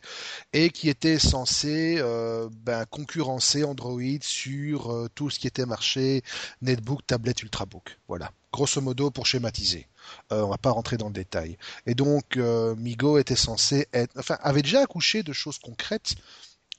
et 0.55 0.70
qui 0.70 0.89
était 0.89 1.18
censé 1.18 1.97
euh, 1.99 2.49
ben, 2.64 2.87
concurrencer 2.87 3.64
Android 3.64 4.01
sur 4.22 4.91
euh, 4.91 5.09
tout 5.14 5.29
ce 5.29 5.39
qui 5.39 5.47
était 5.47 5.66
marché 5.66 6.22
netbook, 6.62 7.07
tablette, 7.07 7.43
ultrabook. 7.43 7.99
Voilà, 8.09 8.33
grosso 8.51 8.81
modo 8.81 9.11
pour 9.11 9.27
schématiser. 9.27 9.87
Euh, 10.33 10.43
on 10.43 10.49
va 10.49 10.59
pas 10.59 10.71
rentrer 10.71 10.97
dans 10.97 11.09
le 11.09 11.13
détail. 11.13 11.57
Et 11.87 11.95
donc 11.95 12.37
Migo 12.37 13.19
était 13.19 13.37
censé 13.37 13.89
être, 13.93 14.13
enfin, 14.19 14.39
avait 14.43 14.63
déjà 14.63 14.83
accouché 14.83 15.23
de 15.23 15.33
choses 15.33 15.59
concrètes 15.59 16.15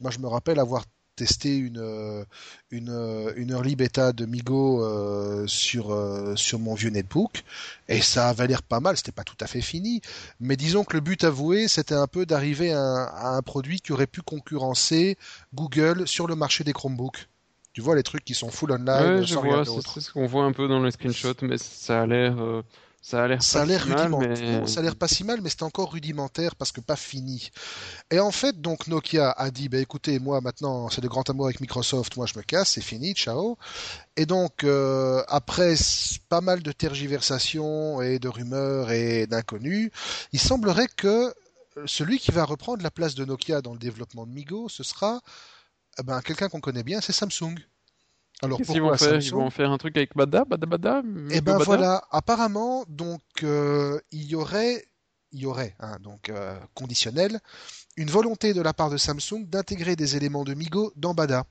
moi, 0.02 0.12
je 0.12 0.20
me 0.20 0.28
rappelle 0.28 0.60
avoir 0.60 0.84
testé 1.16 1.56
une, 1.56 1.80
euh, 1.80 2.26
une, 2.72 2.90
euh, 2.90 3.32
une 3.38 3.52
early 3.52 3.78
beta 3.78 4.12
de 4.12 4.26
Migo 4.26 4.84
euh, 4.84 5.48
sur, 5.48 5.98
sur 6.36 6.60
mon 6.60 6.74
vieux 6.74 6.90
netbook 6.90 7.44
et 7.88 8.02
ça 8.02 8.28
avait 8.28 8.48
l'air 8.48 8.62
pas 8.62 8.82
mal, 8.82 8.98
c'était 8.98 9.14
pas 9.14 9.24
tout 9.24 9.38
à 9.40 9.48
fait 9.48 9.62
fini, 9.62 10.02
mais 10.42 10.58
disons 10.58 10.84
que 10.84 10.94
le 10.94 11.00
but 11.00 11.24
avoué 11.24 11.70
c'était 11.70 11.96
un 11.96 12.08
peu 12.08 12.26
d'arriver 12.26 12.74
à, 12.74 13.36
un 13.38 13.42
produit 13.42 13.80
qui 13.80 13.94
aurait 13.94 14.08
pu 14.08 14.22
concurrencer 14.22 15.18
Google 15.54 16.06
sur 16.06 16.28
le 16.28 16.36
marché 16.36 16.66
des 16.66 16.74
Chromebooks. 16.74 17.30
Tu 17.72 17.82
vois 17.82 17.96
les 17.96 18.04
trucs 18.04 18.26
qui 18.26 18.34
sont 18.34 18.50
full 18.50 18.72
online. 18.72 19.20
Ouais, 19.20 19.26
je 19.26 19.36
vois, 19.36 19.64
c'est 19.66 20.02
ce 20.02 20.12
qu'on 20.12 20.28
voit 20.28 20.44
un 20.44 20.54
peu 20.54 20.68
dans 20.68 20.82
les 20.82 20.92
screenshots, 20.92 21.36
mais 21.44 21.58
ça 21.58 22.02
a 22.02 22.06
l'air 22.06 22.36
Ça 23.08 23.24
a 23.24 23.28
l'air 23.28 23.44
ça 23.44 23.62
a 23.62 23.66
l'air 23.66 23.84
rudimentaire. 23.84 24.62
mais... 24.62 24.66
Ça 24.66 24.80
a 24.80 24.84
l'air 24.84 24.96
pas 24.96 25.08
si 25.08 25.24
mal, 25.24 25.40
mais 25.40 25.50
c'est 25.52 25.62
encore 25.62 25.92
rudimentaire 25.92 26.56
parce 26.56 26.72
que 26.72 26.82
pas 26.82 26.96
fini. 26.96 27.52
Et 28.10 28.20
en 28.20 28.32
fait, 28.32 28.60
donc 28.60 28.88
Nokia 28.88 29.30
a 29.30 29.52
dit, 29.52 29.70
bah 29.70 29.78
écoutez, 29.78 30.18
moi 30.18 30.42
maintenant 30.42 30.90
c'est 30.90 31.02
de 31.02 31.08
grand 31.08 31.30
amour 31.30 31.46
avec 31.46 31.62
Microsoft, 31.62 32.18
moi 32.18 32.26
je 32.26 32.36
me 32.36 32.42
casse, 32.42 32.72
c'est 32.72 32.82
fini, 32.82 33.14
ciao. 33.14 33.60
Et 34.18 34.26
donc 34.26 34.64
euh, 34.64 35.22
après 35.28 35.76
pas 36.30 36.42
mal 36.42 36.64
de 36.64 36.72
tergiversations 36.72 38.02
et 38.02 38.18
de 38.18 38.28
rumeurs 38.28 38.90
et 38.90 39.28
d'inconnus, 39.28 39.92
il 40.32 40.40
semblerait 40.40 40.88
que 40.88 41.32
celui 41.86 42.18
qui 42.18 42.32
va 42.32 42.44
reprendre 42.44 42.82
la 42.82 42.90
place 42.90 43.14
de 43.14 43.24
Nokia 43.24 43.62
dans 43.62 43.74
le 43.74 43.80
développement 43.80 44.26
de 44.26 44.32
Migo, 44.32 44.68
ce 44.68 44.82
sera 44.82 45.22
eh 46.00 46.04
ben, 46.04 46.22
quelqu'un 46.22 46.50
qu'on 46.50 46.60
connaît 46.60 46.82
bien, 46.82 47.02
c'est 47.02 47.14
Samsung. 47.14 47.60
Alors 48.42 48.58
Qu'est-ce 48.58 48.72
qu'ils 48.72 48.82
vont 48.82 48.96
faire? 48.98 49.22
Ils 49.22 49.32
vont 49.32 49.50
faire 49.50 49.72
un 49.72 49.78
truc 49.78 49.96
avec 49.98 50.16
Bada, 50.16 50.46
Bada, 50.46 50.66
Bada 50.66 51.02
Eh 51.32 51.42
ben 51.42 51.58
voilà, 51.58 52.04
apparemment, 52.12 52.86
donc 52.90 53.22
euh, 53.44 54.00
il 54.12 54.24
y 54.24 54.36
aurait, 54.36 54.86
il 55.32 55.40
y 55.40 55.46
aurait, 55.46 55.76
hein, 55.80 55.98
donc 56.02 56.30
euh, 56.30 56.58
conditionnel, 56.74 57.40
une 57.96 58.10
volonté 58.10 58.54
de 58.54 58.62
la 58.62 58.74
part 58.74 58.90
de 58.90 58.98
Samsung 58.98 59.46
d'intégrer 59.46 59.96
des 59.96 60.18
éléments 60.18 60.44
de 60.44 60.54
Migo 60.54 60.92
dans 60.96 61.14
Bada. 61.14 61.46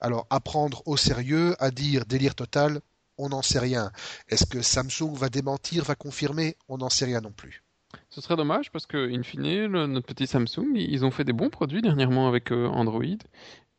Alors, 0.00 0.26
à 0.30 0.40
prendre 0.40 0.82
au 0.86 0.96
sérieux, 0.96 1.54
à 1.58 1.70
dire 1.70 2.04
délire 2.06 2.34
total, 2.34 2.80
on 3.18 3.30
n'en 3.30 3.42
sait 3.42 3.58
rien. 3.58 3.92
Est-ce 4.28 4.46
que 4.46 4.62
Samsung 4.62 5.14
va 5.14 5.28
démentir, 5.28 5.84
va 5.84 5.94
confirmer? 5.94 6.56
On 6.68 6.78
n'en 6.78 6.90
sait 6.90 7.06
rien 7.06 7.20
non 7.20 7.32
plus. 7.32 7.62
Ce 8.10 8.20
serait 8.20 8.36
dommage 8.36 8.70
parce 8.70 8.86
que, 8.86 9.10
in 9.10 9.22
fine, 9.22 9.66
notre 9.66 10.06
petit 10.06 10.26
Samsung, 10.26 10.74
ils 10.74 11.04
ont 11.04 11.10
fait 11.10 11.24
des 11.24 11.32
bons 11.32 11.50
produits 11.50 11.82
dernièrement 11.82 12.28
avec 12.28 12.52
euh, 12.52 12.66
Android 12.68 13.04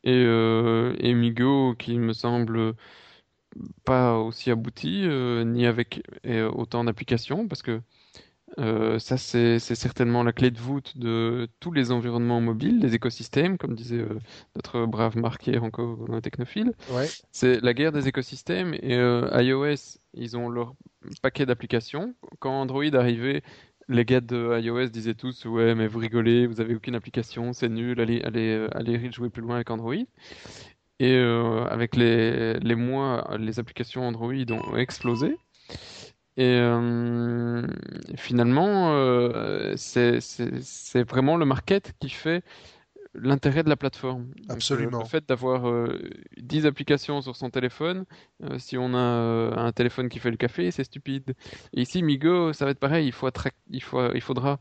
et, 0.04 0.24
euh, 0.24 0.94
et 0.98 1.14
Migo 1.14 1.74
qui 1.74 1.98
me 1.98 2.12
semble 2.12 2.74
pas 3.84 4.18
aussi 4.18 4.50
abouti 4.50 5.02
euh, 5.04 5.44
ni 5.44 5.66
avec 5.66 6.02
autant 6.52 6.84
d'applications 6.84 7.48
parce 7.48 7.62
que 7.62 7.80
ça 8.56 9.16
c'est 9.16 9.58
certainement 9.58 10.22
la 10.22 10.32
clé 10.32 10.50
de 10.50 10.58
voûte 10.58 10.96
de 10.98 11.48
tous 11.60 11.70
les 11.70 11.92
environnements 11.92 12.40
mobiles, 12.40 12.80
les 12.80 12.94
écosystèmes, 12.94 13.58
comme 13.58 13.74
disait 13.74 14.04
notre 14.56 14.86
brave 14.86 15.16
Marc 15.16 15.48
encore 15.60 16.06
un 16.10 16.20
technophile. 16.20 16.72
C'est 17.30 17.60
la 17.60 17.74
guerre 17.74 17.92
des 17.92 18.08
écosystèmes 18.08 18.74
et 18.74 18.96
iOS, 18.96 19.98
ils 20.14 20.36
ont 20.36 20.48
leur 20.48 20.74
paquet 21.22 21.46
d'applications. 21.46 22.14
Quand 22.40 22.60
Android 22.60 22.94
arrivait, 22.94 23.42
les 23.88 24.04
gars 24.04 24.20
de 24.20 24.60
iOS 24.60 24.88
disaient 24.88 25.14
tous 25.14 25.44
ouais 25.46 25.74
mais 25.74 25.86
vous 25.86 25.98
rigolez, 25.98 26.46
vous 26.46 26.60
avez 26.60 26.74
aucune 26.74 26.94
application, 26.94 27.52
c'est 27.52 27.68
nul, 27.68 28.00
allez 28.00 28.22
allez 28.22 28.50
euh, 28.50 28.68
allez 28.72 29.10
jouer 29.12 29.30
plus 29.30 29.42
loin 29.42 29.56
avec 29.56 29.70
Android. 29.70 29.94
Et 31.00 31.14
euh, 31.16 31.64
avec 31.66 31.96
les, 31.96 32.54
les 32.60 32.74
mois, 32.74 33.36
les 33.38 33.60
applications 33.60 34.06
Android 34.06 34.34
ont 34.50 34.76
explosé. 34.76 35.36
Et 36.36 36.44
euh, 36.56 37.66
finalement, 38.16 38.92
c'est 39.76 41.02
vraiment 41.08 41.36
le 41.36 41.44
market 41.44 41.94
qui 42.00 42.10
fait 42.10 42.42
l'intérêt 43.20 43.62
de 43.62 43.68
la 43.68 43.76
plateforme. 43.76 44.28
Euh, 44.50 44.54
Absolument. 44.54 45.00
le 45.00 45.04
fait 45.04 45.28
d'avoir 45.28 45.62
10 46.36 46.64
euh, 46.64 46.68
applications 46.68 47.20
sur 47.20 47.36
son 47.36 47.50
téléphone, 47.50 48.04
euh, 48.42 48.58
si 48.58 48.76
on 48.76 48.94
a 48.94 48.98
un 48.98 49.72
téléphone 49.72 50.08
qui 50.08 50.18
fait 50.18 50.30
le 50.30 50.36
café, 50.36 50.70
c'est 50.70 50.84
stupide. 50.84 51.34
Et 51.72 51.82
ici, 51.82 52.02
Migo, 52.02 52.52
ça 52.52 52.64
va 52.64 52.72
être 52.72 52.78
pareil. 52.78 53.06
Il, 53.06 53.12
faut 53.12 53.28
il, 53.70 53.82
faut, 53.82 54.12
il 54.14 54.20
faudra 54.20 54.58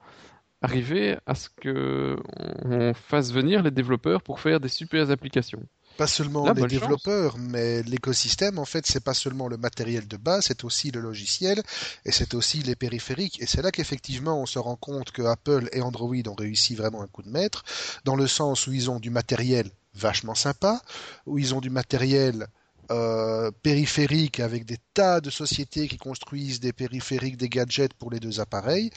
arriver 0.61 1.17
à 1.25 1.35
ce 1.35 1.49
que 1.49 2.17
on 2.65 2.93
fasse 2.93 3.31
venir 3.31 3.61
les 3.63 3.71
développeurs 3.71 4.21
pour 4.21 4.39
faire 4.39 4.59
des 4.59 4.69
super 4.69 5.11
applications. 5.11 5.63
Pas 5.97 6.07
seulement 6.07 6.51
les 6.53 6.67
développeurs, 6.67 7.37
mais 7.37 7.81
l'écosystème, 7.83 8.59
en 8.59 8.65
fait, 8.65 8.85
c'est 8.85 9.03
pas 9.03 9.13
seulement 9.13 9.47
le 9.47 9.57
matériel 9.57 10.07
de 10.07 10.17
base, 10.17 10.45
c'est 10.47 10.63
aussi 10.63 10.91
le 10.91 11.01
logiciel 11.01 11.63
et 12.05 12.11
c'est 12.11 12.33
aussi 12.33 12.59
les 12.59 12.75
périphériques. 12.75 13.41
Et 13.41 13.45
c'est 13.47 13.61
là 13.61 13.71
qu'effectivement, 13.71 14.41
on 14.41 14.45
se 14.45 14.59
rend 14.59 14.75
compte 14.75 15.11
que 15.11 15.23
Apple 15.23 15.69
et 15.71 15.81
Android 15.81 16.15
ont 16.27 16.35
réussi 16.35 16.75
vraiment 16.75 17.01
un 17.01 17.07
coup 17.07 17.23
de 17.23 17.29
maître, 17.29 17.63
dans 18.05 18.15
le 18.15 18.27
sens 18.27 18.67
où 18.67 18.73
ils 18.73 18.91
ont 18.91 18.99
du 18.99 19.09
matériel 19.09 19.69
vachement 19.95 20.35
sympa, 20.35 20.81
où 21.25 21.39
ils 21.39 21.55
ont 21.55 21.61
du 21.61 21.69
matériel 21.69 22.47
euh, 22.91 23.51
périphérique 23.63 24.39
avec 24.39 24.65
des 24.65 24.77
tas 24.93 25.19
de 25.19 25.29
sociétés 25.29 25.87
qui 25.87 25.97
construisent 25.97 26.59
des 26.59 26.73
périphériques, 26.73 27.35
des 27.37 27.49
gadgets 27.49 27.93
pour 27.93 28.11
les 28.11 28.19
deux 28.19 28.39
appareils, 28.39 28.91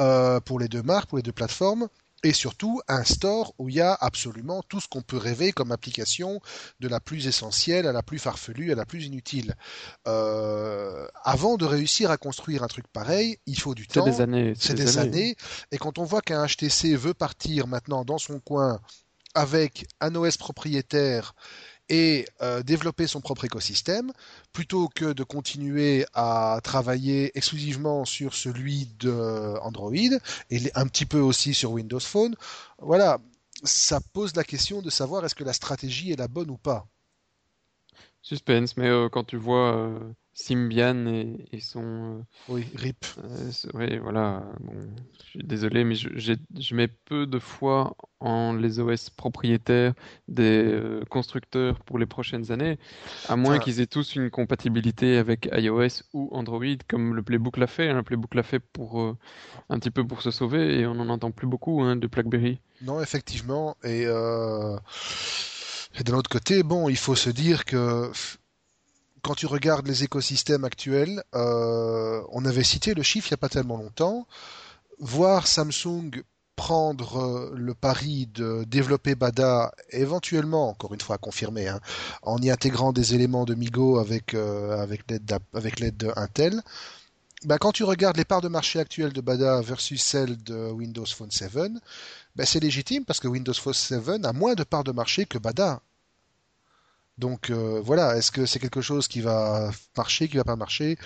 euh, 0.00 0.40
pour 0.40 0.58
les 0.58 0.68
deux 0.68 0.82
marques, 0.82 1.08
pour 1.08 1.18
les 1.18 1.22
deux 1.22 1.32
plateformes 1.32 1.88
et 2.26 2.32
surtout 2.32 2.80
un 2.88 3.04
store 3.04 3.54
où 3.58 3.68
il 3.68 3.76
y 3.76 3.80
a 3.80 3.94
absolument 3.94 4.60
tout 4.68 4.80
ce 4.80 4.88
qu'on 4.88 5.00
peut 5.00 5.16
rêver 5.16 5.52
comme 5.52 5.70
application, 5.70 6.40
de 6.80 6.88
la 6.88 6.98
plus 6.98 7.28
essentielle 7.28 7.86
à 7.86 7.92
la 7.92 8.02
plus 8.02 8.18
farfelue, 8.18 8.72
à 8.72 8.74
la 8.74 8.84
plus 8.84 9.04
inutile. 9.04 9.54
Euh, 10.08 11.06
avant 11.22 11.56
de 11.56 11.64
réussir 11.64 12.10
à 12.10 12.16
construire 12.16 12.64
un 12.64 12.66
truc 12.66 12.88
pareil, 12.88 13.38
il 13.46 13.60
faut 13.60 13.76
du 13.76 13.86
temps. 13.86 14.04
C'est 14.04 14.10
des 14.10 14.20
années. 14.20 14.54
C'est 14.58 14.74
des, 14.74 14.98
années. 14.98 15.36
Et 15.70 15.78
quand 15.78 15.98
on 15.98 16.04
voit 16.04 16.20
qu'un 16.20 16.44
HTC 16.44 16.96
veut 16.96 17.14
partir 17.14 17.68
maintenant 17.68 18.04
dans 18.04 18.18
son 18.18 18.40
coin 18.40 18.80
avec 19.36 19.86
un 20.00 20.12
OS 20.16 20.36
propriétaire 20.36 21.32
et 21.88 22.26
euh, 22.42 22.62
développer 22.62 23.06
son 23.06 23.20
propre 23.20 23.44
écosystème 23.44 24.12
plutôt 24.52 24.88
que 24.88 25.12
de 25.12 25.22
continuer 25.24 26.06
à 26.14 26.60
travailler 26.62 27.36
exclusivement 27.36 28.04
sur 28.04 28.34
celui 28.34 28.86
de 28.98 29.56
Android 29.62 29.92
et 30.50 30.70
un 30.74 30.86
petit 30.86 31.06
peu 31.06 31.20
aussi 31.20 31.54
sur 31.54 31.72
Windows 31.72 32.00
Phone. 32.00 32.34
Voilà, 32.78 33.18
ça 33.62 34.00
pose 34.12 34.34
la 34.36 34.44
question 34.44 34.82
de 34.82 34.90
savoir 34.90 35.24
est-ce 35.24 35.34
que 35.34 35.44
la 35.44 35.52
stratégie 35.52 36.12
est 36.12 36.18
la 36.18 36.28
bonne 36.28 36.50
ou 36.50 36.56
pas. 36.56 36.86
Suspense, 38.26 38.76
mais 38.76 38.88
euh, 38.88 39.08
quand 39.08 39.22
tu 39.22 39.36
vois 39.36 39.76
euh, 39.76 40.00
Symbian 40.34 41.06
et, 41.06 41.46
et 41.52 41.60
son. 41.60 42.18
Euh, 42.18 42.22
oui, 42.48 42.66
RIP. 42.74 43.06
Euh, 43.18 43.52
oui, 43.74 43.98
voilà. 43.98 44.42
Bon, 44.58 44.72
je 45.22 45.30
suis 45.30 45.44
désolé, 45.44 45.84
mais 45.84 45.94
je, 45.94 46.08
je, 46.16 46.74
mets 46.74 46.88
peu 46.88 47.28
de 47.28 47.38
foi 47.38 47.96
en 48.18 48.52
les 48.54 48.80
OS 48.80 49.10
propriétaires 49.10 49.94
des 50.26 50.76
constructeurs 51.08 51.78
pour 51.84 52.00
les 52.00 52.06
prochaines 52.06 52.50
années, 52.50 52.80
à 53.28 53.36
moins 53.36 53.60
qu'ils 53.60 53.80
aient 53.80 53.86
tous 53.86 54.16
une 54.16 54.28
compatibilité 54.28 55.18
avec 55.18 55.48
iOS 55.52 56.02
ou 56.12 56.28
Android, 56.32 56.64
comme 56.88 57.14
le 57.14 57.22
Playbook 57.22 57.58
l'a 57.58 57.68
fait. 57.68 57.90
Hein. 57.90 57.94
Le 57.94 58.02
Playbook 58.02 58.34
l'a 58.34 58.42
fait 58.42 58.58
pour 58.58 59.16
un 59.68 59.78
petit 59.78 59.92
peu 59.92 60.04
pour 60.04 60.22
se 60.22 60.32
sauver, 60.32 60.80
et 60.80 60.86
on 60.88 60.96
n'en 60.96 61.10
entend 61.10 61.30
plus 61.30 61.46
beaucoup 61.46 61.80
hein, 61.82 61.94
de 61.94 62.08
BlackBerry. 62.08 62.60
Non, 62.82 63.00
effectivement. 63.00 63.76
Et, 63.84 64.04
et 65.98 66.04
d'un 66.04 66.14
autre 66.14 66.30
côté, 66.30 66.62
bon, 66.62 66.88
il 66.88 66.96
faut 66.96 67.14
se 67.14 67.30
dire 67.30 67.64
que 67.64 68.10
quand 69.22 69.34
tu 69.34 69.46
regardes 69.46 69.86
les 69.86 70.04
écosystèmes 70.04 70.64
actuels, 70.64 71.22
euh, 71.34 72.22
on 72.30 72.44
avait 72.44 72.62
cité 72.62 72.94
le 72.94 73.02
chiffre 73.02 73.28
il 73.28 73.32
n'y 73.32 73.36
a 73.36 73.38
pas 73.38 73.48
tellement 73.48 73.76
longtemps, 73.76 74.26
voir 74.98 75.46
Samsung 75.46 76.22
prendre 76.54 77.18
euh, 77.18 77.54
le 77.56 77.74
pari 77.74 78.26
de 78.26 78.64
développer 78.64 79.14
Bada, 79.14 79.72
éventuellement, 79.90 80.68
encore 80.68 80.94
une 80.94 81.00
fois 81.00 81.16
à 81.16 81.18
confirmer, 81.18 81.68
hein, 81.68 81.80
en 82.22 82.38
y 82.38 82.50
intégrant 82.50 82.92
des 82.92 83.14
éléments 83.14 83.44
de 83.44 83.54
Migo 83.54 83.98
avec, 83.98 84.34
euh, 84.34 84.80
avec 84.80 85.80
l'aide 85.80 85.96
d'Intel, 85.96 86.62
ben, 87.44 87.58
quand 87.58 87.72
tu 87.72 87.84
regardes 87.84 88.16
les 88.16 88.24
parts 88.24 88.40
de 88.40 88.48
marché 88.48 88.78
actuelles 88.78 89.12
de 89.12 89.20
Bada 89.20 89.60
versus 89.60 90.02
celles 90.02 90.42
de 90.42 90.70
Windows 90.70 91.06
Phone 91.06 91.30
7, 91.30 91.52
ben, 92.34 92.46
c'est 92.46 92.60
légitime 92.60 93.04
parce 93.04 93.20
que 93.20 93.28
Windows 93.28 93.54
Phone 93.54 93.74
7 93.74 94.24
a 94.24 94.32
moins 94.32 94.54
de 94.54 94.64
parts 94.64 94.84
de 94.84 94.92
marché 94.92 95.26
que 95.26 95.38
Bada. 95.38 95.80
Donc 97.18 97.48
euh, 97.48 97.80
voilà, 97.82 98.16
est-ce 98.16 98.30
que 98.30 98.44
c'est 98.44 98.58
quelque 98.58 98.82
chose 98.82 99.08
qui 99.08 99.22
va 99.22 99.70
marcher, 99.96 100.28
qui 100.28 100.36
va 100.36 100.44
pas 100.44 100.56
marcher? 100.56 100.98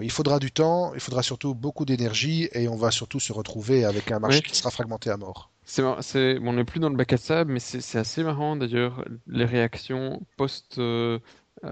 Il 0.00 0.10
faudra 0.10 0.40
du 0.40 0.50
temps, 0.50 0.92
il 0.94 1.00
faudra 1.00 1.22
surtout 1.22 1.54
beaucoup 1.54 1.84
d'énergie 1.84 2.48
et 2.52 2.66
on 2.68 2.74
va 2.74 2.90
surtout 2.90 3.20
se 3.20 3.32
retrouver 3.32 3.84
avec 3.84 4.10
un 4.10 4.18
marché 4.18 4.42
qui 4.42 4.56
sera 4.56 4.70
fragmenté 4.70 5.10
à 5.10 5.16
mort. 5.16 5.50
C'est, 5.64 6.38
on 6.42 6.52
n'est 6.52 6.64
plus 6.64 6.80
dans 6.80 6.88
le 6.88 6.96
bac 6.96 7.12
à 7.12 7.16
sable, 7.16 7.52
mais 7.52 7.60
c'est, 7.60 7.98
assez 7.98 8.24
marrant 8.24 8.56
d'ailleurs 8.56 9.04
les 9.28 9.44
réactions 9.44 10.20
post 10.36 10.78
euh, 10.78 11.20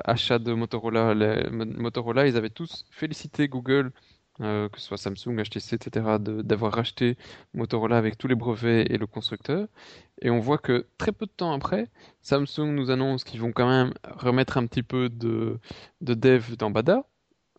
achat 0.05 0.39
de 0.39 0.53
Motorola. 0.53 1.15
Motorola, 1.51 2.27
ils 2.27 2.37
avaient 2.37 2.51
tous 2.51 2.87
félicité 2.91 3.49
Google 3.49 3.93
euh, 4.41 4.71
que 4.71 4.81
ce 4.81 4.87
soit 4.87 4.97
Samsung, 4.97 5.37
HTC, 5.37 5.75
etc., 5.75 6.17
d'avoir 6.19 6.73
racheté 6.73 7.19
Motorola 7.53 7.99
avec 7.99 8.17
tous 8.17 8.27
les 8.27 8.35
brevets 8.35 8.87
et 8.91 8.97
le 8.97 9.07
constructeur. 9.07 9.69
Et 10.23 10.31
on 10.31 10.41
voit 10.41 10.57
que 10.57 10.87
très 10.97 11.13
peu 11.13 11.27
de 11.27 11.31
temps 11.31 11.53
après, 11.53 11.89
Samsung 12.23 12.73
nous 12.73 12.91
annonce 12.91 13.25
qu'ils 13.25 13.41
vont 13.41 13.53
quand 13.53 13.69
même 13.69 13.93
remettre 14.05 14.57
un 14.57 14.67
petit 14.67 14.83
peu 14.83 15.11
de, 15.11 15.59
de 16.01 16.15
dev 16.15 16.57
dans 16.57 16.71
Bada. 16.71 17.05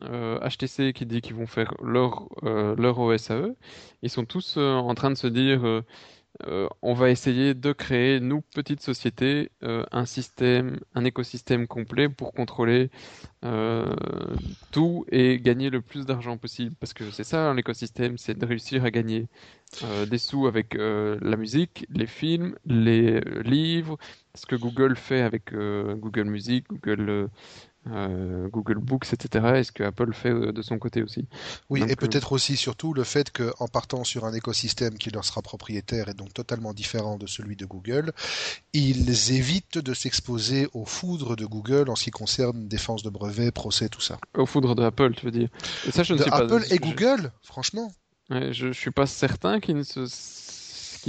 HTC 0.02 0.80
euh, 0.80 0.92
qui 0.92 1.06
dit 1.06 1.22
qu'ils 1.22 1.36
vont 1.36 1.46
faire 1.46 1.76
leur, 1.84 2.28
euh, 2.44 2.76
leur 2.76 2.98
OS 2.98 3.30
à 3.30 3.36
eux. 3.36 3.56
Ils 4.02 4.10
sont 4.10 4.26
tous 4.26 4.58
en 4.58 4.96
train 4.96 5.12
de 5.12 5.16
se 5.16 5.28
dire 5.28 5.84
euh, 6.48 6.68
on 6.82 6.94
va 6.94 7.10
essayer 7.10 7.54
de 7.54 7.72
créer, 7.72 8.20
nous, 8.20 8.42
petites 8.54 8.82
sociétés, 8.82 9.52
euh, 9.64 9.84
un 9.92 10.06
système, 10.06 10.80
un 10.96 11.06
écosystème 11.06 11.68
complet 11.68 12.10
pour 12.10 12.34
contrôler 12.34 12.90
euh, 13.46 13.94
tout 14.72 15.06
et 15.12 15.40
gagner 15.40 15.70
le 15.70 15.82
plus 15.82 16.06
d'argent 16.06 16.38
possible. 16.38 16.76
Parce 16.80 16.94
que 16.94 17.10
c'est 17.12 17.24
ça, 17.24 17.54
l'écosystème, 17.54 18.18
c'est 18.18 18.38
de 18.38 18.46
réussir 18.46 18.84
à 18.86 18.92
gagner 18.92 19.28
des 20.10 20.18
sous 20.18 20.48
avec 20.48 20.74
la 20.74 21.38
musique, 21.38 21.86
les 21.90 22.06
films, 22.06 22.56
les 22.66 23.22
livres, 23.44 23.98
ce 24.36 24.46
que 24.46 24.58
Google 24.58 24.98
fait 24.98 25.22
avec 25.22 25.54
Google 25.54 26.26
Music, 26.26 26.66
Google 26.70 27.30
euh, 27.88 28.48
Google 28.50 28.78
Books, 28.78 29.12
etc. 29.12 29.56
Et 29.58 29.64
ce 29.64 29.72
que 29.72 29.84
Apple 29.84 30.14
fait 30.14 30.30
euh, 30.30 30.52
de 30.52 30.62
son 30.62 30.78
côté 30.78 31.02
aussi? 31.02 31.26
Oui, 31.70 31.84
et 31.88 31.96
peut-être 31.96 32.32
aussi 32.32 32.56
surtout 32.56 32.94
le 32.94 33.04
fait 33.04 33.32
qu'en 33.32 33.68
partant 33.68 34.04
sur 34.04 34.24
un 34.26 34.34
écosystème 34.34 35.00
qui 35.00 35.10
leur 35.10 35.26
sera 35.26 35.42
propriétaire 35.42 36.08
et 36.08 36.14
donc 36.14 36.32
totalement 36.32 36.74
différent 36.74 37.18
de 37.18 37.26
celui 37.26 37.56
de 37.56 37.66
Google, 37.66 38.12
ils 38.74 39.34
évitent 39.34 39.80
de 39.80 39.94
s'exposer 39.96 40.68
aux 40.74 40.86
foudres 40.86 41.36
de 41.36 41.46
Google 41.46 41.90
en 41.90 41.96
ce 41.96 42.04
qui 42.04 42.12
concerne 42.12 42.68
défense 42.68 43.02
de 43.02 43.10
brevets, 43.10 43.52
procès, 43.52 43.90
tout 43.90 44.02
ça. 44.02 44.20
Aux 44.36 44.46
foudres 44.46 44.76
de 44.76 44.84
Apple, 44.84 45.16
tu 45.16 45.26
veux 45.26 45.32
dire? 45.32 45.50
Et 45.88 45.92
ça, 45.92 46.04
je 46.04 46.14
ne 46.14 46.20
de 46.20 46.24
sais 46.24 46.30
Apple 46.32 46.64
et 46.70 46.78
Google, 46.78 47.32
franchement. 47.42 47.92
je, 48.30 48.68
ne 48.68 48.74
suis 48.74 48.92
pas 48.92 49.08
certain 49.08 49.60
qu'ils 49.60 49.84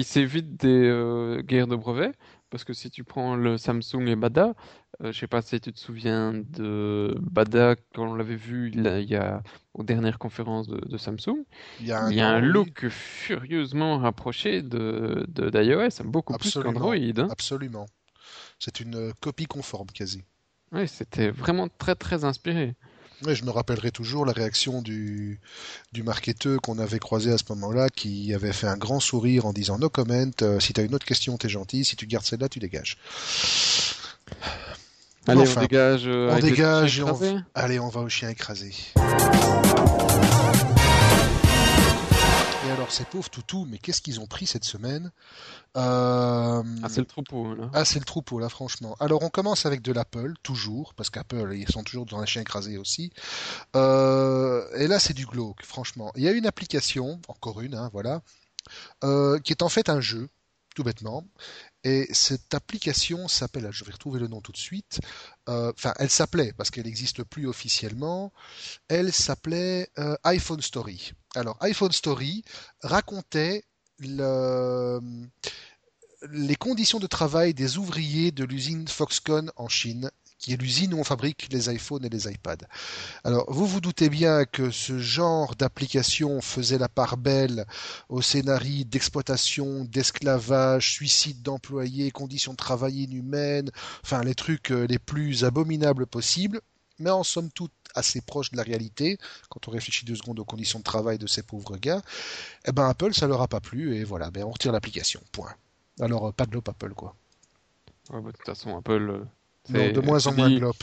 s'évitent 0.05 0.57
des 0.57 1.43
guerres 1.47 1.66
de 1.66 1.77
brevets. 1.77 2.14
Parce 2.53 2.65
que 2.65 2.75
si 2.75 2.91
tu 2.91 3.03
prends 3.03 3.35
le 3.35 3.57
Samsung 3.57 4.07
et 4.09 4.15
Bada, 4.15 4.53
je 5.01 5.07
euh, 5.07 5.13
je 5.13 5.19
sais 5.19 5.27
pas 5.27 5.41
si 5.41 5.59
tu 5.59 5.73
te 5.73 5.79
souviens 5.79 6.35
de 6.35 7.17
Bada 7.19 7.77
quand 7.95 8.11
on 8.11 8.15
l'avait 8.15 8.37
vu 8.37 8.71
il, 8.75 8.83
y 9.09 9.17
a 9.17 9.43
aux 9.73 9.83
dernières 9.83 10.19
conférences 10.19 10.69
de, 10.69 10.97
Samsung. 10.99 11.47
Il 11.81 11.87
y 11.87 11.93
a 11.93 12.29
un, 12.29 12.41
look 12.41 12.91
furieusement 12.91 13.97
rapproché 13.97 14.61
de 14.61 15.25
d'iOS, 15.29 16.05
beaucoup 16.05 16.37
plus 16.37 16.53
qu'Android. 16.53 16.95
Hein. 16.95 17.29
Absolument. 17.31 17.87
C'est 18.59 18.81
une 18.81 19.15
copie 19.23 19.47
conforme 19.47 19.87
quasi. 19.87 20.23
Oui, 20.73 20.87
c'était 20.89 21.31
vraiment 21.31 21.69
très 21.79 21.95
très 21.95 22.27
inspiré. 22.27 22.77
Oui, 23.25 23.37
je 23.37 23.45
me 23.45 23.51
rappellerai 23.51 23.91
toujours 23.91 24.27
la 24.27 24.33
réaction 24.33 24.83
du, 24.83 25.39
du 25.93 26.03
marketeur 26.03 26.61
qu'on 26.61 26.79
avait 26.79 26.99
croisé 26.99 27.33
à 27.33 27.39
ce 27.39 27.45
moment-là, 27.51 27.89
qui 27.89 28.35
avait 28.35 28.53
fait 28.53 28.66
un 28.66 28.77
grand 28.77 29.01
sourire 29.01 29.47
en 29.47 29.53
disant 29.53 29.79
no 29.79 29.89
comment, 29.89 30.31
euh, 30.43 30.61
si 30.61 30.73
tu 30.73 30.81
as 30.81 30.85
une 30.85 30.95
autre 30.95 31.07
question, 31.07 31.37
t'es 31.37 31.49
gentil, 31.49 31.85
si 31.85 31.97
tu 31.97 32.07
gardes 32.07 32.25
celle-là, 32.25 32.49
tu 32.49 32.59
dégages. 32.59 32.97
Allez, 35.29 35.45
on 35.57 35.61
dégage. 35.61 36.03
Euh, 36.07 36.35
on 36.35 36.39
dégage 36.41 36.99
et 36.99 37.03
on... 37.05 37.43
Allez, 37.55 37.79
on 37.79 37.89
va 37.89 38.01
au 38.01 38.09
chien 38.09 38.29
écrasé. 38.29 38.75
Ces 42.93 43.05
pauvres 43.05 43.30
toutous, 43.30 43.66
mais 43.68 43.78
qu'est-ce 43.78 44.03
qu'ils 44.03 44.20
ont 44.20 44.26
pris 44.26 44.47
cette 44.47 44.64
semaine? 44.64 45.11
Euh... 45.76 46.62
Ah, 46.82 46.88
c'est 46.88 47.01
le 47.01 47.07
troupeau, 47.07 47.55
là. 47.55 47.70
Ah, 47.72 47.84
c'est 47.84 47.99
le 47.99 48.05
troupeau, 48.05 48.38
là, 48.38 48.49
franchement. 48.49 48.97
Alors, 49.01 49.22
on 49.22 49.30
commence 49.30 49.66
avec 49.66 49.82
de 49.82 49.93
l'Apple, 49.93 50.34
toujours, 50.43 50.95
parce 50.95 51.11
qu'Apple, 51.11 51.55
ils 51.55 51.68
sont 51.68 51.82
toujours 51.82 52.07
dans 52.07 52.18
un 52.18 52.26
chien 52.26 52.43
écrasé 52.43 52.78
aussi. 52.78 53.12
Euh... 53.76 54.66
Et 54.76 54.86
là, 54.86 54.99
c'est 54.99 55.14
du 55.14 55.26
glauque, 55.26 55.64
franchement. 55.64 56.12
Il 56.16 56.22
y 56.22 56.28
a 56.28 56.32
une 56.32 56.47
application, 56.47 57.20
encore 57.28 57.61
une, 57.61 57.74
hein, 57.74 57.90
voilà, 57.93 58.22
euh, 59.05 59.38
qui 59.40 59.53
est 59.53 59.62
en 59.62 59.68
fait 59.68 59.88
un 59.88 60.01
jeu, 60.01 60.28
tout 60.74 60.84
bêtement. 60.84 61.24
Et 61.85 62.07
cette 62.12 62.55
application 62.55 63.26
s'appelle, 63.26 63.68
je 63.72 63.85
vais 63.85 63.93
retrouver 63.93 64.20
le 64.20 64.28
nom 64.28 64.41
tout 64.41 64.53
de 64.53 64.57
suite, 64.57 65.01
euh, 65.49 65.72
enfin 65.76 65.93
elle 65.99 66.11
s'appelait, 66.11 66.53
parce 66.53 66.70
qu'elle 66.70 66.85
n'existe 66.85 67.24
plus 67.24 67.49
officiellement, 67.49 68.33
elle 68.89 69.12
s'appelait 69.12 69.91
euh, 69.99 70.16
iPhone 70.22 70.62
Story. 70.62 71.12
Alors 71.35 71.57
iPhone 71.61 71.91
Story 71.91 72.45
racontait 72.83 73.64
le, 73.99 75.01
les 76.30 76.57
conditions 76.57 77.01
de 77.01 77.07
travail 77.07 77.53
des 77.53 77.78
ouvriers 77.78 78.30
de 78.30 78.45
l'usine 78.45 78.87
Foxconn 78.87 79.51
en 79.57 79.68
Chine 79.68 80.11
qui 80.43 80.53
est 80.53 80.57
l'usine 80.57 80.93
où 80.93 80.99
on 80.99 81.05
fabrique 81.05 81.49
les 81.53 81.72
iPhones 81.72 82.05
et 82.05 82.09
les 82.09 82.28
iPads. 82.28 82.66
Alors, 83.22 83.51
vous 83.51 83.64
vous 83.64 83.80
doutez 83.80 84.11
bien 84.11 84.45
que 84.45 84.70
ce 84.72 84.99
genre 84.99 85.55
d'application 85.55 86.40
faisait 86.40 86.78
la 86.78 86.88
part 86.88 87.16
belle 87.16 87.64
aux 88.09 88.22
scénarios 88.22 88.84
d'exploitation, 88.84 89.84
d'esclavage, 89.84 90.93
suicide 90.93 91.43
d'employés, 91.43 92.11
conditions 92.11 92.53
de 92.53 92.57
travail 92.57 93.05
inhumaines, 93.05 93.70
enfin 94.03 94.22
les 94.22 94.34
trucs 94.34 94.72
euh, 94.72 94.86
les 94.86 94.99
plus 94.99 95.45
abominables 95.45 96.07
possibles, 96.07 96.61
mais 96.99 97.11
en 97.11 97.22
somme 97.22 97.51
toute 97.51 97.72
assez 97.95 98.20
proche 98.20 98.51
de 98.51 98.57
la 98.57 98.62
réalité, 98.64 99.18
quand 99.49 99.68
on 99.68 99.70
réfléchit 99.70 100.05
deux 100.05 100.16
secondes 100.16 100.40
aux 100.40 100.45
conditions 100.45 100.80
de 100.80 100.84
travail 100.84 101.18
de 101.18 101.26
ces 101.26 101.43
pauvres 101.43 101.76
gars, 101.76 102.03
eh 102.64 102.72
ben 102.72 102.88
Apple, 102.88 103.14
ça 103.14 103.28
leur 103.28 103.43
a 103.43 103.49
pas 103.49 103.61
plu, 103.61 103.97
et 103.97 104.05
voilà, 104.05 104.30
ben 104.30 104.45
on 104.45 104.51
retire 104.51 104.72
l'application, 104.72 105.20
point. 105.30 105.55
Alors, 106.01 106.28
euh, 106.28 106.32
pas 106.32 106.47
de 106.47 106.53
l'op 106.53 106.68
Apple, 106.68 106.95
quoi. 106.95 107.14
Bah, 108.11 108.20
de 108.20 108.30
toute 108.32 108.47
façon, 108.47 108.76
Apple, 108.76 109.11
euh, 109.11 109.24
non, 109.69 109.93
de 109.93 110.01
moins 110.01 110.27
en 110.27 110.35
moins 110.35 110.51
glop. 110.51 110.77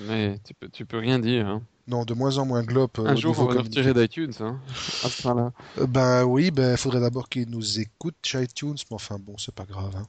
Mais 0.00 0.40
tu 0.44 0.54
peux, 0.54 0.68
tu 0.68 0.86
peux 0.86 0.98
rien 0.98 1.18
dire. 1.18 1.46
Hein. 1.46 1.62
Non, 1.86 2.04
de 2.04 2.14
moins 2.14 2.38
en 2.38 2.46
moins 2.46 2.62
glop. 2.62 2.98
Euh, 2.98 3.06
Un 3.06 3.16
jour, 3.16 3.38
on 3.38 3.44
va 3.44 3.54
le 3.54 3.60
retirer 3.60 3.92
d'iTunes. 3.92 4.32
Hein, 4.40 4.58
euh, 5.78 5.86
ben 5.86 6.24
oui, 6.24 6.50
ben 6.50 6.72
il 6.72 6.76
faudrait 6.78 7.00
d'abord 7.00 7.28
qu'ils 7.28 7.48
nous 7.50 7.78
écoutent 7.80 8.16
chez 8.22 8.42
iTunes, 8.42 8.76
mais 8.90 8.94
enfin 8.94 9.18
bon, 9.20 9.36
c'est 9.38 9.54
pas 9.54 9.64
grave. 9.64 9.94
Hein. 9.94 10.06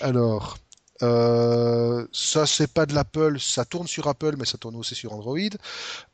Alors, 0.00 0.58
euh, 1.02 2.06
ça 2.12 2.44
c'est 2.46 2.70
pas 2.70 2.84
de 2.84 2.94
l'Apple, 2.94 3.40
ça 3.40 3.64
tourne 3.64 3.86
sur 3.86 4.06
Apple, 4.06 4.34
mais 4.38 4.44
ça 4.44 4.58
tourne 4.58 4.76
aussi 4.76 4.94
sur 4.94 5.14
Android. 5.14 5.38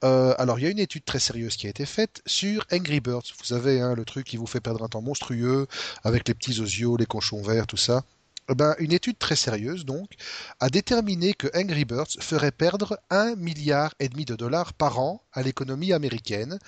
alors 0.02 0.58
il 0.58 0.62
y 0.62 0.66
a 0.66 0.70
une 0.70 0.78
étude 0.78 1.04
très 1.04 1.18
sérieuse 1.18 1.56
qui 1.56 1.66
a 1.66 1.70
été 1.70 1.84
faite 1.84 2.22
sur 2.24 2.64
Angry 2.72 3.00
Birds. 3.00 3.24
Vous 3.36 3.44
savez, 3.44 3.80
hein, 3.80 3.94
le 3.94 4.04
truc 4.04 4.26
qui 4.26 4.36
vous 4.36 4.46
fait 4.46 4.60
perdre 4.60 4.84
un 4.84 4.88
temps 4.88 5.02
monstrueux 5.02 5.66
avec 6.04 6.28
les 6.28 6.34
petits 6.34 6.60
osios, 6.60 6.96
les 6.96 7.06
cochons 7.06 7.42
verts, 7.42 7.66
tout 7.66 7.76
ça. 7.76 8.04
Eh 8.50 8.54
ben, 8.54 8.74
une 8.78 8.92
étude 8.92 9.18
très 9.18 9.36
sérieuse 9.36 9.84
donc 9.84 10.12
a 10.58 10.70
déterminé 10.70 11.34
que 11.34 11.48
Angry 11.54 11.84
Birds 11.84 12.16
ferait 12.20 12.50
perdre 12.50 12.98
un 13.10 13.36
milliard 13.36 13.94
et 14.00 14.08
demi 14.08 14.24
de 14.24 14.36
dollars 14.36 14.72
par 14.72 14.98
an 14.98 15.22
à 15.32 15.42
l'économie 15.42 15.92
américaine 15.92 16.58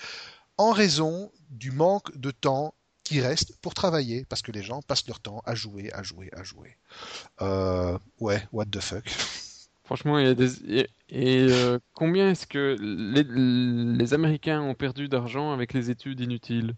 en 0.59 0.73
raison 0.73 1.33
du 1.49 1.71
manque 1.71 2.17
de 2.19 2.31
temps 2.31 2.75
qui 3.03 3.21
reste 3.21 3.57
pour 3.63 3.75
travailler 3.75 4.27
parce 4.29 4.43
que 4.43 4.53
les 4.53 4.63
gens 4.63 4.83
passent 4.83 5.07
leur 5.07 5.21
temps 5.21 5.43
à 5.47 5.55
jouer, 5.55 5.91
à 5.93 6.03
jouer, 6.03 6.31
à 6.37 6.43
jouer. 6.43 6.77
Euh, 7.41 7.99
ouais, 8.21 8.47
what 8.53 8.67
the 8.67 8.81
fuck. 8.81 9.05
Franchement, 9.91 10.21
il 10.21 10.27
y 10.27 10.29
a 10.29 10.35
des, 10.35 10.87
et 11.09 11.49
euh, 11.51 11.81
combien 11.95 12.31
est-ce 12.31 12.47
que 12.47 12.77
les, 12.79 14.15
Américains 14.15 14.61
ont 14.61 14.75
perdu 14.75 15.09
d'argent 15.09 15.53
avec 15.53 15.73
les 15.73 15.91
études 15.91 16.21
inutiles? 16.21 16.75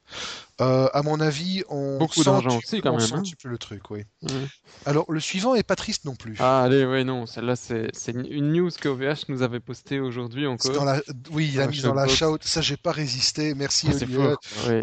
Euh, 0.63 0.89
À 0.95 1.03
mon 1.03 1.21
avis, 1.21 1.63
on 1.69 1.99
beaucoup 1.99 2.25
d'argent 2.25 2.57
aussi 2.57 2.81
quand 2.81 2.97
même. 2.97 3.07
Hein. 3.13 3.23
le 3.45 3.59
truc, 3.59 3.91
oui. 3.91 4.05
Alors 4.87 5.13
le 5.13 5.21
suivant 5.21 5.55
est 5.55 5.63
pas 5.63 5.77
triste 5.77 6.07
non 6.07 6.15
plus. 6.15 6.37
Ah 6.39 6.63
allez, 6.63 6.87
ouais 6.87 7.05
non, 7.05 7.27
celle-là 7.27 7.55
c'est 7.55 7.91
une 8.09 8.55
news 8.55 8.71
que 8.71 8.89
OVH 8.89 9.29
nous 9.29 9.43
avait 9.43 9.61
postée 9.61 10.01
aujourd'hui 10.01 10.47
encore. 10.47 10.87
la... 10.87 11.03
Oui, 11.31 11.51
il 11.53 11.61
a 11.61 11.67
mis 11.67 11.83
dans 11.83 11.93
la 11.93 12.09
shout. 12.09 12.39
Ça 12.41 12.63
j'ai 12.63 12.79
pas 12.79 12.93
résisté. 12.93 13.55
Merci 13.55 13.89
ah, 13.91 13.95
Olivier. 13.95 14.35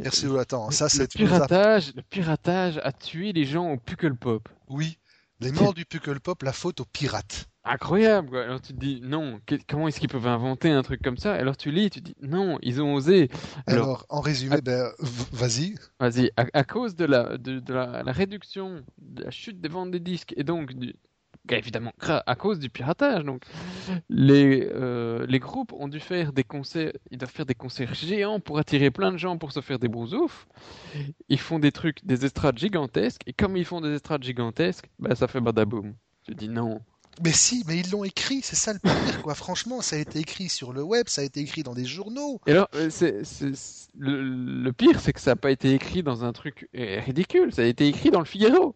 Merci 0.03 0.27
Attends, 0.37 0.69
ça 0.69 0.87
c'est 0.87 0.99
le 1.01 1.07
piratage. 1.07 1.95
Le 1.95 2.03
piratage 2.03 2.79
a 2.83 2.91
tué 2.91 3.33
les 3.33 3.45
gens 3.45 3.71
au 3.71 3.77
Puckle 3.77 4.13
Pop. 4.13 4.47
Oui. 4.67 4.99
Les 5.39 5.51
morts 5.51 5.73
du 5.73 5.85
Puckle 5.85 6.19
Pop, 6.19 6.43
la 6.43 6.53
faute 6.53 6.81
aux 6.81 6.85
pirates 6.85 7.49
incroyable. 7.69 8.29
Quoi. 8.29 8.43
Alors 8.43 8.61
tu 8.61 8.73
te 8.73 8.79
dis 8.79 8.99
non, 9.03 9.39
comment 9.67 9.87
est-ce 9.87 9.99
qu'ils 9.99 10.09
peuvent 10.09 10.27
inventer 10.27 10.69
un 10.69 10.81
truc 10.81 11.01
comme 11.01 11.17
ça? 11.17 11.33
Alors 11.33 11.55
tu 11.55 11.71
lis, 11.71 11.89
tu 11.89 12.01
te 12.01 12.05
dis 12.07 12.15
non, 12.21 12.57
ils 12.61 12.81
ont 12.81 12.93
osé. 12.93 13.29
Alors, 13.67 14.05
en 14.09 14.21
résumé, 14.21 14.61
ben, 14.61 14.91
vas-y. 15.31 15.75
Vas-y. 15.99 16.31
À, 16.35 16.63
cause 16.63 16.95
de 16.95 17.05
la 17.05 17.37
de, 17.37 17.73
la, 17.73 18.11
réduction, 18.11 18.83
de 18.97 19.23
la 19.23 19.31
chute 19.31 19.61
des 19.61 19.69
ventes 19.69 19.91
des 19.91 19.99
disques 19.99 20.33
et 20.35 20.43
donc 20.43 20.73
du, 20.73 20.95
évidemment 21.49 21.93
à 21.99 22.35
cause 22.35 22.59
du 22.59 22.69
piratage. 22.69 23.23
Donc 23.23 23.43
les 24.09 24.67
euh, 24.73 25.25
les 25.27 25.39
groupes 25.39 25.73
ont 25.73 25.87
dû 25.87 25.99
faire 25.99 26.33
des 26.33 26.43
concerts, 26.43 26.93
ils 27.11 27.17
doivent 27.17 27.31
faire 27.31 27.45
des 27.45 27.55
concerts 27.55 27.93
géants 27.93 28.39
pour 28.39 28.57
attirer 28.59 28.91
plein 28.91 29.11
de 29.11 29.17
gens 29.17 29.37
pour 29.37 29.51
se 29.51 29.61
faire 29.61 29.79
des 29.79 29.89
ouf 29.89 30.47
Ils 31.29 31.39
font 31.39 31.59
des 31.59 31.71
trucs, 31.71 32.05
des 32.05 32.25
estrades 32.25 32.57
gigantesques 32.57 33.21
et 33.25 33.33
comme 33.33 33.57
ils 33.57 33.65
font 33.65 33.81
des 33.81 33.93
estrades 33.93 34.23
gigantesques, 34.23 34.89
ben 34.99 35.15
ça 35.15 35.27
fait 35.27 35.41
badaboum. 35.41 35.95
Tu 36.23 36.35
dis 36.35 36.49
non. 36.49 36.81
Mais 37.23 37.33
si, 37.33 37.63
mais 37.67 37.79
ils 37.79 37.91
l'ont 37.91 38.03
écrit, 38.03 38.41
c'est 38.43 38.55
ça 38.55 38.73
le 38.73 38.79
pire, 38.79 39.21
quoi. 39.21 39.35
Franchement, 39.35 39.81
ça 39.81 39.95
a 39.95 39.99
été 39.99 40.19
écrit 40.19 40.49
sur 40.49 40.73
le 40.73 40.81
web, 40.81 41.07
ça 41.09 41.21
a 41.21 41.23
été 41.23 41.41
écrit 41.41 41.63
dans 41.63 41.73
des 41.73 41.85
journaux. 41.85 42.39
Et 42.47 42.51
alors, 42.51 42.69
euh, 42.75 42.89
c'est, 42.89 43.21
le, 43.97 44.71
pire, 44.71 44.99
c'est 45.01 45.13
que 45.13 45.19
ça 45.19 45.31
n'a 45.31 45.35
pas 45.35 45.51
été 45.51 45.73
écrit 45.73 46.03
dans 46.03 46.23
un 46.23 46.31
truc 46.31 46.69
euh, 46.75 46.99
ridicule, 47.01 47.53
ça 47.53 47.63
a 47.63 47.65
été 47.65 47.87
écrit 47.87 48.11
dans 48.11 48.19
le 48.19 48.25
Figaro. 48.25 48.75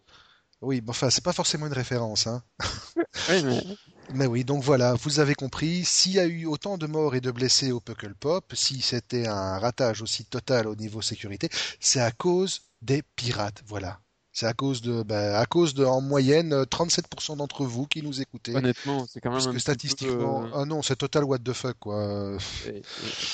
Oui, 0.62 0.82
bon, 0.82 0.92
enfin, 0.92 1.10
c'est 1.10 1.24
pas 1.24 1.34
forcément 1.34 1.68
une 1.68 1.74
référence, 1.74 2.28
hein. 2.28 2.44
oui, 3.30 3.44
mais... 3.44 3.64
mais... 4.14 4.26
oui, 4.28 4.44
donc 4.44 4.64
voilà, 4.64 4.94
vous 4.94 5.20
avez 5.20 5.36
compris, 5.36 5.84
s'il 5.86 6.14
y 6.14 6.20
a 6.20 6.26
eu 6.26 6.46
autant 6.46 6.78
de 6.78 6.88
morts 6.88 7.16
et 7.16 7.22
de 7.22 7.32
blessés 7.32 7.72
au 7.72 7.80
Puckle 7.80 8.16
Pop, 8.16 8.54
si 8.56 8.82
c'était 8.82 9.28
un 9.28 9.60
ratage 9.60 10.02
aussi 10.02 10.26
total 10.26 10.68
au 10.68 10.76
niveau 10.76 11.02
sécurité, 11.02 11.50
c'est 11.80 12.02
à 12.02 12.12
cause 12.12 12.62
des 12.82 13.04
pirates, 13.16 13.62
voilà. 13.66 14.00
C'est 14.36 14.48
à 14.48 14.54
cause 14.54 14.82
de, 14.82 15.04
bah, 15.04 15.40
à 15.40 15.46
cause 15.46 15.76
de, 15.76 15.86
en 15.86 16.02
moyenne, 16.02 16.64
37% 16.64 17.38
d'entre 17.38 17.66
vous 17.66 17.86
qui 17.86 18.02
nous 18.02 18.20
écoutez. 18.20 18.56
Honnêtement, 18.56 19.06
c'est 19.08 19.22
quand 19.22 19.30
même. 19.30 19.38
Parce 19.38 19.54
que 19.54 19.60
statistiquement, 19.60 20.46
euh, 20.46 20.50
ah 20.56 20.66
non, 20.66 20.82
c'est 20.82 20.96
total 20.96 21.24
what 21.24 21.38
the 21.38 21.54
fuck 21.54 21.78
quoi. 21.80 22.36
Et, 22.66 22.82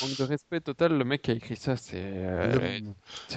manque 0.02 0.18
de 0.18 0.24
respect 0.24 0.60
total, 0.60 0.98
le 0.98 1.06
mec 1.06 1.22
qui 1.22 1.32
a 1.32 1.36
écrit 1.36 1.56
ça, 1.56 1.78
c'est. 1.78 1.94
Euh, 1.96 2.82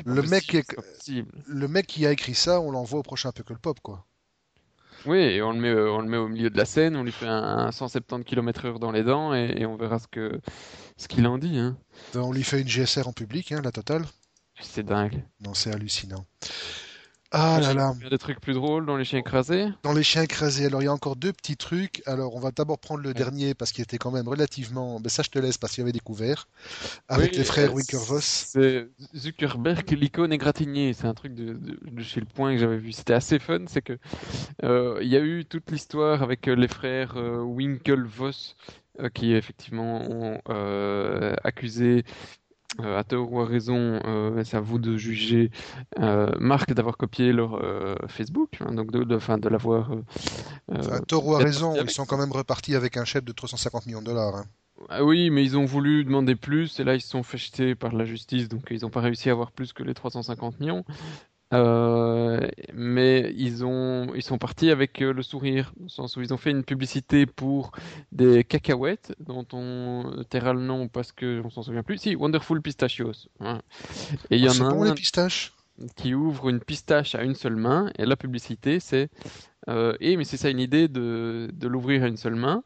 le, 0.04 0.22
mec, 0.22 0.64
qui... 0.98 1.24
le 1.46 1.68
mec 1.68 1.86
qui 1.86 2.04
a 2.04 2.10
écrit 2.10 2.34
ça, 2.34 2.60
on 2.60 2.72
l'envoie 2.72 2.98
au 2.98 3.04
prochain 3.04 3.30
Puckle 3.30 3.58
Pop 3.58 3.78
quoi. 3.80 4.06
Oui, 5.06 5.18
et 5.18 5.40
on 5.40 5.52
le 5.52 5.60
met, 5.60 5.72
on 5.72 6.00
le 6.00 6.08
met 6.08 6.16
au 6.16 6.28
milieu 6.28 6.50
de 6.50 6.56
la 6.56 6.64
scène, 6.64 6.96
on 6.96 7.04
lui 7.04 7.12
fait 7.12 7.28
un, 7.28 7.70
170 7.70 8.24
km/h 8.24 8.80
dans 8.80 8.90
les 8.90 9.04
dents 9.04 9.34
et, 9.34 9.64
on 9.66 9.76
verra 9.76 10.00
ce 10.00 10.08
que, 10.08 10.40
ce 10.96 11.06
qu'il 11.06 11.28
en 11.28 11.38
dit. 11.38 11.58
Hein. 11.58 11.76
On 12.16 12.32
lui 12.32 12.42
fait 12.42 12.60
une 12.60 12.68
GSR 12.68 13.06
en 13.06 13.12
public, 13.12 13.52
hein, 13.52 13.60
la 13.62 13.70
totale. 13.70 14.04
C'est 14.60 14.84
dingue. 14.84 15.24
Non, 15.40 15.54
c'est 15.54 15.72
hallucinant. 15.72 16.24
Ah 17.35 17.59
là 17.62 17.72
là. 17.72 17.95
Il 17.97 18.05
y 18.05 18.07
a 18.07 18.11
des 18.11 18.18
trucs 18.18 18.41
plus 18.41 18.53
drôles 18.53 18.85
dans 18.85 18.99
les 18.99 19.05
chiens 19.05 19.18
écrasés. 19.18 19.68
Dans 19.83 19.95
les 19.95 20.03
chiens 20.03 20.22
écrasés, 20.22 20.66
alors 20.66 20.83
il 20.83 20.85
y 20.85 20.89
a 20.89 20.93
encore 20.93 21.16
deux 21.16 21.33
petits 21.33 21.57
trucs. 21.57 22.03
Alors 22.05 22.37
on 22.37 22.41
va 22.41 22.51
d'abord 22.51 22.78
prendre 22.78 23.01
le 23.01 23.14
dernier 23.14 23.55
parce 23.55 23.72
qu'il 23.72 23.83
était 23.83 23.97
quand 23.97 24.11
même 24.11 24.28
relativement. 24.28 25.01
Mais 25.03 25.09
ça 25.09 25.22
je 25.22 25.30
te 25.30 25.39
laisse 25.39 25.57
parce 25.57 25.72
qu'il 25.72 25.80
y 25.80 25.85
avait 25.85 25.93
découvert 25.93 26.47
avec 27.09 27.35
les 27.35 27.45
frères 27.45 27.72
Winklevoss. 27.72 28.24
C'est 28.24 28.87
Zuckerberg, 29.16 29.91
l'icône 29.93 30.33
égratignée. 30.33 30.93
C'est 30.93 31.07
un 31.07 31.14
truc 31.14 31.35
de, 31.35 31.55
de, 31.55 32.03
chez 32.03 32.20
le 32.20 32.26
point 32.26 32.53
que 32.53 32.59
j'avais 32.59 32.76
vu. 32.76 32.93
C'était 32.93 33.14
assez 33.14 33.39
fun. 33.39 33.64
C'est 33.66 33.83
que 33.83 33.99
euh, 34.62 34.99
il 35.01 35.09
y 35.09 35.16
a 35.16 35.20
eu 35.20 35.47
toute 35.47 35.70
l'histoire 35.70 36.22
avec 36.22 36.47
les 36.47 36.68
frères 36.68 37.16
euh, 37.16 37.41
Winklevoss 37.43 38.57
qui 39.14 39.33
effectivement 39.33 40.03
ont 40.03 40.39
accusé 41.45 42.05
euh, 42.80 42.98
à 42.98 43.04
tort 43.04 43.32
ou 43.32 43.40
à 43.40 43.46
raison, 43.46 44.00
euh, 44.04 44.42
c'est 44.44 44.56
à 44.56 44.60
vous 44.60 44.78
de 44.78 44.96
juger, 44.96 45.50
euh, 46.00 46.30
Marc 46.40 46.72
d'avoir 46.72 46.96
copié 46.96 47.32
leur 47.32 47.60
Facebook, 48.08 48.58
hein, 48.60 48.72
donc 48.72 48.90
de, 48.90 49.04
de, 49.04 49.18
de 49.36 49.48
l'avoir. 49.48 49.90
à 50.70 51.00
tort 51.00 51.26
ou 51.26 51.34
à 51.34 51.38
raison, 51.38 51.74
ils 51.82 51.90
sont 51.90 52.06
quand 52.06 52.18
même 52.18 52.32
repartis 52.32 52.74
avec 52.74 52.96
un 52.96 53.04
chèque 53.04 53.24
de 53.24 53.32
350 53.32 53.86
millions 53.86 54.00
de 54.00 54.06
dollars. 54.06 54.36
Hein. 54.36 54.44
Ah 54.88 55.04
oui, 55.04 55.30
mais 55.30 55.44
ils 55.44 55.56
ont 55.56 55.64
voulu 55.64 56.04
demander 56.04 56.34
plus 56.34 56.80
et 56.80 56.84
là 56.84 56.94
ils 56.94 57.00
se 57.00 57.08
sont 57.08 57.22
fait 57.22 57.38
jeter 57.38 57.74
par 57.74 57.92
la 57.92 58.04
justice, 58.04 58.48
donc 58.48 58.66
ils 58.70 58.82
n'ont 58.82 58.90
pas 58.90 59.00
réussi 59.00 59.28
à 59.28 59.32
avoir 59.32 59.52
plus 59.52 59.72
que 59.72 59.82
les 59.82 59.94
350 59.94 60.58
millions. 60.58 60.84
Euh, 61.53 62.48
mais 62.72 63.34
ils 63.36 63.64
ont 63.64 64.14
ils 64.14 64.22
sont 64.22 64.38
partis 64.38 64.70
avec 64.70 65.03
euh, 65.03 65.12
le 65.12 65.22
sourire, 65.22 65.72
dans 65.76 65.84
le 65.84 65.88
sens 65.90 66.16
où 66.16 66.22
ils 66.22 66.32
ont 66.32 66.38
fait 66.38 66.50
une 66.50 66.64
publicité 66.64 67.26
pour 67.26 67.72
des 68.11 68.42
cacahuètes 68.42 69.14
dont 69.20 69.46
on 69.53 70.24
taira 70.30 70.55
le 70.55 70.61
nom 70.61 70.88
parce 70.88 71.12
que 71.12 71.42
on 71.44 71.50
s'en 71.50 71.62
souvient 71.62 71.82
plus. 71.82 71.98
Si, 71.98 72.16
Wonderful 72.16 72.62
Pistachios. 72.62 73.28
Hein. 73.40 73.61
Et 74.30 74.36
il 74.36 74.44
y 74.44 74.48
ah, 74.48 74.53
en 74.53 74.70
a 74.70 74.74
un 74.74 74.84
les 74.84 74.94
pistaches 74.94 75.53
qui 75.96 76.14
ouvre 76.14 76.48
une 76.48 76.61
pistache 76.61 77.14
à 77.14 77.22
une 77.22 77.34
seule 77.34 77.57
main 77.57 77.90
et 77.98 78.07
la 78.07 78.16
publicité 78.16 78.78
c'est 78.80 79.11
euh, 79.68 79.94
et 80.00 80.16
mais 80.16 80.24
c'est 80.24 80.36
ça 80.36 80.48
une 80.48 80.61
idée 80.61 80.88
de, 80.88 81.50
de 81.53 81.68
l'ouvrir 81.68 82.05
à 82.05 82.09
une 82.09 82.16
seule 82.16 82.34
main. 82.34 82.64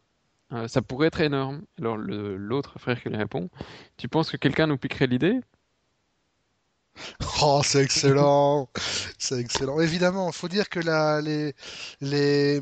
Euh, 0.52 0.68
ça 0.68 0.80
pourrait 0.80 1.08
être 1.08 1.20
énorme. 1.20 1.62
Alors 1.78 1.96
l'autre 1.96 2.78
frère 2.78 3.02
qui 3.02 3.08
lui 3.08 3.16
répond, 3.16 3.50
tu 3.96 4.08
penses 4.08 4.30
que 4.30 4.36
quelqu'un 4.36 4.68
nous 4.68 4.78
piquerait 4.78 5.08
l'idée? 5.08 5.40
Oh, 7.42 7.60
c'est 7.64 7.82
excellent, 7.82 8.68
c'est 9.18 9.38
excellent. 9.40 9.80
Évidemment, 9.80 10.28
il 10.28 10.34
faut 10.34 10.48
dire 10.48 10.68
que 10.68 10.80
la, 10.80 11.20
les, 11.20 11.54
les, 12.00 12.60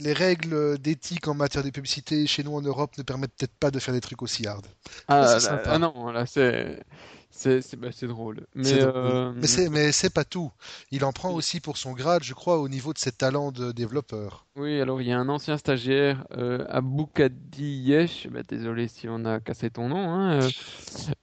les 0.00 0.12
règles 0.12 0.78
d'éthique 0.78 1.28
en 1.28 1.34
matière 1.34 1.64
de 1.64 1.70
publicité 1.70 2.26
chez 2.26 2.42
nous 2.42 2.54
en 2.54 2.62
Europe 2.62 2.96
ne 2.98 3.02
permettent 3.02 3.34
peut-être 3.36 3.56
pas 3.58 3.70
de 3.70 3.78
faire 3.78 3.94
des 3.94 4.00
trucs 4.00 4.22
aussi 4.22 4.46
hard. 4.46 4.66
Ah, 5.08 5.38
ah 5.66 5.78
non, 5.78 6.10
là 6.10 6.26
c'est 6.26 6.82
c'est 7.30 7.76
bah, 7.76 7.90
drôle. 8.02 8.46
Mais, 8.54 8.72
euh... 8.80 9.32
mais 9.70 9.92
c'est 9.92 10.12
pas 10.12 10.24
tout. 10.24 10.50
Il 10.90 11.04
en 11.04 11.12
prend 11.12 11.30
aussi 11.30 11.60
pour 11.60 11.76
son 11.76 11.92
grade, 11.92 12.24
je 12.24 12.34
crois, 12.34 12.58
au 12.58 12.68
niveau 12.68 12.92
de 12.92 12.98
ses 12.98 13.12
talents 13.12 13.52
de 13.52 13.70
développeur. 13.70 14.46
Oui, 14.56 14.80
alors 14.80 15.00
il 15.00 15.08
y 15.08 15.12
a 15.12 15.18
un 15.18 15.28
ancien 15.28 15.56
stagiaire, 15.56 16.24
euh, 16.36 16.64
Aboukadi 16.68 17.94
bah, 18.30 18.40
désolé 18.48 18.88
si 18.88 19.08
on 19.08 19.24
a 19.24 19.38
cassé 19.38 19.70
ton 19.70 19.88
nom, 19.88 20.10
hein, 20.10 20.40
euh, 20.40 20.50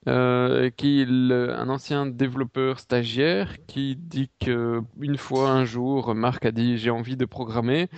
euh 0.08 0.70
qui 0.70 1.04
un 1.06 1.68
ancien 1.68 2.06
développeur 2.06 2.80
stagiaire 2.80 3.56
qui 3.66 3.96
dit 3.96 4.30
que 4.40 4.80
une 4.98 5.18
fois 5.18 5.50
un 5.50 5.66
jour, 5.66 6.14
Marc 6.14 6.46
a 6.46 6.50
dit 6.50 6.78
j'ai 6.78 6.90
envie 6.90 7.16
de 7.16 7.26
programmer 7.26 7.88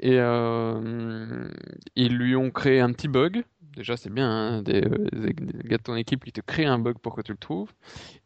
et 0.00 0.16
ils 1.94 2.16
lui 2.16 2.34
ont 2.34 2.50
créé 2.50 2.80
un 2.80 2.92
petit 2.92 3.08
bug 3.08 3.44
déjà 3.76 3.96
c'est 3.96 4.10
bien, 4.10 4.30
hein, 4.30 4.62
des, 4.62 4.82
gars 5.64 5.78
de 5.78 5.82
ton 5.82 5.96
équipe 5.96 6.24
qui 6.24 6.32
te 6.32 6.40
créent 6.40 6.66
un 6.66 6.78
bug 6.78 6.98
pour 6.98 7.14
que 7.14 7.22
tu 7.22 7.32
le 7.32 7.38
trouves. 7.38 7.72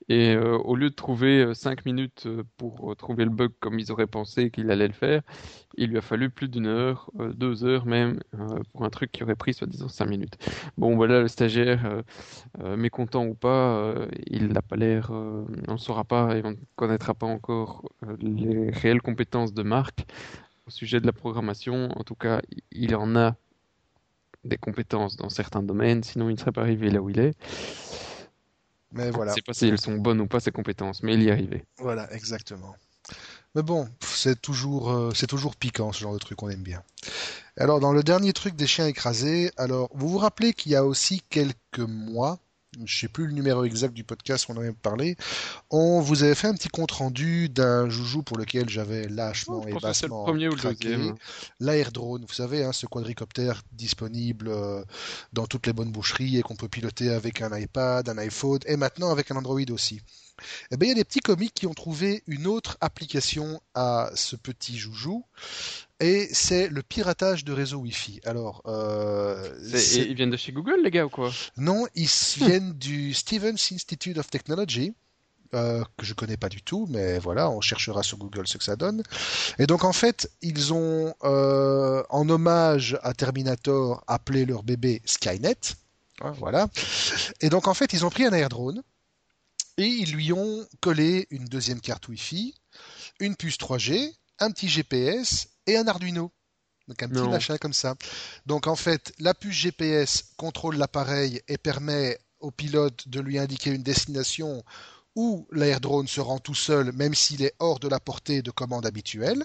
Et 0.09 0.34
euh, 0.34 0.57
au 0.59 0.76
lieu 0.76 0.90
de 0.90 0.94
trouver 0.94 1.53
5 1.53 1.78
euh, 1.78 1.82
minutes 1.84 2.24
euh, 2.26 2.44
pour 2.57 2.94
trouver 2.97 3.24
le 3.24 3.30
bug 3.30 3.51
comme 3.59 3.78
ils 3.80 3.90
auraient 3.90 4.07
pensé 4.07 4.51
qu'il 4.51 4.70
allait 4.70 4.86
le 4.86 4.92
faire, 4.92 5.22
il 5.76 5.90
lui 5.90 5.99
a 5.99 6.01
fallu 6.01 6.30
plus 6.30 6.49
d'une 6.49 6.66
heure, 6.66 7.11
deux 7.34 7.64
heures 7.64 7.86
même, 7.86 8.20
pour 8.72 8.84
un 8.84 8.90
truc 8.90 9.12
qui 9.12 9.22
aurait 9.22 9.34
pris 9.34 9.53
soi-disant 9.53 9.88
5 9.88 10.07
minutes. 10.07 10.36
Bon 10.78 10.97
voilà, 10.97 11.20
le 11.20 11.28
stagiaire, 11.28 12.03
mécontent 12.76 13.26
ou 13.26 13.34
pas, 13.34 13.94
il 14.26 14.49
n'a 14.49 14.62
pas 14.62 14.76
l'air, 14.76 15.11
on 15.11 15.72
ne 15.72 15.76
saura 15.76 16.05
pas 16.05 16.36
et 16.36 16.42
on 16.44 16.53
ne 16.53 16.57
connaîtra 16.76 17.12
pas 17.12 17.26
encore 17.26 17.90
les 18.20 18.70
réelles 18.70 19.03
compétences 19.03 19.53
de 19.53 19.62
Marc 19.62 20.07
au 20.66 20.70
sujet 20.70 21.01
de 21.01 21.07
la 21.07 21.12
programmation. 21.12 21.90
En 21.97 22.05
tout 22.05 22.14
cas, 22.14 22.40
il 22.72 22.94
en 22.97 23.16
a 23.16 23.36
des 24.47 24.57
compétences 24.57 25.16
dans 25.16 25.28
certains 25.28 25.62
domaines, 25.62 26.03
sinon 26.03 26.28
il 26.28 26.34
ne 26.34 26.38
serait 26.38 26.53
pas 26.53 26.62
arrivé 26.62 26.90
là 26.90 27.01
où 27.01 27.11
il 27.11 27.18
est. 27.18 27.34
Mais 28.92 29.11
voilà. 29.11 29.32
Je 29.32 29.32
ne 29.32 29.34
sais 29.36 29.42
pas 29.42 29.55
si 29.55 29.66
elles 29.66 29.80
sont 29.80 29.97
bonnes 29.97 30.20
ou 30.20 30.26
pas 30.26 30.40
ces 30.40 30.53
compétences, 30.53 31.03
mais 31.03 31.14
il 31.14 31.22
y 31.22 31.28
est 31.28 31.32
arrivé. 31.32 31.64
Voilà, 31.78 32.12
exactement. 32.12 32.74
Mais 33.55 33.62
bon, 33.62 33.88
c'est 34.01 34.40
toujours, 34.40 34.90
euh, 34.90 35.12
c'est 35.14 35.26
toujours 35.26 35.57
piquant 35.57 35.92
ce 35.92 36.01
genre 36.01 36.12
de 36.12 36.18
truc, 36.18 36.42
on 36.42 36.51
aime 36.51 36.62
bien. 36.62 36.82
Alors 37.57 37.80
dans 37.80 37.92
le 37.92 38.03
dernier 38.03 38.32
truc 38.32 38.55
des 38.55 38.66
chiens 38.66 38.86
écrasés, 38.86 39.51
alors 39.57 39.88
vous 39.94 40.09
vous 40.09 40.18
rappelez 40.18 40.53
qu'il 40.53 40.72
y 40.72 40.76
a 40.76 40.84
aussi 40.84 41.22
quelques 41.30 41.78
mois, 41.78 42.38
je 42.84 42.98
sais 42.98 43.08
plus 43.08 43.26
le 43.26 43.32
numéro 43.32 43.64
exact 43.64 43.94
du 43.94 44.04
podcast 44.04 44.46
on 44.48 44.54
en 44.54 44.60
avait 44.60 44.72
parlé, 44.72 45.16
on 45.70 46.00
vous 46.00 46.22
avait 46.22 46.34
fait 46.34 46.48
un 46.48 46.54
petit 46.54 46.68
compte 46.68 46.92
rendu 46.92 47.48
d'un 47.48 47.88
joujou 47.88 48.22
pour 48.22 48.36
lequel 48.36 48.68
j'avais 48.68 49.08
lâchement 49.08 49.62
oh, 49.64 49.68
et 49.68 49.72
bassement 49.80 50.24
premier 50.24 50.48
craqué, 50.48 50.96
l'air 51.60 51.92
drone. 51.92 52.24
Vous 52.26 52.34
savez, 52.34 52.64
hein, 52.64 52.72
ce 52.72 52.86
quadricoptère 52.86 53.62
disponible 53.72 54.48
euh, 54.48 54.82
dans 55.32 55.46
toutes 55.46 55.66
les 55.66 55.72
bonnes 55.72 55.92
boucheries 55.92 56.38
et 56.38 56.42
qu'on 56.42 56.56
peut 56.56 56.68
piloter 56.68 57.10
avec 57.10 57.42
un 57.42 57.56
iPad, 57.56 58.08
un 58.08 58.18
iPhone 58.18 58.60
et 58.66 58.76
maintenant 58.76 59.10
avec 59.10 59.30
un 59.30 59.36
Android 59.36 59.60
aussi. 59.70 60.00
Eh 60.70 60.76
bien, 60.76 60.88
il 60.88 60.90
y 60.90 60.92
a 60.92 60.96
des 60.96 61.04
petits 61.04 61.20
comiques 61.20 61.54
qui 61.54 61.66
ont 61.66 61.74
trouvé 61.74 62.22
une 62.26 62.46
autre 62.46 62.76
application 62.80 63.60
à 63.74 64.10
ce 64.14 64.36
petit 64.36 64.76
joujou 64.76 65.24
et 66.01 66.28
c'est 66.32 66.68
le 66.68 66.82
piratage 66.82 67.44
de 67.44 67.53
réseau 67.53 67.78
Wi-Fi. 67.78 68.20
Alors, 68.24 68.62
euh, 68.66 69.49
ils 69.72 70.14
viennent 70.14 70.30
de 70.30 70.36
chez 70.36 70.53
Google, 70.53 70.80
les 70.84 70.90
gars, 70.90 71.07
ou 71.07 71.09
quoi? 71.09 71.32
Non, 71.57 71.86
ils 71.94 72.11
viennent 72.36 72.72
du 72.74 73.14
Stevens 73.14 73.57
Institute 73.72 74.18
of 74.18 74.28
Technology. 74.28 74.94
Euh, 75.55 75.84
que 75.97 76.05
je 76.05 76.12
connais 76.12 76.36
pas 76.36 76.49
du 76.49 76.61
tout, 76.61 76.86
mais 76.90 77.20
voilà, 77.20 77.49
on 77.51 77.61
cherchera 77.61 78.03
sur 78.03 78.18
Google 78.18 78.49
ce 78.49 78.59
que 78.59 78.64
ça 78.64 78.74
donne. 78.74 79.05
Et 79.61 79.68
donc 79.68 79.84
en 79.84 79.92
fait, 79.92 80.28
ils 80.42 80.74
ont, 80.74 81.14
euh, 81.22 82.03
en 82.11 82.28
hommage 82.28 82.99
à 83.03 83.14
Terminator, 83.14 84.03
appelé 84.09 84.44
leur 84.44 84.64
bébé 84.64 85.03
Skynet. 85.05 85.76
Hein, 86.20 86.32
voilà. 86.32 86.66
Et 87.40 87.49
donc 87.49 87.68
en 87.68 87.74
fait, 87.74 87.92
ils 87.92 88.05
ont 88.05 88.11
pris 88.11 88.24
un 88.24 88.32
air 88.32 88.49
drone 88.49 88.82
et 89.78 89.86
ils 89.86 90.12
lui 90.12 90.32
ont 90.32 90.66
collé 90.80 91.28
une 91.30 91.44
deuxième 91.44 91.80
carte 91.80 92.09
Wi-Fi, 92.09 92.55
une 93.20 93.36
puce 93.36 93.57
3G, 93.57 94.14
un 94.40 94.51
petit 94.51 94.68
GPS 94.68 95.49
et 95.66 95.76
un 95.76 95.86
Arduino. 95.86 96.32
Donc 96.88 97.02
un 97.02 97.08
petit 97.08 97.28
machin 97.28 97.58
comme 97.58 97.72
ça. 97.72 97.96
Donc 98.46 98.68
en 98.68 98.76
fait, 98.76 99.12
la 99.18 99.34
puce 99.34 99.56
GPS 99.56 100.24
contrôle 100.36 100.76
l'appareil 100.76 101.40
et 101.48 101.58
permet 101.58 102.18
au 102.38 102.50
pilote 102.50 103.08
de 103.08 103.20
lui 103.20 103.38
indiquer 103.38 103.70
une 103.70 103.82
destination 103.82 104.64
où 105.16 105.48
l'air-drone 105.50 106.06
se 106.06 106.20
rend 106.20 106.38
tout 106.38 106.54
seul, 106.54 106.92
même 106.92 107.14
s'il 107.14 107.42
est 107.42 107.54
hors 107.58 107.80
de 107.80 107.88
la 107.88 107.98
portée 107.98 108.42
de 108.42 108.50
commande 108.50 108.86
habituelle. 108.86 109.42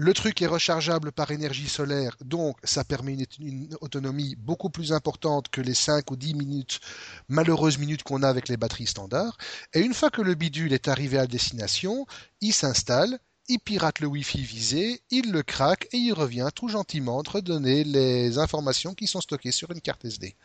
Le 0.00 0.14
truc 0.14 0.42
est 0.42 0.46
rechargeable 0.46 1.10
par 1.10 1.32
énergie 1.32 1.68
solaire, 1.68 2.16
donc 2.20 2.56
ça 2.62 2.84
permet 2.84 3.16
une, 3.40 3.76
autonomie 3.80 4.36
beaucoup 4.36 4.70
plus 4.70 4.92
importante 4.92 5.48
que 5.48 5.60
les 5.60 5.74
5 5.74 6.08
ou 6.12 6.16
10 6.16 6.34
minutes, 6.34 6.80
malheureuses 7.28 7.78
minutes 7.78 8.04
qu'on 8.04 8.22
a 8.22 8.28
avec 8.28 8.48
les 8.48 8.56
batteries 8.56 8.86
standards. 8.86 9.36
Et 9.74 9.80
une 9.80 9.94
fois 9.94 10.10
que 10.10 10.22
le 10.22 10.36
bidule 10.36 10.72
est 10.72 10.86
arrivé 10.86 11.18
à 11.18 11.26
destination, 11.26 12.06
il 12.40 12.52
s'installe, 12.52 13.18
il 13.48 13.58
pirate 13.60 14.00
le 14.00 14.06
Wi-Fi 14.06 14.42
visé, 14.42 15.00
il 15.10 15.32
le 15.32 15.42
craque 15.42 15.88
et 15.92 15.96
il 15.96 16.12
revient 16.12 16.48
tout 16.54 16.68
gentiment 16.68 17.22
te 17.22 17.30
redonner 17.30 17.82
les 17.82 18.38
informations 18.38 18.94
qui 18.94 19.06
sont 19.06 19.20
stockées 19.20 19.52
sur 19.52 19.70
une 19.70 19.80
carte 19.80 20.04
SD. 20.04 20.36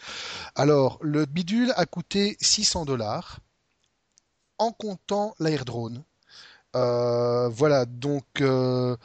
Alors, 0.56 1.00
le 1.02 1.26
bidule 1.26 1.74
a 1.76 1.86
coûté 1.86 2.38
600 2.40 2.86
dollars 2.86 3.40
en 4.58 4.72
comptant 4.72 5.36
l'airdrone. 5.40 6.04
Euh, 6.76 7.50
voilà, 7.50 7.86
donc 7.86 8.26
euh, 8.42 8.96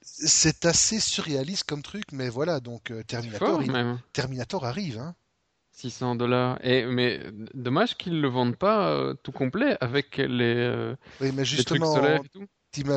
c'est 0.00 0.64
assez 0.64 0.98
surréaliste 0.98 1.64
comme 1.64 1.82
truc, 1.82 2.04
mais 2.12 2.28
voilà, 2.28 2.60
donc 2.60 2.90
euh, 2.90 3.02
Terminator, 3.04 3.62
Terminator 4.12 4.64
arrive. 4.64 4.98
Hein. 4.98 5.14
600 5.72 6.16
dollars. 6.16 6.58
Et 6.64 6.86
mais 6.86 7.20
dommage 7.52 7.96
qu'ils 7.98 8.20
le 8.20 8.28
vendent 8.28 8.56
pas 8.56 9.12
tout 9.22 9.32
complet 9.32 9.76
avec 9.82 10.16
les, 10.16 10.94
oui, 11.20 11.32
mais 11.34 11.44
justement, 11.44 11.92
trucs 11.92 12.02
solaires 12.02 12.22
et 12.24 12.28
tout. 12.30 12.46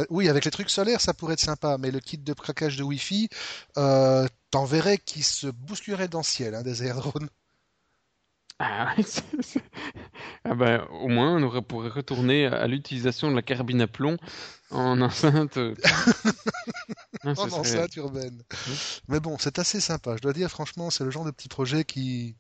Oui, 0.10 0.30
avec 0.30 0.46
les 0.46 0.52
trucs 0.52 0.70
solaires, 0.70 1.02
ça 1.02 1.14
pourrait 1.14 1.34
être 1.34 1.40
sympa, 1.40 1.78
mais 1.78 1.92
le 1.92 2.00
kit 2.00 2.18
de 2.18 2.34
craquage 2.34 2.78
de 2.78 2.84
Wi-Fi, 2.84 3.30
euh, 3.78 4.28
t'en 4.52 4.66
verrais 4.66 4.98
qui 4.98 5.24
se 5.24 5.48
bousculerait 5.48 6.08
dans 6.08 6.20
le 6.20 6.24
ciel, 6.24 6.56
hein, 6.56 6.64
des 6.64 6.82
aérodrones. 6.82 7.30
Ah, 8.62 8.94
ah 10.44 10.54
ben, 10.54 10.86
au 10.90 11.08
moins, 11.08 11.42
on 11.42 11.62
pourrait 11.62 11.90
retourner 11.90 12.46
à 12.46 12.68
l'utilisation 12.68 13.32
de 13.32 13.36
la 13.36 13.42
carabine 13.42 13.82
à 13.82 13.88
plomb 13.88 14.18
en 14.70 15.00
enceinte. 15.02 15.58
en 17.24 17.32
enceinte 17.32 17.96
urbaine. 17.96 18.44
Mais 19.08 19.22
bon, 19.22 19.38
c'est 19.40 19.60
assez 19.60 19.80
sympa. 19.80 20.18
Je 20.18 20.22
dois 20.22 20.34
dire, 20.34 20.50
franchement, 20.50 20.90
c'est 20.90 21.06
le 21.06 21.12
genre 21.12 21.24
de 21.24 21.32
petit 21.32 21.48
projet 21.48 21.86
qui, 21.86 22.36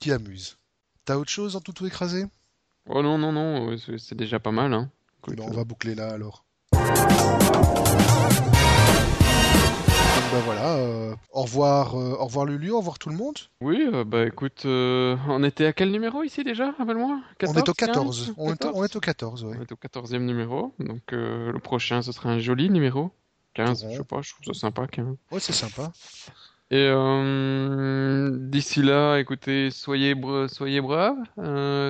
qui 0.00 0.10
amuse. 0.10 0.56
T'as 1.04 1.16
autre 1.16 1.30
chose 1.30 1.54
en 1.54 1.60
tout 1.60 1.72
tout 1.72 1.86
écrasé? 1.86 2.24
Oh 2.86 3.02
non, 3.02 3.18
non, 3.18 3.32
non, 3.32 3.76
c'est 3.76 4.14
déjà 4.14 4.40
pas 4.40 4.52
mal. 4.52 4.72
Hein. 4.72 4.90
on 5.38 5.50
va 5.50 5.64
boucler 5.64 5.94
là 5.94 6.12
alors. 6.12 6.44
Ben 10.32 10.40
voilà, 10.46 10.76
euh, 10.76 11.14
au 11.32 11.42
revoir, 11.42 11.94
euh, 11.94 12.16
au 12.18 12.24
revoir 12.24 12.46
Lulu, 12.46 12.70
au 12.70 12.78
revoir 12.78 12.98
tout 12.98 13.10
le 13.10 13.16
monde. 13.16 13.36
Oui, 13.60 13.86
euh, 13.92 14.02
bah 14.02 14.24
écoute, 14.26 14.62
on 14.64 15.44
était 15.44 15.66
à 15.66 15.74
quel 15.74 15.90
numéro 15.90 16.22
ici 16.22 16.42
déjà 16.42 16.70
Rappelle-moi? 16.72 17.20
On 17.46 17.54
est 17.54 17.68
au 17.68 17.74
14. 17.74 18.34
On, 18.38 18.52
est, 18.52 18.64
on, 18.64 18.84
est, 18.84 18.96
au 18.96 19.00
14, 19.00 19.44
On 19.44 19.52
est 19.52 19.72
au 19.72 19.76
14e 19.76 20.20
numéro, 20.20 20.72
donc 20.78 21.02
le 21.10 21.58
prochain 21.58 22.00
ce 22.00 22.12
sera 22.12 22.30
un 22.30 22.38
joli 22.38 22.70
numéro. 22.70 23.10
15, 23.54 23.86
je 23.90 23.96
sais 23.98 24.04
pas, 24.04 24.22
je 24.22 24.32
trouve 24.32 24.54
ça 24.54 24.60
sympa 24.60 24.86
15. 24.86 25.16
Ouais, 25.30 25.40
c'est 25.40 25.52
sympa. 25.52 25.92
Et 26.70 26.90
d'ici 28.48 28.82
là, 28.82 29.18
écoutez, 29.18 29.70
soyez, 29.70 30.16
soyez 30.48 30.80
braves, 30.80 31.18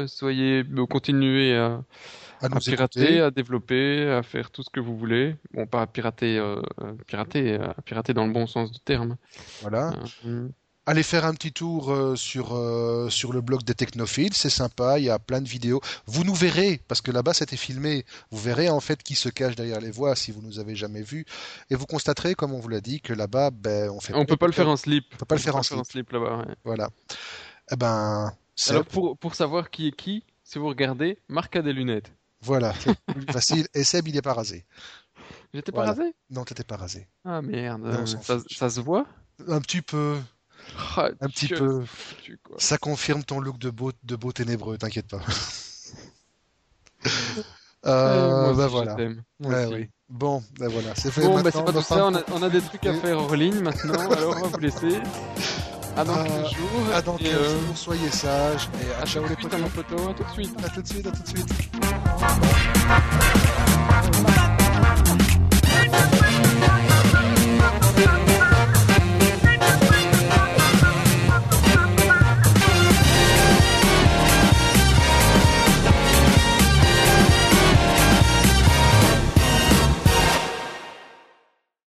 soyez, 0.09 0.65
continuez 0.91 1.57
à 1.57 1.81
à, 2.43 2.59
pirater, 2.59 3.21
à 3.21 3.31
développer, 3.31 4.11
à 4.11 4.23
faire 4.23 4.51
tout 4.51 4.63
ce 4.63 4.71
que 4.71 4.81
vous 4.81 4.97
voulez. 4.97 5.37
Bon, 5.55 5.67
pas 5.67 5.83
à 5.83 5.87
pirater, 5.87 6.39
euh, 6.39 6.61
pirater, 7.07 7.55
à 7.55 7.81
pirater 7.83 8.15
dans 8.15 8.27
le 8.27 8.33
bon 8.33 8.47
sens 8.47 8.73
du 8.73 8.81
terme. 8.81 9.17
Voilà. 9.63 9.93
Euh, 10.27 10.49
Allez 10.85 11.05
faire 11.05 11.25
un 11.25 11.33
petit 11.33 11.53
tour 11.53 11.93
euh, 11.93 12.17
sur, 12.17 12.57
euh, 12.57 13.09
sur 13.09 13.33
le 13.33 13.41
blog 13.41 13.63
des 13.63 13.75
technophiles, 13.75 14.35
c'est 14.35 14.51
sympa, 14.51 14.99
il 14.99 15.05
y 15.05 15.11
a 15.11 15.21
plein 15.21 15.41
de 15.41 15.47
vidéos. 15.47 15.81
Vous 16.07 16.25
nous 16.25 16.35
verrez, 16.35 16.81
parce 16.89 17.01
que 17.01 17.13
là-bas 17.13 17.35
c'était 17.35 17.57
filmé, 17.57 18.05
vous 18.33 18.39
verrez 18.39 18.69
en 18.69 18.81
fait 18.81 19.01
qui 19.01 19.15
se 19.15 19.29
cache 19.29 19.55
derrière 19.55 19.81
les 19.81 19.93
voix 19.93 20.17
si 20.17 20.33
vous 20.33 20.43
nous 20.43 20.59
avez 20.59 20.75
jamais 20.75 21.03
vus. 21.03 21.25
Et 21.71 21.77
vous 21.77 21.87
constaterez, 21.87 22.35
comme 22.35 22.53
on 22.53 22.59
vous 22.59 22.69
l'a 22.69 22.81
dit, 22.81 23.01
que 23.01 23.13
là-bas, 23.13 23.53
ben, 23.53 23.91
on 23.91 24.01
fait... 24.01 24.13
On 24.15 24.25
peut 24.25 24.37
pas 24.37 24.49
le 24.49 24.53
faire 24.53 24.69
en 24.69 24.77
slip. 24.77 25.05
On 25.15 25.17
peut 25.19 25.25
pas 25.25 25.37
le 25.37 25.41
faire 25.41 25.55
en 25.55 25.63
slip, 25.63 26.11
là-bas. 26.11 26.47
Voilà. 26.65 26.91
Eh 27.71 27.77
ben... 27.77 28.33
Alors 28.69 28.85
pour, 28.85 29.17
pour 29.17 29.37
savoir 29.37 29.71
qui 29.71 29.87
est 29.87 29.93
qui, 29.93 30.25
si 30.43 30.59
vous 30.59 30.67
regardez, 30.67 31.17
Marc 31.29 31.55
a 31.55 31.63
des 31.63 31.73
lunettes. 31.73 32.13
Voilà, 32.43 32.73
facile. 33.33 33.69
Et 33.75 33.85
Seb, 33.85 34.09
il 34.09 34.17
est 34.17 34.23
pas 34.23 34.35
rasé. 34.35 34.65
J'étais 35.55 35.73
pas 35.73 35.85
rasé? 35.85 36.15
Non, 36.31 36.45
t'étais 36.45 36.65
pas 36.65 36.77
rasé. 36.77 37.07
Ah 37.25 37.43
merde, 37.43 38.07
ça, 38.07 38.71
se 38.71 38.81
voit? 38.81 39.07
Un 39.49 39.61
petit 39.61 39.83
peu. 39.83 40.19
Ah, 40.97 41.11
un 41.21 41.29
petit 41.29 41.49
peu. 41.49 41.85
Ça 42.59 42.79
confirme 42.79 43.23
ton 43.25 43.41
look 43.41 43.59
de 43.59 43.71
beau, 43.71 43.93
de 44.03 44.17
beau 44.17 44.33
ténébreux, 44.33 44.79
t'inquiète 44.79 45.09
pas. 45.09 45.21
euh, 47.87 48.55
bah 48.55 48.67
voilà. 48.67 48.97
Ouais, 49.41 49.67
oui. 49.67 49.91
Bon, 50.09 50.43
ben 50.59 50.69
voilà, 50.69 50.95
c'est 50.95 51.11
fait. 51.11 51.23
Bon, 51.23 51.41
bah 51.41 51.51
c'est 51.53 51.65
pas 51.65 51.73
tout 51.73 51.83
ça, 51.83 52.07
on 52.07 52.15
a, 52.15 52.23
on 52.33 52.43
a, 52.43 52.51
des 52.51 52.61
trucs 52.61 52.85
à 52.87 52.95
faire 52.95 53.19
hors 53.19 53.35
ligne 53.35 53.61
maintenant, 53.61 54.11
alors 54.11 54.37
on 54.37 54.41
va 54.43 54.49
vous 54.49 54.59
laisser. 54.59 55.01
À 55.97 56.05
dans 56.05 56.23
15 56.23 56.33
euh, 56.33 56.49
jours. 56.49 56.95
À 56.95 57.03
dans 57.03 57.17
15 57.17 57.29
euh, 57.29 57.67
jours, 57.67 57.77
soyez 57.77 58.11
sages. 58.11 58.69
Et 58.83 58.93
à, 58.93 59.03
à 59.03 59.07
ciao 59.07 59.25
les 59.27 59.37
potos. 59.37 60.09
À 60.09 60.15
tout 60.15 60.25
de 60.25 60.31
suite. 60.31 60.65
À 60.65 60.69
tout 60.69 60.83
de 60.83 60.89
suite, 60.89 61.07
à 61.07 61.11
tout 61.11 61.23
de 61.23 61.29
suite. 61.29 61.49
Bye. 62.23 62.53